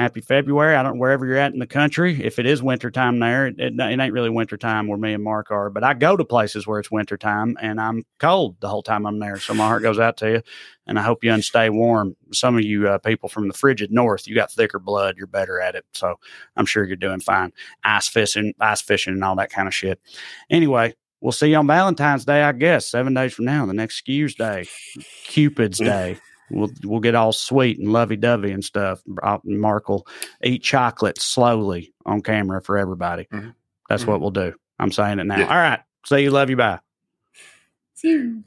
happy 0.00 0.20
February. 0.20 0.74
I 0.74 0.82
don't 0.82 0.98
wherever 0.98 1.26
you're 1.26 1.36
at 1.36 1.52
in 1.52 1.58
the 1.58 1.66
country. 1.66 2.24
If 2.24 2.38
it 2.38 2.46
is 2.46 2.62
wintertime 2.62 3.18
there, 3.18 3.46
it, 3.46 3.58
it, 3.58 3.74
it 3.78 4.00
ain't 4.00 4.12
really 4.12 4.30
wintertime 4.30 4.88
where 4.88 4.98
me 4.98 5.12
and 5.12 5.22
Mark 5.22 5.50
are, 5.50 5.70
but 5.70 5.84
I 5.84 5.94
go 5.94 6.16
to 6.16 6.24
places 6.24 6.66
where 6.66 6.80
it's 6.80 6.90
wintertime 6.90 7.56
and 7.60 7.80
I'm 7.80 8.04
cold 8.18 8.56
the 8.60 8.68
whole 8.68 8.82
time 8.82 9.06
I'm 9.06 9.18
there. 9.18 9.38
So 9.38 9.54
my 9.54 9.66
heart 9.66 9.82
goes 9.82 9.98
out 9.98 10.16
to 10.18 10.30
you 10.30 10.42
and 10.86 10.98
I 10.98 11.02
hope 11.02 11.22
you 11.22 11.32
and 11.32 11.44
stay 11.44 11.70
warm. 11.70 12.16
Some 12.32 12.56
of 12.56 12.64
you 12.64 12.88
uh, 12.88 12.98
people 12.98 13.28
from 13.28 13.48
the 13.48 13.54
frigid 13.54 13.92
north, 13.92 14.26
you 14.26 14.34
got 14.34 14.50
thicker 14.50 14.78
blood, 14.78 15.16
you're 15.16 15.26
better 15.26 15.60
at 15.60 15.74
it. 15.74 15.84
So 15.92 16.18
I'm 16.56 16.66
sure 16.66 16.84
you're 16.84 16.96
doing 16.96 17.20
fine. 17.20 17.52
Ice 17.84 18.08
fishing, 18.08 18.54
ice 18.60 18.80
fishing, 18.80 19.14
and 19.14 19.24
all 19.24 19.36
that 19.36 19.50
kind 19.50 19.68
of 19.68 19.74
shit. 19.74 20.00
Anyway, 20.48 20.94
we'll 21.20 21.32
see 21.32 21.50
you 21.50 21.56
on 21.56 21.66
Valentine's 21.66 22.24
Day, 22.24 22.42
I 22.42 22.52
guess, 22.52 22.86
seven 22.86 23.14
days 23.14 23.34
from 23.34 23.44
now, 23.44 23.66
the 23.66 23.74
next 23.74 24.04
Skews 24.04 24.34
Day, 24.36 24.66
Cupid's 25.24 25.78
Day. 25.78 26.18
We'll 26.50 26.70
we'll 26.84 27.00
get 27.00 27.14
all 27.14 27.32
sweet 27.32 27.78
and 27.78 27.92
lovey 27.92 28.16
dovey 28.16 28.52
and 28.52 28.64
stuff. 28.64 29.00
Mark 29.44 29.88
will 29.88 30.06
eat 30.42 30.62
chocolate 30.62 31.20
slowly 31.20 31.92
on 32.06 32.22
camera 32.22 32.60
for 32.62 32.76
everybody. 32.78 33.26
Mhm. 33.32 33.54
That's 33.88 34.04
Mhm. 34.04 34.08
what 34.08 34.20
we'll 34.20 34.30
do. 34.30 34.54
I'm 34.78 34.92
saying 34.92 35.18
it 35.18 35.24
now. 35.26 35.38
Yeah. 35.38 35.46
All 35.48 35.56
right. 35.56 35.80
See 36.06 36.22
you. 36.22 36.30
Love 36.30 36.50
you. 36.50 36.56
Bye. 36.56 36.80
See 37.94 38.08
you. 38.10 38.44